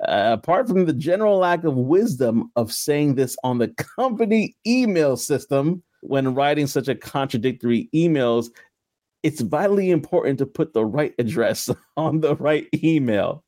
Uh, 0.00 0.30
apart 0.32 0.66
from 0.66 0.86
the 0.86 0.92
general 0.92 1.38
lack 1.38 1.64
of 1.64 1.76
wisdom 1.76 2.50
of 2.56 2.72
saying 2.72 3.14
this 3.14 3.36
on 3.44 3.58
the 3.58 3.68
company 3.68 4.56
email 4.66 5.16
system 5.16 5.82
when 6.00 6.34
writing 6.34 6.66
such 6.66 6.88
a 6.88 6.94
contradictory 6.94 7.88
emails, 7.94 8.48
it's 9.22 9.40
vitally 9.40 9.90
important 9.90 10.38
to 10.38 10.46
put 10.46 10.74
the 10.74 10.84
right 10.84 11.14
address 11.18 11.70
on 11.96 12.20
the 12.20 12.36
right 12.36 12.68
email. 12.82 13.42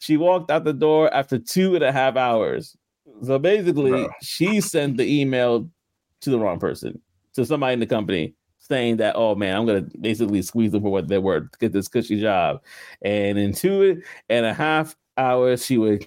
She 0.00 0.16
walked 0.16 0.50
out 0.50 0.64
the 0.64 0.72
door 0.72 1.12
after 1.12 1.38
two 1.38 1.74
and 1.74 1.82
a 1.82 1.92
half 1.92 2.16
hours. 2.16 2.76
So 3.22 3.38
basically, 3.38 3.90
Bro. 3.90 4.10
she 4.22 4.60
sent 4.60 4.98
the 4.98 5.20
email 5.20 5.68
to 6.20 6.30
the 6.30 6.38
wrong 6.38 6.60
person, 6.60 7.00
to 7.34 7.44
somebody 7.44 7.72
in 7.72 7.80
the 7.80 7.86
company 7.86 8.34
saying 8.58 8.98
that, 8.98 9.16
oh 9.16 9.34
man, 9.34 9.56
I'm 9.56 9.66
gonna 9.66 9.86
basically 10.00 10.42
squeeze 10.42 10.72
them 10.72 10.82
for 10.82 10.90
what 10.90 11.08
they're 11.08 11.20
worth, 11.20 11.58
get 11.58 11.72
this 11.72 11.88
cushy 11.88 12.20
job. 12.20 12.62
And 13.02 13.38
in 13.38 13.52
two 13.52 14.02
and 14.28 14.46
a 14.46 14.54
half 14.54 14.96
hours, 15.16 15.64
she 15.64 15.78
would 15.78 16.06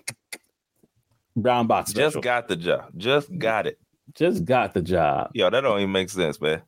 brown 1.36 1.68
box. 1.68 1.92
Special. 1.92 2.12
Just 2.12 2.24
got 2.24 2.48
the 2.48 2.56
job. 2.56 2.92
Just 2.98 3.38
got 3.38 3.68
it. 3.68 3.80
Just 4.14 4.46
got 4.46 4.74
the 4.74 4.82
job. 4.82 5.32
Yo, 5.34 5.50
that 5.50 5.62
don't 5.62 5.80
even 5.80 5.92
make 5.92 6.10
sense, 6.10 6.40
man. 6.42 6.62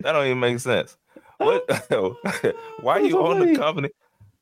That 0.00 0.12
don't 0.12 0.26
even 0.26 0.40
make 0.40 0.58
sense. 0.60 0.96
What? 1.38 1.68
Why 2.80 2.98
are 2.98 3.00
you 3.00 3.10
so 3.10 3.26
on 3.26 3.38
funny. 3.38 3.52
the 3.52 3.58
company? 3.58 3.90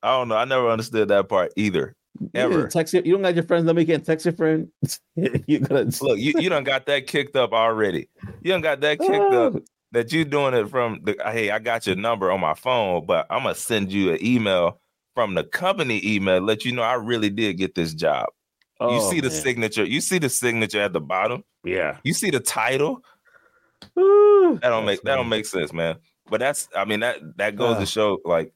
I 0.03 0.17
don't 0.17 0.29
know. 0.29 0.37
I 0.37 0.45
never 0.45 0.69
understood 0.69 1.09
that 1.09 1.29
part 1.29 1.53
either. 1.57 1.95
Ever. 2.35 2.61
You 2.63 2.69
text 2.69 2.95
you, 2.95 3.03
you 3.05 3.13
don't 3.13 3.23
got 3.23 3.35
your 3.35 3.45
friends. 3.45 3.65
Let 3.67 3.77
me 3.77 3.85
get 3.85 4.05
text 4.05 4.27
your 4.27 4.35
friend. 4.35 4.69
you 5.15 5.61
gotta 5.61 5.93
look. 6.03 6.19
You 6.19 6.35
you 6.39 6.49
don't 6.49 6.65
got 6.65 6.87
that 6.87 7.07
kicked 7.07 7.37
up 7.37 7.53
already. 7.53 8.09
You 8.43 8.53
don't 8.53 8.61
got 8.61 8.81
that 8.81 8.99
kicked 8.99 9.35
up 9.35 9.55
oh. 9.57 9.63
that 9.93 10.13
you 10.13 10.25
doing 10.25 10.55
it 10.55 10.69
from 10.69 11.01
the. 11.05 11.17
Hey, 11.25 11.51
I 11.51 11.61
got 11.61 11.87
your 11.87 11.95
number 11.95 12.33
on 12.33 12.41
my 12.41 12.55
phone, 12.55 13.07
but 13.07 13.27
I'm 13.31 13.45
gonna 13.45 13.55
send 13.55 13.93
you 13.93 14.13
an 14.15 14.25
email 14.25 14.81
from 15.19 15.35
the 15.35 15.43
company 15.43 16.01
email 16.05 16.41
let 16.41 16.65
you 16.65 16.71
know 16.71 16.83
I 16.83 16.95
really 16.95 17.29
did 17.29 17.55
get 17.55 17.75
this 17.75 17.93
job. 17.93 18.27
Oh, 18.79 18.95
you 18.95 19.11
see 19.11 19.19
the 19.21 19.31
man. 19.31 19.37
signature. 19.37 19.83
You 19.85 20.01
see 20.01 20.21
the 20.21 20.29
signature 20.29 20.81
at 20.81 20.93
the 20.93 21.01
bottom. 21.01 21.43
Yeah. 21.65 21.99
You 22.05 22.15
see 22.15 22.31
the 22.31 22.39
title. 22.39 23.03
Ooh, 23.99 24.61
that 24.63 24.69
don't 24.69 24.85
make 24.85 25.03
that 25.03 25.17
don't 25.17 25.29
make 25.29 25.45
sense, 25.45 25.73
man. 25.73 25.97
But 26.31 26.39
that's 26.39 26.69
I 26.77 26.85
mean 26.85 27.01
that 27.01 27.17
that 27.37 27.57
goes 27.57 27.79
uh, 27.79 27.81
to 27.81 27.87
show 27.87 28.21
like 28.25 28.53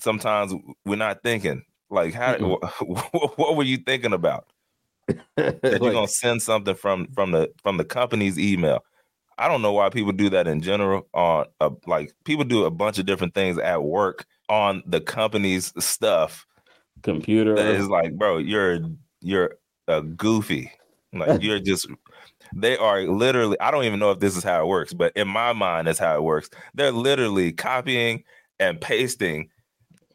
sometimes 0.00 0.54
we're 0.84 0.94
not 0.94 1.24
thinking. 1.24 1.64
Like, 1.90 2.14
how? 2.14 2.36
Mm-mm. 2.36 3.32
what 3.36 3.56
were 3.56 3.64
you 3.64 3.78
thinking 3.78 4.12
about? 4.12 4.46
That 5.36 5.58
you're 5.64 5.80
Like, 5.80 5.92
gonna 5.94 6.06
send 6.06 6.42
something 6.42 6.76
from 6.76 7.08
from 7.08 7.32
the 7.32 7.50
from 7.60 7.76
the 7.76 7.84
company's 7.84 8.38
email. 8.38 8.84
I 9.38 9.48
don't 9.48 9.62
know 9.62 9.72
why 9.72 9.88
people 9.88 10.12
do 10.12 10.28
that 10.30 10.48
in 10.48 10.60
general. 10.60 11.08
On 11.14 11.46
uh, 11.60 11.70
like 11.86 12.12
people 12.24 12.44
do 12.44 12.64
a 12.64 12.70
bunch 12.70 12.98
of 12.98 13.06
different 13.06 13.34
things 13.34 13.58
at 13.58 13.82
work 13.82 14.26
on 14.48 14.82
the 14.86 15.00
company's 15.00 15.72
stuff. 15.82 16.46
computer. 17.02 17.56
is 17.56 17.88
like, 17.88 18.14
bro, 18.14 18.38
you're 18.38 18.80
you're 19.20 19.56
a 19.86 20.02
goofy. 20.02 20.72
Like 21.12 21.42
you're 21.42 21.60
just. 21.60 21.86
They 22.54 22.78
are 22.78 23.02
literally. 23.02 23.60
I 23.60 23.70
don't 23.70 23.84
even 23.84 24.00
know 24.00 24.10
if 24.10 24.20
this 24.20 24.36
is 24.36 24.42
how 24.42 24.62
it 24.62 24.66
works, 24.66 24.94
but 24.94 25.12
in 25.14 25.28
my 25.28 25.52
mind, 25.52 25.86
that's 25.86 25.98
how 25.98 26.14
it 26.16 26.22
works. 26.22 26.48
They're 26.74 26.92
literally 26.92 27.52
copying 27.52 28.24
and 28.58 28.80
pasting 28.80 29.50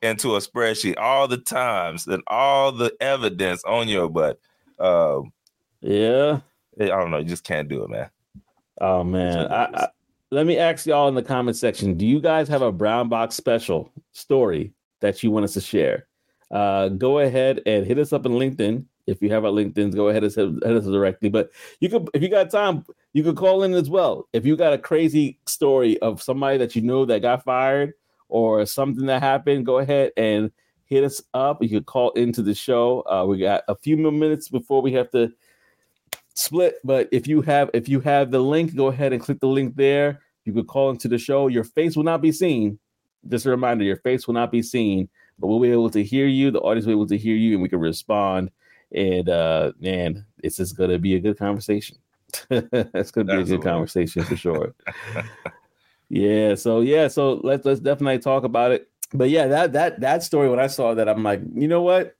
into 0.01 0.35
a 0.35 0.39
spreadsheet 0.39 0.97
all 0.97 1.27
the 1.27 1.37
times 1.37 2.07
and 2.07 2.21
all 2.27 2.71
the 2.71 2.93
evidence 2.99 3.63
on 3.63 3.87
your 3.87 4.09
butt. 4.09 4.39
Um, 4.79 5.31
yeah. 5.81 6.39
I 6.79 6.87
don't 6.87 7.11
know. 7.11 7.19
You 7.19 7.25
just 7.25 7.43
can't 7.43 7.69
do 7.69 7.83
it, 7.83 7.89
man. 7.89 8.09
Oh 8.81 9.03
man. 9.03 9.51
I, 9.51 9.65
I, 9.73 9.87
let 10.31 10.47
me 10.47 10.57
ask 10.57 10.85
y'all 10.85 11.07
in 11.07 11.15
the 11.15 11.21
comment 11.21 11.57
section. 11.57 11.95
Do 11.95 12.07
you 12.07 12.19
guys 12.19 12.47
have 12.47 12.63
a 12.63 12.71
brown 12.71 13.07
box 13.07 13.35
special 13.35 13.91
story 14.13 14.73
that 14.99 15.21
you 15.21 15.31
want 15.31 15.43
us 15.43 15.53
to 15.53 15.61
share? 15.61 16.07
Uh, 16.49 16.89
go 16.89 17.19
ahead 17.19 17.61
and 17.65 17.85
hit 17.85 17.99
us 17.99 18.13
up 18.13 18.25
on 18.25 18.33
LinkedIn. 18.33 18.85
If 19.05 19.21
you 19.21 19.29
have 19.31 19.43
our 19.45 19.51
LinkedIn's, 19.51 19.95
go 19.95 20.09
ahead 20.09 20.23
and 20.23 20.33
hit 20.33 20.75
us 20.75 20.85
directly. 20.85 21.29
But 21.29 21.51
you 21.81 21.89
could, 21.89 22.09
if 22.13 22.21
you 22.21 22.29
got 22.29 22.49
time, 22.49 22.85
you 23.11 23.21
could 23.21 23.35
call 23.35 23.63
in 23.63 23.73
as 23.73 23.89
well. 23.89 24.27
If 24.33 24.45
you 24.45 24.55
got 24.55 24.73
a 24.73 24.77
crazy 24.77 25.39
story 25.45 25.99
of 25.99 26.21
somebody 26.21 26.57
that 26.57 26.75
you 26.75 26.81
know 26.81 27.05
that 27.05 27.21
got 27.21 27.43
fired 27.43 27.93
or 28.29 28.65
something 28.65 29.05
that 29.07 29.21
happened, 29.21 29.65
go 29.65 29.79
ahead 29.79 30.13
and 30.17 30.51
hit 30.85 31.03
us 31.03 31.21
up. 31.33 31.61
You 31.61 31.69
could 31.69 31.85
call 31.85 32.11
into 32.11 32.41
the 32.41 32.55
show. 32.55 33.01
Uh, 33.01 33.25
we 33.27 33.37
got 33.37 33.63
a 33.67 33.75
few 33.75 33.97
more 33.97 34.11
minutes 34.11 34.49
before 34.49 34.81
we 34.81 34.93
have 34.93 35.11
to 35.11 35.31
split. 36.33 36.75
But 36.83 37.09
if 37.11 37.27
you 37.27 37.41
have 37.41 37.69
if 37.73 37.87
you 37.87 37.99
have 38.01 38.31
the 38.31 38.39
link, 38.39 38.75
go 38.75 38.87
ahead 38.87 39.13
and 39.13 39.21
click 39.21 39.39
the 39.39 39.47
link 39.47 39.75
there. 39.75 40.21
You 40.45 40.53
could 40.53 40.67
call 40.67 40.89
into 40.89 41.07
the 41.07 41.17
show. 41.17 41.47
Your 41.47 41.63
face 41.63 41.95
will 41.95 42.03
not 42.03 42.21
be 42.21 42.31
seen. 42.31 42.79
Just 43.27 43.45
a 43.45 43.49
reminder, 43.49 43.85
your 43.85 43.97
face 43.97 44.27
will 44.27 44.33
not 44.33 44.51
be 44.51 44.61
seen, 44.61 45.07
but 45.39 45.47
we'll 45.47 45.59
be 45.59 45.71
able 45.71 45.89
to 45.91 46.03
hear 46.03 46.27
you. 46.27 46.51
The 46.51 46.59
audience 46.59 46.85
will 46.85 46.93
be 46.93 46.97
able 46.97 47.07
to 47.07 47.17
hear 47.17 47.35
you, 47.35 47.53
and 47.53 47.61
we 47.61 47.69
can 47.69 47.79
respond. 47.79 48.51
And 48.91 49.29
uh 49.29 49.71
man, 49.79 50.25
it's 50.43 50.57
just 50.57 50.77
gonna 50.77 50.99
be 50.99 51.15
a 51.15 51.19
good 51.19 51.37
conversation. 51.37 51.97
it's 52.49 53.11
gonna 53.11 53.35
be 53.35 53.41
a 53.41 53.45
good 53.45 53.63
conversation 53.63 54.23
for 54.23 54.35
sure. 54.35 54.73
yeah, 56.09 56.55
so 56.55 56.81
yeah, 56.81 57.07
so 57.07 57.39
let's 57.43 57.65
let's 57.65 57.79
definitely 57.79 58.19
talk 58.19 58.43
about 58.43 58.71
it. 58.71 58.89
But 59.13 59.29
yeah, 59.29 59.47
that 59.47 59.73
that 59.73 59.99
that 60.01 60.23
story 60.23 60.49
when 60.49 60.59
I 60.59 60.67
saw 60.67 60.93
that, 60.95 61.07
I'm 61.07 61.23
like, 61.23 61.41
you 61.55 61.67
know 61.67 61.81
what? 61.81 62.15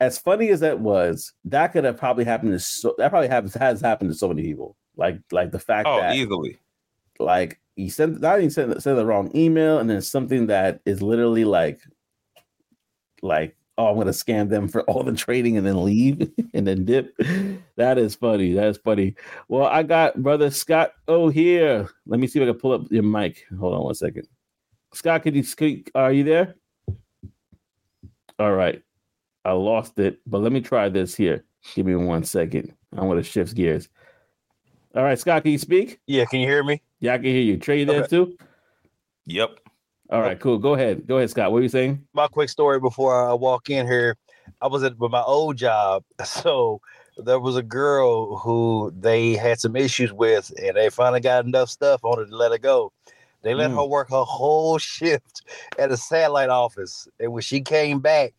As 0.00 0.16
funny 0.18 0.50
as 0.50 0.60
that 0.60 0.78
was, 0.78 1.32
that 1.46 1.68
could 1.72 1.84
have 1.84 1.96
probably 1.96 2.24
happened 2.24 2.52
to 2.52 2.60
so 2.60 2.94
that 2.98 3.10
probably 3.10 3.28
happens 3.28 3.54
has 3.54 3.80
happened 3.80 4.10
to 4.10 4.16
so 4.16 4.28
many 4.28 4.42
people. 4.42 4.76
Like 4.96 5.18
like 5.32 5.50
the 5.50 5.58
fact 5.58 5.88
Oh, 5.88 6.00
that 6.00 6.14
easily. 6.14 6.58
like 7.18 7.58
he 7.76 7.88
sent 7.88 8.20
not 8.20 8.38
even 8.38 8.50
sent, 8.50 8.82
sent 8.82 8.96
the 8.96 9.06
wrong 9.06 9.30
email 9.36 9.78
and 9.78 9.88
then 9.90 10.00
something 10.02 10.46
that 10.48 10.80
is 10.86 11.02
literally 11.02 11.44
like 11.44 11.80
like 13.22 13.56
oh 13.76 13.86
i'm 13.88 13.96
gonna 13.96 14.10
scam 14.10 14.48
them 14.48 14.66
for 14.68 14.82
all 14.82 15.02
the 15.02 15.12
trading 15.14 15.56
and 15.56 15.66
then 15.66 15.84
leave 15.84 16.30
and 16.54 16.66
then 16.66 16.84
dip. 16.84 17.16
That 17.76 17.98
is 17.98 18.14
funny 18.14 18.52
that 18.54 18.66
is 18.68 18.78
funny. 18.78 19.16
Well 19.48 19.66
i 19.66 19.82
got 19.82 20.22
brother 20.22 20.50
scott 20.50 20.92
oh 21.08 21.28
here. 21.28 21.88
Let 22.06 22.20
me 22.20 22.26
see 22.28 22.38
if 22.40 22.48
i 22.48 22.52
can 22.52 22.60
pull 22.60 22.72
up 22.72 22.82
your 22.90 23.02
mic. 23.02 23.44
Hold 23.58 23.74
on 23.74 23.82
one 23.84 23.94
second. 23.94 24.28
Scott 24.94 25.22
could 25.22 25.34
you 25.36 25.42
speak? 25.42 25.90
Are 25.94 26.12
you 26.12 26.22
there? 26.24 26.54
All 28.38 28.52
right 28.52 28.80
i 29.48 29.52
lost 29.52 29.98
it 29.98 30.20
but 30.26 30.40
let 30.40 30.52
me 30.52 30.60
try 30.60 30.88
this 30.88 31.14
here 31.14 31.44
give 31.74 31.86
me 31.86 31.94
one 31.94 32.22
second 32.24 32.72
i'm 32.96 33.08
gonna 33.08 33.22
shift 33.22 33.54
gears 33.54 33.88
all 34.94 35.02
right 35.02 35.18
scott 35.18 35.42
can 35.42 35.52
you 35.52 35.58
speak 35.58 36.00
Yeah, 36.06 36.24
can 36.26 36.40
you 36.40 36.46
hear 36.46 36.62
me? 36.64 36.82
yeah, 37.00 37.14
I 37.14 37.18
can 37.18 37.26
hear 37.26 37.40
you. 37.42 37.56
Trey, 37.58 37.78
you 37.80 37.84
there 37.86 38.00
Okay. 38.00 38.08
too? 38.08 38.36
Yep. 39.26 39.60
All 40.10 40.20
right, 40.20 40.38
cool. 40.40 40.58
Go 40.58 40.74
ahead. 40.74 41.06
Go 41.06 41.18
ahead, 41.18 41.30
Scott. 41.30 41.52
What 41.52 41.58
are 41.58 41.62
you 41.62 41.68
saying? 41.68 42.02
My 42.14 42.26
quick 42.26 42.48
story 42.48 42.80
before 42.80 43.28
I 43.28 43.34
walk 43.34 43.70
in 43.70 43.86
here. 43.86 44.16
I 44.60 44.66
was 44.66 44.82
at 44.82 44.98
with 44.98 45.12
my 45.12 45.22
old 45.22 45.56
job, 45.56 46.02
so 46.24 46.80
there 47.24 47.38
was 47.38 47.56
a 47.56 47.62
girl 47.62 48.36
who 48.38 48.92
they 48.98 49.34
had 49.34 49.60
some 49.60 49.76
issues 49.76 50.12
with, 50.12 50.50
and 50.60 50.76
they 50.76 50.88
finally 50.90 51.20
got 51.20 51.44
enough 51.44 51.68
stuff 51.68 52.04
on 52.04 52.18
her 52.18 52.24
to 52.26 52.34
let 52.36 52.50
her 52.52 52.58
go. 52.58 52.92
They 53.42 53.54
let 53.54 53.70
Mm. 53.70 53.76
her 53.76 53.84
work 53.84 54.10
her 54.10 54.24
whole 54.24 54.78
shift 54.94 55.42
at 55.78 55.92
a 55.92 55.96
satellite 55.96 56.48
office, 56.48 57.06
and 57.20 57.32
when 57.32 57.42
she 57.42 57.60
came 57.60 58.00
back, 58.00 58.34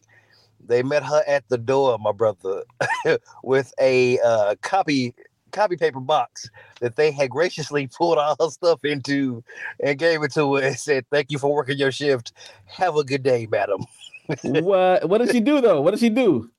they 0.66 0.84
met 0.84 1.04
her 1.04 1.24
at 1.28 1.48
the 1.50 1.58
door, 1.58 1.98
my 2.00 2.12
brother, 2.12 2.64
with 3.44 3.74
a 3.80 4.20
uh, 4.20 4.56
copy 4.62 5.14
copy 5.52 5.76
paper 5.76 6.00
box 6.00 6.50
that 6.80 6.96
they 6.96 7.12
had 7.12 7.30
graciously 7.30 7.88
pulled 7.88 8.18
all 8.18 8.36
her 8.40 8.50
stuff 8.50 8.86
into 8.86 9.44
and 9.84 9.98
gave 9.98 10.22
it 10.24 10.32
to 10.34 10.56
her 10.56 10.64
and 10.64 10.78
said, 10.78 11.06
"Thank 11.12 11.32
you 11.32 11.40
for 11.40 11.54
working 11.54 11.78
your 11.78 11.92
shift. 11.92 12.34
Have 12.66 12.96
a 12.96 13.04
good 13.04 13.24
day, 13.24 13.48
madam." 13.50 13.86
what 14.44 15.10
What 15.10 15.20
did 15.20 15.32
she 15.32 15.40
do 15.40 15.62
though? 15.62 15.82
What 15.82 15.92
did 15.92 16.00
she 16.00 16.10
do? 16.10 16.50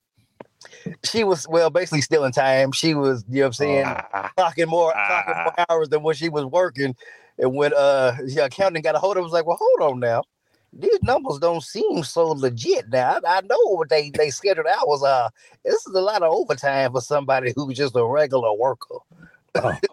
She 1.04 1.24
was 1.24 1.46
well, 1.48 1.70
basically 1.70 2.02
stealing 2.02 2.32
time. 2.32 2.72
She 2.72 2.94
was, 2.94 3.24
you 3.28 3.36
know, 3.36 3.42
what 3.42 3.46
I'm 3.46 3.52
saying, 3.54 3.84
Ah, 3.86 4.32
clocking 4.36 4.68
more, 4.68 4.92
Ah. 4.94 5.08
clocking 5.08 5.44
more 5.44 5.66
hours 5.68 5.88
than 5.88 6.02
what 6.02 6.16
she 6.16 6.28
was 6.28 6.44
working. 6.44 6.94
And 7.38 7.54
when 7.54 7.72
uh, 7.74 8.16
the 8.26 8.44
accountant 8.44 8.84
got 8.84 8.94
a 8.94 8.98
hold 8.98 9.16
of, 9.16 9.20
it, 9.20 9.24
was 9.24 9.32
like, 9.32 9.46
"Well, 9.46 9.58
hold 9.58 9.92
on 9.92 10.00
now." 10.00 10.24
These 10.72 11.02
numbers 11.02 11.38
don't 11.40 11.62
seem 11.62 12.04
so 12.04 12.28
legit 12.28 12.88
now. 12.90 13.18
I, 13.26 13.38
I 13.38 13.40
know 13.42 13.58
what 13.76 13.88
they 13.88 14.10
they 14.10 14.30
scheduled 14.30 14.66
hours 14.66 15.02
are. 15.02 15.26
Uh, 15.26 15.30
this 15.64 15.86
is 15.86 15.94
a 15.94 16.00
lot 16.00 16.22
of 16.22 16.32
overtime 16.32 16.92
for 16.92 17.00
somebody 17.00 17.52
who's 17.56 17.76
just 17.76 17.96
a 17.96 18.04
regular 18.06 18.52
worker. 18.54 18.96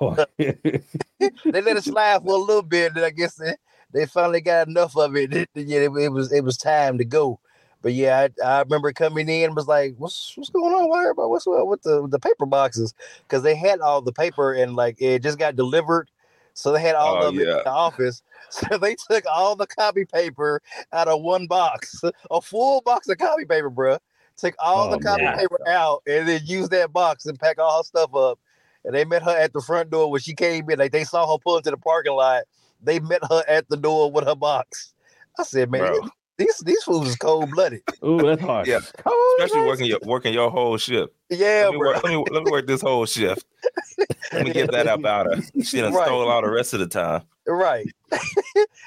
Oh, 0.01 0.25
they 0.37 1.61
let 1.61 1.77
it 1.77 1.83
slide 1.83 2.21
for 2.23 2.35
a 2.35 2.39
little 2.39 2.61
bit, 2.61 2.95
and 2.95 3.05
I 3.05 3.09
guess 3.09 3.35
they, 3.35 3.55
they 3.93 4.05
finally 4.05 4.41
got 4.41 4.67
enough 4.67 4.95
of 4.97 5.15
it. 5.15 5.33
It- 5.33 5.49
yeah, 5.55 5.79
it, 5.79 5.91
it 5.97 6.09
was 6.11 6.31
it 6.31 6.43
was 6.43 6.57
time 6.57 6.97
to 6.99 7.05
go. 7.05 7.39
But 7.81 7.93
yeah, 7.93 8.27
I, 8.43 8.45
I 8.47 8.59
remember 8.61 8.91
coming 8.91 9.29
in 9.29 9.45
and 9.45 9.55
was 9.55 9.67
like, 9.67 9.95
"What's 9.97 10.33
what's 10.35 10.49
going 10.49 10.73
on? 10.73 10.89
Why 10.89 11.01
everybody? 11.03 11.29
What's 11.29 11.47
up 11.47 11.67
with 11.67 11.81
the 11.83 12.07
the 12.07 12.19
paper 12.19 12.45
boxes?" 12.45 12.93
Because 13.23 13.43
they 13.43 13.55
had 13.55 13.79
all 13.79 14.01
the 14.01 14.11
paper 14.13 14.53
and 14.53 14.75
like 14.75 14.97
it 15.01 15.23
just 15.23 15.39
got 15.39 15.55
delivered, 15.55 16.09
so 16.57 16.71
they 16.71 16.81
had 16.81 16.95
all 16.95 17.23
Oh, 17.23 17.27
of 17.27 17.35
it 17.35 17.45
yeah. 17.47 17.57
in 17.57 17.63
the 17.63 17.69
office. 17.69 18.21
So 18.49 18.77
they 18.77 18.95
took 18.95 19.25
all 19.29 19.57
the 19.57 19.67
copy 19.67 20.05
paper 20.05 20.61
out 20.93 21.09
of 21.09 21.21
one 21.21 21.47
box, 21.47 22.01
a 22.31 22.39
full 22.41 22.79
box 22.81 23.09
of 23.09 23.17
copy 23.17 23.43
paper, 23.43 23.69
bruh. 23.69 23.99
Took 24.37 24.55
all 24.57 24.87
Oh, 24.87 24.91
the 24.91 24.99
copy 25.03 25.23
man. 25.23 25.37
paper 25.37 25.57
out 25.67 26.01
and 26.07 26.25
then 26.27 26.39
used 26.45 26.71
that 26.71 26.93
box 26.93 27.25
and 27.25 27.37
pack 27.37 27.59
all 27.59 27.77
her 27.79 27.83
stuff 27.83 28.15
up. 28.15 28.39
And 28.85 28.95
they 28.95 29.03
met 29.03 29.21
her 29.23 29.37
at 29.37 29.51
the 29.51 29.59
front 29.61 29.89
door 29.89 30.09
when 30.09 30.21
she 30.21 30.33
came 30.33 30.69
in. 30.69 30.79
Like 30.79 30.93
they 30.93 31.03
saw 31.03 31.29
her 31.29 31.37
pull 31.37 31.57
into 31.57 31.71
the 31.71 31.77
parking 31.77 32.13
lot. 32.13 32.43
They 32.81 32.99
met 33.01 33.21
her 33.29 33.43
at 33.49 33.67
the 33.67 33.75
door 33.75 34.09
with 34.09 34.25
her 34.25 34.35
box. 34.35 34.93
I 35.37 35.43
said, 35.43 35.69
man, 35.69 35.81
Bro. 35.81 36.07
These 36.37 36.57
these 36.65 36.83
fools 36.83 37.07
is 37.09 37.15
cold 37.15 37.49
blooded. 37.51 37.81
Ooh, 38.05 38.17
that's 38.21 38.41
hard. 38.41 38.67
Yeah, 38.67 38.79
Oh, 39.05 39.37
especially 39.39 39.61
that's- 39.61 39.67
working 39.69 39.85
your 39.87 39.99
working 40.05 40.33
your 40.33 40.49
whole 40.51 40.77
shift. 40.77 41.13
Yeah, 41.29 41.63
let, 41.65 41.73
me 41.73 41.77
bro. 41.79 41.89
work, 41.93 42.03
let, 42.03 42.13
me, 42.13 42.23
let 42.31 42.43
me 42.43 42.51
work 42.51 42.67
this 42.67 42.81
whole 42.81 43.05
shift. 43.05 43.45
Let 44.31 44.45
me 44.45 44.53
get 44.53 44.71
that 44.71 44.87
up 44.87 45.03
out 45.05 45.31
of. 45.31 45.39
Her. 45.39 45.61
She 45.63 45.81
done 45.81 45.93
Right. 45.93 46.05
stole 46.05 46.29
all 46.29 46.41
the 46.41 46.49
rest 46.49 46.73
of 46.73 46.79
the 46.79 46.87
time. 46.87 47.23
Right. 47.47 47.87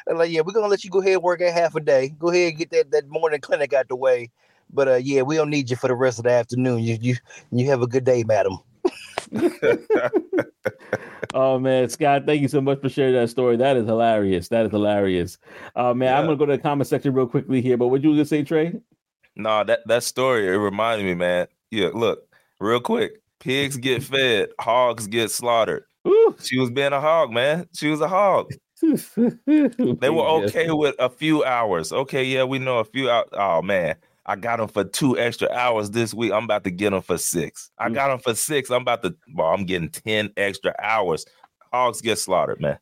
And 0.07 0.19
like, 0.19 0.31
yeah, 0.31 0.41
we're 0.41 0.53
gonna 0.53 0.67
let 0.67 0.83
you 0.83 0.91
go 0.91 1.01
ahead 1.01 1.15
and 1.15 1.23
work 1.23 1.41
at 1.41 1.53
half 1.53 1.75
a 1.77 1.81
day. 1.81 2.09
Go 2.19 2.31
ahead 2.31 2.49
and 2.51 2.59
get 2.59 2.71
that, 2.71 2.91
that 2.91 3.09
morning 3.09 3.41
clinic 3.41 3.73
out 3.73 3.89
the 3.89 3.97
way. 3.97 4.31
But 4.73 4.89
uh 4.89 4.95
yeah, 4.97 5.23
we 5.23 5.37
don't 5.37 5.51
need 5.51 5.69
you 5.71 5.77
for 5.77 5.89
the 5.89 5.95
rest 5.95 6.19
of 6.19 6.25
the 6.25 6.31
afternoon. 6.31 6.81
You 6.81 6.97
you 7.01 7.17
you 7.53 7.67
have 7.69 7.83
a 7.83 7.87
good 7.87 8.05
day, 8.05 8.25
madam. 8.25 8.59
Oh 11.33 11.59
man, 11.59 11.89
Scott, 11.89 12.27
thank 12.27 12.43
you 12.43 12.49
so 12.49 12.61
much 12.61 12.81
for 12.81 12.89
sharing 12.89 13.15
that 13.15 13.31
story. 13.31 13.57
That 13.57 13.77
is 13.77 13.87
hilarious. 13.87 14.49
That 14.49 14.67
is 14.67 14.73
hilarious. 14.73 15.39
Uh 15.77 15.95
man, 15.95 16.17
I'm 16.17 16.25
gonna 16.25 16.37
go 16.37 16.47
to 16.47 16.53
the 16.53 16.59
comment 16.59 16.89
section 16.89 17.15
real 17.15 17.27
quickly 17.27 17.61
here. 17.61 17.77
But 17.77 17.89
what 17.89 18.03
you 18.03 18.11
gonna 18.11 18.25
say, 18.25 18.43
Trey? 18.43 18.75
No, 19.37 19.63
that 19.65 19.81
that 19.87 20.03
story 20.03 20.49
it 20.49 20.59
reminded 20.59 21.05
me, 21.05 21.15
man. 21.15 21.47
Yeah, 21.71 21.91
look, 21.95 22.27
real 22.59 22.81
quick. 22.81 23.23
Pigs 23.39 23.77
get 23.77 24.03
fed, 24.03 24.49
hogs 24.59 25.07
get 25.07 25.31
slaughtered. 25.31 25.85
Ooh. 26.09 26.35
She 26.43 26.59
was 26.59 26.71
being 26.71 26.93
a 26.93 27.01
hog, 27.01 27.31
man. 27.31 27.69
She 27.75 27.89
was 27.89 28.01
a 28.01 28.09
hog. 28.09 28.53
They 29.47 30.09
were 30.09 30.27
okay 30.47 30.71
with 30.71 30.97
a 30.99 31.11
few 31.11 31.45
hours. 31.45 31.93
Okay, 31.93 32.25
yeah, 32.25 32.45
we 32.45 32.59
know 32.59 32.79
a 32.79 32.85
few 32.85 33.11
hours. 33.11 33.29
Oh 33.35 33.61
man, 33.61 33.95
I 34.31 34.37
got 34.37 34.59
them 34.59 34.69
for 34.69 34.85
two 34.85 35.19
extra 35.19 35.51
hours 35.51 35.91
this 35.91 36.15
week. 36.15 36.31
I'm 36.31 36.45
about 36.45 36.63
to 36.63 36.71
get 36.71 36.91
them 36.91 37.03
for 37.03 37.19
six. 37.19 37.73
I 37.79 37.89
Mm. 37.89 37.95
got 37.95 38.09
them 38.09 38.19
for 38.21 38.33
six. 38.37 38.71
I'm 38.71 38.83
about 38.83 39.03
to. 39.03 39.17
Well, 39.35 39.49
I'm 39.49 39.65
getting 39.65 39.89
ten 39.91 40.31
extra 40.37 40.73
hours. 40.81 41.27
Hogs 41.73 42.01
get 42.01 42.17
slaughtered, 42.17 42.61
man. 42.61 42.79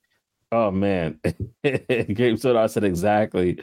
Oh 0.53 0.71
man, 0.71 1.19
Grape 1.65 2.39
Soda 2.39 2.69
said 2.69 2.85
exactly. 2.85 3.61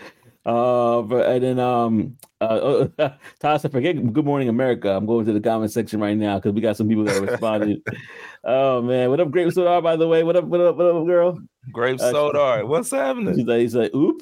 Uh, 0.48 1.02
but, 1.04 1.26
and 1.28 1.44
then 1.44 1.60
um, 1.60 2.18
uh, 2.42 2.88
uh 2.98 3.10
Todd 3.40 3.62
said, 3.62 3.72
"Forget 3.72 4.14
Good 4.14 4.26
Morning 4.26 4.50
America." 4.50 4.90
I'm 4.90 5.06
going 5.06 5.26
to 5.28 5.34
the 5.34 5.40
comment 5.40 5.72
section 5.72 6.00
right 6.00 6.18
now 6.18 6.38
because 6.40 6.54
we 6.54 6.62
got 6.62 6.78
some 6.78 6.88
people 6.88 7.04
that 7.04 7.22
responded. 7.22 7.82
oh 8.44 8.82
man, 8.82 9.12
what 9.12 9.20
up, 9.20 9.30
Grape 9.30 9.54
Soda? 9.54 9.80
By 9.80 9.96
the 9.96 10.08
way, 10.08 10.24
what 10.24 10.36
up, 10.36 10.46
what 10.46 10.60
up, 10.60 10.76
what 10.76 10.88
up, 10.88 11.06
girl? 11.06 11.40
Grape 11.72 12.00
Uh, 12.00 12.12
soda. 12.12 12.66
What's 12.66 12.90
happening? 12.90 13.36
She's 13.36 13.46
like, 13.46 13.60
he's 13.60 13.76
like, 13.76 13.94
oop. 13.94 14.22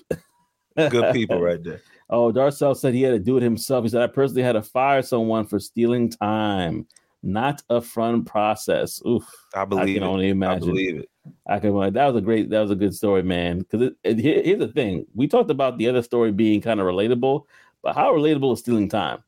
Good 0.76 1.14
people 1.14 1.42
right 1.42 1.64
there. 1.64 1.82
Oh, 2.10 2.32
Darcel 2.32 2.76
said 2.76 2.94
he 2.94 3.02
had 3.02 3.12
to 3.12 3.20
do 3.20 3.38
it 3.38 3.44
himself. 3.44 3.84
He 3.84 3.90
said, 3.90 4.02
I 4.02 4.08
personally 4.08 4.44
had 4.44 4.54
to 4.54 4.62
fire 4.62 5.02
someone 5.02 5.46
for 5.46 5.60
stealing 5.60 6.10
time. 6.10 6.88
Not 7.22 7.64
a 7.70 7.82
fun 7.82 8.26
process. 8.26 9.02
Oof. 9.08 9.26
I 9.56 9.64
believe 9.66 9.84
I 9.84 9.94
can 9.94 10.04
it. 10.04 10.06
only 10.06 10.46
I 10.46 10.60
believe 10.60 11.00
it. 11.00 11.10
I 11.48 11.60
can. 11.60 11.94
That 11.94 12.08
was 12.08 12.16
a 12.18 12.22
great. 12.22 12.50
That 12.50 12.60
was 12.60 12.72
a 12.72 12.76
good 12.76 12.94
story, 12.94 13.24
man. 13.24 13.60
Because 13.60 13.82
it, 13.82 13.96
it, 14.04 14.20
here- 14.20 14.44
here's 14.44 14.60
the 14.60 14.68
thing: 14.68 15.06
we 15.16 15.28
talked 15.28 15.50
about 15.50 15.78
the 15.78 15.88
other 15.88 16.04
story 16.04 16.34
being 16.34 16.60
kind 16.60 16.82
of 16.82 16.86
relatable, 16.86 17.46
but 17.82 17.96
how 17.96 18.12
relatable 18.12 18.52
is 18.52 18.60
stealing 18.60 18.90
time? 18.90 19.24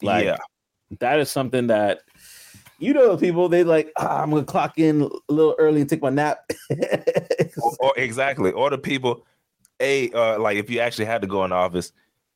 Like, 0.00 0.26
yeah. 0.26 0.36
that 1.00 1.18
is 1.18 1.28
something 1.28 1.66
that 1.66 2.02
you 2.80 2.94
know, 2.94 3.16
people 3.16 3.48
they 3.48 3.62
like. 3.62 3.92
"Ah, 3.98 4.22
I'm 4.22 4.30
gonna 4.30 4.44
clock 4.44 4.78
in 4.78 5.02
a 5.02 5.32
little 5.32 5.54
early 5.58 5.82
and 5.82 5.88
take 5.88 6.02
my 6.02 6.10
nap. 6.10 6.50
Or, 7.60 7.72
or 7.80 7.92
exactly. 7.96 8.52
Or 8.52 8.70
the 8.70 8.78
people, 8.78 9.26
a 9.80 10.10
uh, 10.12 10.38
like 10.38 10.56
if 10.56 10.70
you 10.70 10.78
actually 10.78 11.06
had 11.06 11.20
to 11.22 11.26
go 11.26 11.42
in 11.44 11.50
the 11.50 11.56
office, 11.56 11.92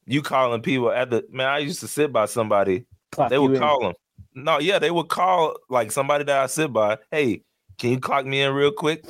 you 0.06 0.22
calling 0.22 0.62
people 0.62 0.90
at 0.90 1.10
the 1.10 1.24
man. 1.30 1.48
I 1.48 1.58
used 1.58 1.80
to 1.80 1.88
sit 1.88 2.12
by 2.12 2.26
somebody. 2.26 2.86
Clock 3.12 3.30
They 3.30 3.38
would 3.38 3.52
in. 3.54 3.58
call 3.60 3.80
them. 3.80 3.92
No, 4.34 4.58
yeah, 4.58 4.78
they 4.78 4.90
would 4.90 5.08
call 5.08 5.56
like 5.68 5.92
somebody 5.92 6.24
that 6.24 6.36
I 6.42 6.46
sit 6.46 6.72
by. 6.72 6.98
Hey, 7.10 7.42
can 7.78 7.90
you 7.90 8.00
clock 8.00 8.26
me 8.26 8.40
in 8.42 8.52
real 8.52 8.72
quick? 8.72 9.04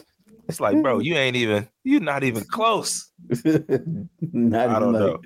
It's 0.49 0.61
like, 0.61 0.81
bro, 0.83 0.99
you 0.99 1.15
ain't 1.15 1.37
even. 1.37 1.69
You're 1.85 2.01
not 2.01 2.23
even 2.25 2.45
close. 2.45 3.11
not 3.45 4.69
I 4.71 4.79
don't 4.79 4.93
like- 4.93 5.01
know. 5.03 5.21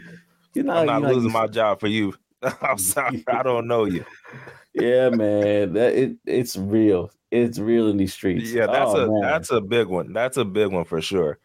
You're 0.55 0.64
not, 0.64 0.79
I'm 0.79 0.87
not 0.87 0.93
you're 1.01 1.01
like- 1.09 1.14
losing 1.16 1.33
my 1.33 1.47
job 1.47 1.81
for 1.81 1.89
you. 1.89 2.14
I'm 2.62 2.79
sorry. 2.79 3.25
I 3.29 3.43
don't 3.43 3.66
know 3.66 3.85
you. 3.85 4.05
yeah, 4.75 5.11
man. 5.11 5.73
That 5.75 5.95
it, 5.95 6.16
it's 6.25 6.57
real. 6.57 7.11
It's 7.31 7.59
real 7.59 7.89
in 7.89 7.97
these 7.97 8.14
streets. 8.14 8.51
Yeah, 8.53 8.66
that's 8.66 8.91
Oh, 8.95 9.05
a 9.05 9.11
man. 9.12 9.21
that's 9.23 9.51
a 9.51 9.61
big 9.61 9.89
one. 9.89 10.12
That's 10.12 10.37
a 10.37 10.45
big 10.45 10.69
one 10.73 10.85
for 10.85 11.01
sure. 11.01 11.39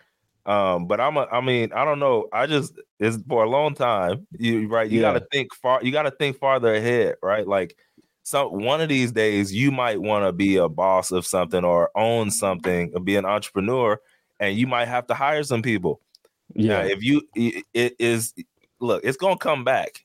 Um, 0.46 0.88
but 0.88 1.00
I'm 1.00 1.16
a, 1.18 1.22
I 1.32 1.40
mean, 1.42 1.72
I 1.74 1.86
don't 1.86 2.00
know. 2.00 2.28
I 2.34 2.48
just 2.48 2.74
it's 3.00 3.18
for 3.28 3.44
a 3.44 3.50
long 3.50 3.76
time. 3.76 4.28
You 4.38 4.68
right, 4.68 4.90
you 4.90 5.00
Yeah. 5.02 5.14
gotta 5.14 5.26
think 5.32 5.54
far, 5.56 5.82
you 5.84 5.92
gotta 5.92 6.12
think 6.12 6.38
farther 6.38 6.74
ahead, 6.74 7.16
right? 7.22 7.48
Like 7.48 7.78
some 8.24 8.52
one 8.64 8.82
of 8.82 8.90
these 8.90 9.12
days 9.12 9.54
you 9.54 9.72
might 9.72 10.02
want 10.02 10.26
to 10.26 10.32
be 10.34 10.58
a 10.58 10.68
boss 10.70 11.12
of 11.12 11.26
something 11.26 11.64
or 11.64 11.90
own 11.96 12.30
something 12.32 12.92
or 12.94 13.00
be 13.00 13.16
an 13.16 13.26
entrepreneur, 13.26 14.00
and 14.40 14.58
you 14.58 14.68
might 14.68 14.88
have 14.88 15.08
to 15.08 15.14
hire 15.14 15.44
some 15.44 15.62
people. 15.62 16.02
Now, 16.56 16.82
yeah. 16.82 16.88
if 16.92 17.02
you 17.04 17.22
it, 17.36 17.64
it 17.74 17.96
is 18.00 18.34
look, 18.80 19.02
it's 19.06 19.18
gonna 19.18 19.38
come 19.38 19.64
back. 19.64 20.04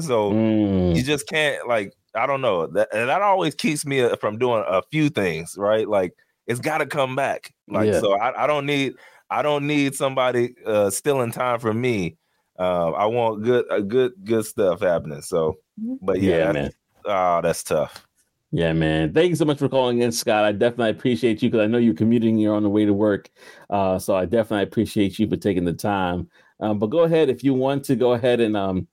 So 0.00 0.32
Mm. 0.32 0.96
you 0.96 1.02
just 1.02 1.28
can't 1.28 1.66
like 1.68 1.92
I 2.14 2.26
don't 2.26 2.40
know 2.40 2.66
that 2.66 2.88
and 2.92 3.08
that 3.08 3.22
always 3.22 3.54
keeps 3.54 3.86
me 3.86 4.00
uh, 4.00 4.16
from 4.16 4.38
doing 4.38 4.64
a 4.66 4.82
few 4.90 5.08
things 5.10 5.54
right 5.58 5.86
like 5.88 6.12
it's 6.46 6.60
got 6.60 6.78
to 6.78 6.86
come 6.86 7.14
back 7.16 7.52
like 7.68 7.92
Yeah. 7.92 8.00
so 8.00 8.12
I, 8.14 8.44
I 8.44 8.46
don't 8.46 8.64
need 8.66 8.94
I 9.30 9.42
don't 9.42 9.66
need 9.66 9.94
somebody 9.94 10.54
uh 10.64 10.90
stealing 10.90 11.32
time 11.32 11.60
from 11.60 11.80
me 11.80 12.16
um 12.58 12.94
I 12.94 13.06
want 13.06 13.42
good 13.42 13.66
a 13.70 13.82
good 13.82 14.12
good 14.24 14.44
stuff 14.44 14.80
happening 14.80 15.22
so 15.22 15.56
but 16.02 16.20
yeah, 16.20 16.30
yeah, 16.30 16.52
that's, 16.52 16.54
man. 16.54 16.72
oh 17.06 17.40
that's 17.42 17.62
tough 17.62 18.06
Yeah, 18.52 18.72
man. 18.72 19.12
Thank 19.12 19.30
you 19.30 19.36
so 19.36 19.44
much 19.44 19.58
for 19.58 19.68
calling 19.68 20.00
in, 20.00 20.12
Scott. 20.12 20.44
I 20.44 20.52
definitely 20.52 20.90
appreciate 20.90 21.42
you 21.42 21.50
because 21.50 21.64
I 21.64 21.66
know 21.66 21.78
you're 21.78 21.94
commuting. 21.94 22.38
You're 22.38 22.54
on 22.54 22.62
the 22.62 22.70
way 22.70 22.86
to 22.86 22.94
work, 22.94 23.28
uh, 23.70 23.98
so 23.98 24.14
I 24.14 24.24
definitely 24.24 24.62
appreciate 24.62 25.18
you 25.18 25.28
for 25.28 25.36
taking 25.36 25.64
the 25.64 25.74
time. 25.74 26.30
Um, 26.60 26.78
but 26.78 26.86
go 26.86 27.00
ahead 27.00 27.28
if 27.28 27.44
you 27.44 27.52
want 27.54 27.84
to 27.84 27.96
go 27.96 28.12
ahead 28.12 28.40
and 28.40 28.56
um, 28.56 28.86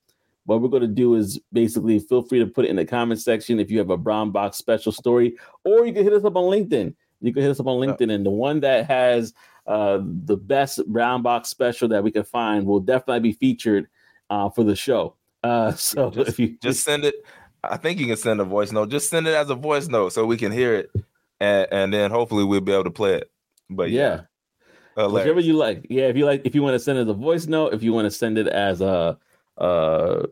what 0.45 0.61
we're 0.61 0.69
going 0.69 0.81
to 0.81 0.87
do 0.87 1.15
is 1.15 1.39
basically 1.53 1.99
feel 1.99 2.23
free 2.23 2.39
to 2.39 2.47
put 2.47 2.65
it 2.65 2.69
in 2.69 2.75
the 2.75 2.85
comment 2.85 3.21
section 3.21 3.59
if 3.59 3.71
you 3.71 3.77
have 3.77 3.89
a 3.89 3.97
brown 3.97 4.31
box 4.31 4.57
special 4.57 4.91
story, 4.91 5.37
or 5.63 5.85
you 5.85 5.93
can 5.93 6.03
hit 6.03 6.13
us 6.13 6.25
up 6.25 6.35
on 6.35 6.43
LinkedIn. 6.43 6.93
You 7.21 7.33
can 7.33 7.41
hit 7.41 7.51
us 7.51 7.59
up 7.59 7.67
on 7.67 7.79
LinkedIn, 7.79 8.11
and 8.11 8.25
the 8.25 8.31
one 8.31 8.59
that 8.61 8.85
has 8.87 9.33
uh, 9.65 9.99
the 10.25 10.37
best 10.37 10.85
brown 10.87 11.21
box 11.21 11.49
special 11.49 11.87
that 11.87 12.03
we 12.03 12.11
can 12.11 12.23
find 12.23 12.65
will 12.65 12.79
definitely 12.79 13.21
be 13.21 13.33
featured 13.33 13.87
uh, 14.29 14.49
for 14.49 14.63
the 14.63 14.75
show. 14.75 15.15
Uh, 15.43 15.71
so 15.75 16.09
just, 16.11 16.29
if 16.29 16.39
you 16.39 16.57
just 16.61 16.83
send 16.85 17.05
it 17.05 17.15
I 17.63 17.77
think 17.77 17.99
you 17.99 18.07
can 18.07 18.17
send 18.17 18.41
a 18.41 18.45
voice 18.45 18.71
note 18.71 18.89
just 18.89 19.09
send 19.09 19.27
it 19.27 19.33
as 19.33 19.49
a 19.49 19.55
voice 19.55 19.87
note 19.87 20.09
so 20.13 20.25
we 20.25 20.37
can 20.37 20.51
hear 20.51 20.73
it 20.73 20.91
and, 21.39 21.67
and 21.71 21.93
then 21.93 22.11
hopefully 22.11 22.43
we'll 22.43 22.61
be 22.61 22.73
able 22.73 22.85
to 22.85 22.91
play 22.91 23.15
it 23.15 23.31
but 23.69 23.89
yeah. 23.89 24.21
yeah, 24.97 25.07
whichever 25.07 25.39
you 25.39 25.53
like. 25.53 25.87
Yeah, 25.89 26.03
if 26.03 26.17
you 26.17 26.25
like, 26.25 26.45
if 26.45 26.55
you 26.55 26.61
want 26.61 26.75
to 26.75 26.79
send 26.79 26.97
it 26.97 27.03
as 27.03 27.07
a 27.07 27.13
voice 27.13 27.47
note, 27.47 27.73
if 27.73 27.83
you 27.83 27.93
want 27.93 28.05
to 28.05 28.11
send 28.11 28.37
it 28.37 28.47
as 28.47 28.81
a, 28.81 29.17
uh, 29.57 30.23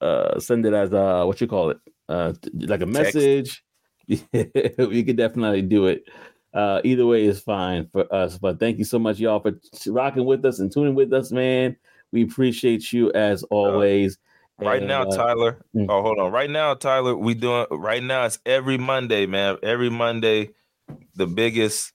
uh, 0.00 0.38
send 0.40 0.66
it 0.66 0.74
as 0.74 0.92
a 0.92 1.26
what 1.26 1.40
you 1.40 1.46
call 1.46 1.70
it, 1.70 1.78
uh, 2.08 2.32
like 2.54 2.82
a 2.82 2.86
Text. 2.86 3.14
message. 3.14 3.64
you 4.06 5.04
could 5.04 5.16
definitely 5.16 5.62
do 5.62 5.86
it. 5.86 6.04
Uh, 6.52 6.80
either 6.84 7.06
way 7.06 7.24
is 7.24 7.40
fine 7.40 7.86
for 7.86 8.12
us. 8.12 8.38
But 8.38 8.58
thank 8.58 8.78
you 8.78 8.84
so 8.84 8.98
much, 8.98 9.18
y'all, 9.18 9.40
for 9.40 9.52
rocking 9.86 10.24
with 10.24 10.44
us 10.44 10.58
and 10.58 10.72
tuning 10.72 10.94
with 10.94 11.12
us, 11.12 11.30
man. 11.30 11.76
We 12.12 12.24
appreciate 12.24 12.92
you 12.92 13.12
as 13.12 13.42
always. 13.44 14.18
Right 14.58 14.78
And, 14.78 14.88
now, 14.88 15.02
uh, 15.02 15.16
Tyler. 15.16 15.64
mm. 15.74 15.86
Oh, 15.88 16.02
hold 16.02 16.18
on. 16.18 16.32
Right 16.32 16.50
now, 16.50 16.74
Tyler, 16.74 17.16
we 17.16 17.34
doing 17.34 17.66
right 17.70 18.02
now. 18.02 18.24
It's 18.24 18.38
every 18.44 18.78
Monday, 18.78 19.26
man. 19.26 19.56
Every 19.62 19.90
Monday, 19.90 20.50
the 21.14 21.26
biggest 21.26 21.92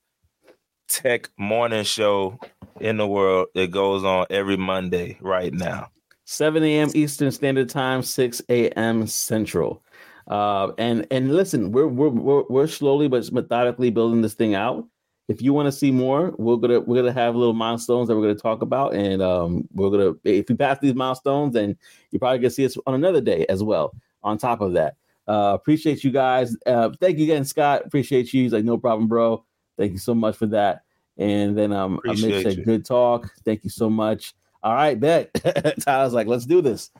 tech 0.88 1.30
morning 1.38 1.84
show 1.84 2.39
in 2.80 2.97
the 2.97 3.08
world. 3.08 3.47
It 3.53 3.72
goes 3.72 4.03
on 4.03 4.26
every 4.30 4.58
Monday 4.58 5.18
right 5.22 5.53
now. 5.53 5.89
7 6.26 6.64
a.m. 6.64 6.89
Eastern 6.95 7.32
Standard 7.32 7.70
Time, 7.70 8.01
6 8.01 8.41
a.m. 8.49 9.06
Central. 9.06 9.84
Uh, 10.28 10.71
and 10.78 11.05
and 11.11 11.36
listen, 11.36 11.71
we're 11.71 11.88
we're 11.88 12.09
we're, 12.09 12.43
we're 12.49 12.67
slowly 12.67 13.07
but 13.07 13.32
methodically 13.32 13.89
building 13.89 14.21
this 14.21 14.34
thing 14.34 14.55
out. 14.55 14.86
If 15.28 15.41
you 15.41 15.53
want 15.53 15.67
to 15.67 15.71
see 15.71 15.91
more, 15.91 16.34
we're 16.38 16.57
gonna 16.57 16.80
we're 16.80 16.97
gonna 17.01 17.13
have 17.13 17.36
little 17.36 17.53
milestones 17.53 18.07
that 18.07 18.15
we're 18.15 18.21
gonna 18.21 18.36
talk 18.36 18.61
about, 18.61 18.93
and 18.93 19.21
um, 19.21 19.67
we're 19.73 19.89
gonna 19.89 20.13
if 20.23 20.49
you 20.49 20.55
pass 20.55 20.80
these 20.80 20.95
milestones, 20.95 21.53
then 21.53 21.78
you're 22.11 22.19
probably 22.19 22.39
gonna 22.39 22.49
see 22.49 22.65
us 22.65 22.78
on 22.86 22.93
another 22.93 23.21
day 23.21 23.45
as 23.49 23.63
well. 23.63 23.93
On 24.23 24.38
top 24.38 24.61
of 24.61 24.73
that, 24.73 24.95
uh, 25.28 25.53
appreciate 25.53 26.03
you 26.03 26.11
guys. 26.11 26.55
Uh, 26.65 26.89
thank 26.99 27.17
you 27.17 27.26
again, 27.26 27.45
Scott. 27.45 27.84
Appreciate 27.86 28.34
you. 28.34 28.43
He's 28.43 28.53
like, 28.53 28.65
no 28.65 28.78
problem, 28.78 29.07
bro. 29.07 29.43
Thank 29.78 29.91
you 29.93 29.99
so 29.99 30.15
much 30.15 30.36
for 30.38 30.47
that. 30.47 30.84
And 31.17 31.57
then 31.57 31.71
um, 31.71 31.99
Mitch 32.03 32.19
Appreciate 32.19 32.55
said, 32.55 32.65
good 32.65 32.86
talk. 32.86 33.32
Thank 33.43 33.63
you 33.63 33.69
so 33.69 33.89
much. 33.89 34.34
All 34.63 34.73
right, 34.73 34.99
bet. 34.99 35.32
Tyler's 35.82 36.13
like, 36.13 36.28
let's 36.28 36.45
do 36.45 36.61
this. 36.61 36.91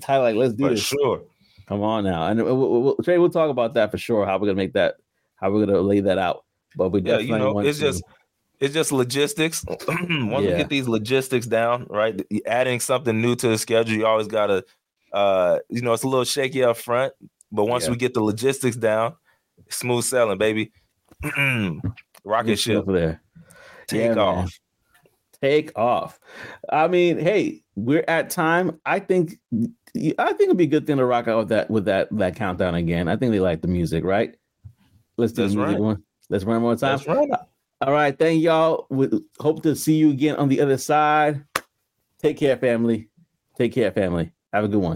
Tyler, 0.00 0.24
like, 0.24 0.36
let's 0.36 0.54
do 0.54 0.64
For 0.64 0.70
this. 0.70 0.80
sure. 0.80 1.22
Come 1.68 1.82
on 1.82 2.04
now, 2.04 2.26
and 2.26 2.42
we'll, 2.42 2.82
we'll, 2.82 2.96
Trey, 3.04 3.18
we'll 3.18 3.28
talk 3.28 3.50
about 3.50 3.74
that 3.74 3.90
for 3.90 3.98
sure. 3.98 4.24
How 4.24 4.38
we're 4.38 4.46
gonna 4.46 4.54
make 4.56 4.72
that, 4.72 4.96
how 5.36 5.50
we're 5.50 5.66
gonna 5.66 5.80
lay 5.80 6.00
that 6.00 6.16
out. 6.18 6.44
But 6.76 6.88
we 6.90 7.00
Yeah, 7.00 7.18
definitely 7.18 7.26
you 7.32 7.38
know, 7.38 7.52
want 7.52 7.66
it's 7.66 7.78
to- 7.78 7.84
just 7.84 8.02
it's 8.60 8.74
just 8.74 8.90
logistics. 8.90 9.64
Once 9.88 10.46
we 10.46 10.48
get 10.56 10.68
these 10.70 10.88
logistics 10.88 11.46
down, 11.46 11.86
right? 11.90 12.20
Adding 12.46 12.80
something 12.80 13.20
new 13.20 13.36
to 13.36 13.48
the 13.48 13.58
schedule, 13.58 13.96
you 13.96 14.06
always 14.06 14.28
gotta 14.28 14.64
uh, 15.12 15.58
you 15.68 15.80
know, 15.82 15.92
it's 15.92 16.02
a 16.02 16.08
little 16.08 16.24
shaky 16.24 16.62
up 16.64 16.76
front, 16.76 17.12
but 17.52 17.64
once 17.66 17.84
Yeah. 17.84 17.90
we 17.92 17.96
get 17.96 18.12
the 18.14 18.22
logistics 18.22 18.76
down, 18.76 19.14
smooth 19.70 20.04
sailing, 20.04 20.36
baby. 20.38 20.70
Rocket 22.24 22.56
ship, 22.58 22.82
stuff 22.82 22.86
there. 22.86 23.22
take 23.86 24.00
Yeah, 24.02 24.08
man. 24.08 24.18
off. 24.18 24.60
Take 25.40 25.78
off. 25.78 26.18
I 26.68 26.88
mean, 26.88 27.18
hey, 27.18 27.62
we're 27.76 28.04
at 28.08 28.28
time. 28.30 28.80
I 28.84 28.98
think, 28.98 29.38
I 29.96 30.32
think 30.32 30.42
it'd 30.42 30.56
be 30.56 30.64
a 30.64 30.68
good 30.68 30.86
thing 30.86 30.98
to 30.98 31.04
rock 31.04 31.28
out 31.28 31.38
with 31.38 31.48
that 31.48 31.70
with 31.70 31.84
that 31.86 32.08
that 32.12 32.36
countdown 32.36 32.74
again. 32.74 33.08
I 33.08 33.16
think 33.16 33.32
they 33.32 33.40
like 33.40 33.62
the 33.62 33.68
music, 33.68 34.04
right? 34.04 34.34
Let's 35.16 35.32
do 35.32 35.42
That's 35.42 35.54
the 35.54 35.60
music 35.60 35.74
right. 35.74 35.82
one. 35.82 36.02
Let's 36.30 36.44
run 36.44 36.62
one 36.62 36.62
more 36.62 36.76
time. 36.76 37.00
Right. 37.06 37.30
All 37.80 37.92
right. 37.92 38.18
Thank 38.18 38.42
y'all. 38.42 38.86
We 38.90 39.08
hope 39.40 39.62
to 39.62 39.74
see 39.74 39.94
you 39.94 40.10
again 40.10 40.36
on 40.36 40.48
the 40.48 40.60
other 40.60 40.78
side. 40.78 41.44
Take 42.20 42.36
care, 42.36 42.56
family. 42.56 43.08
Take 43.56 43.72
care, 43.72 43.92
family. 43.92 44.32
Have 44.52 44.64
a 44.64 44.68
good 44.68 44.78
one. 44.78 44.86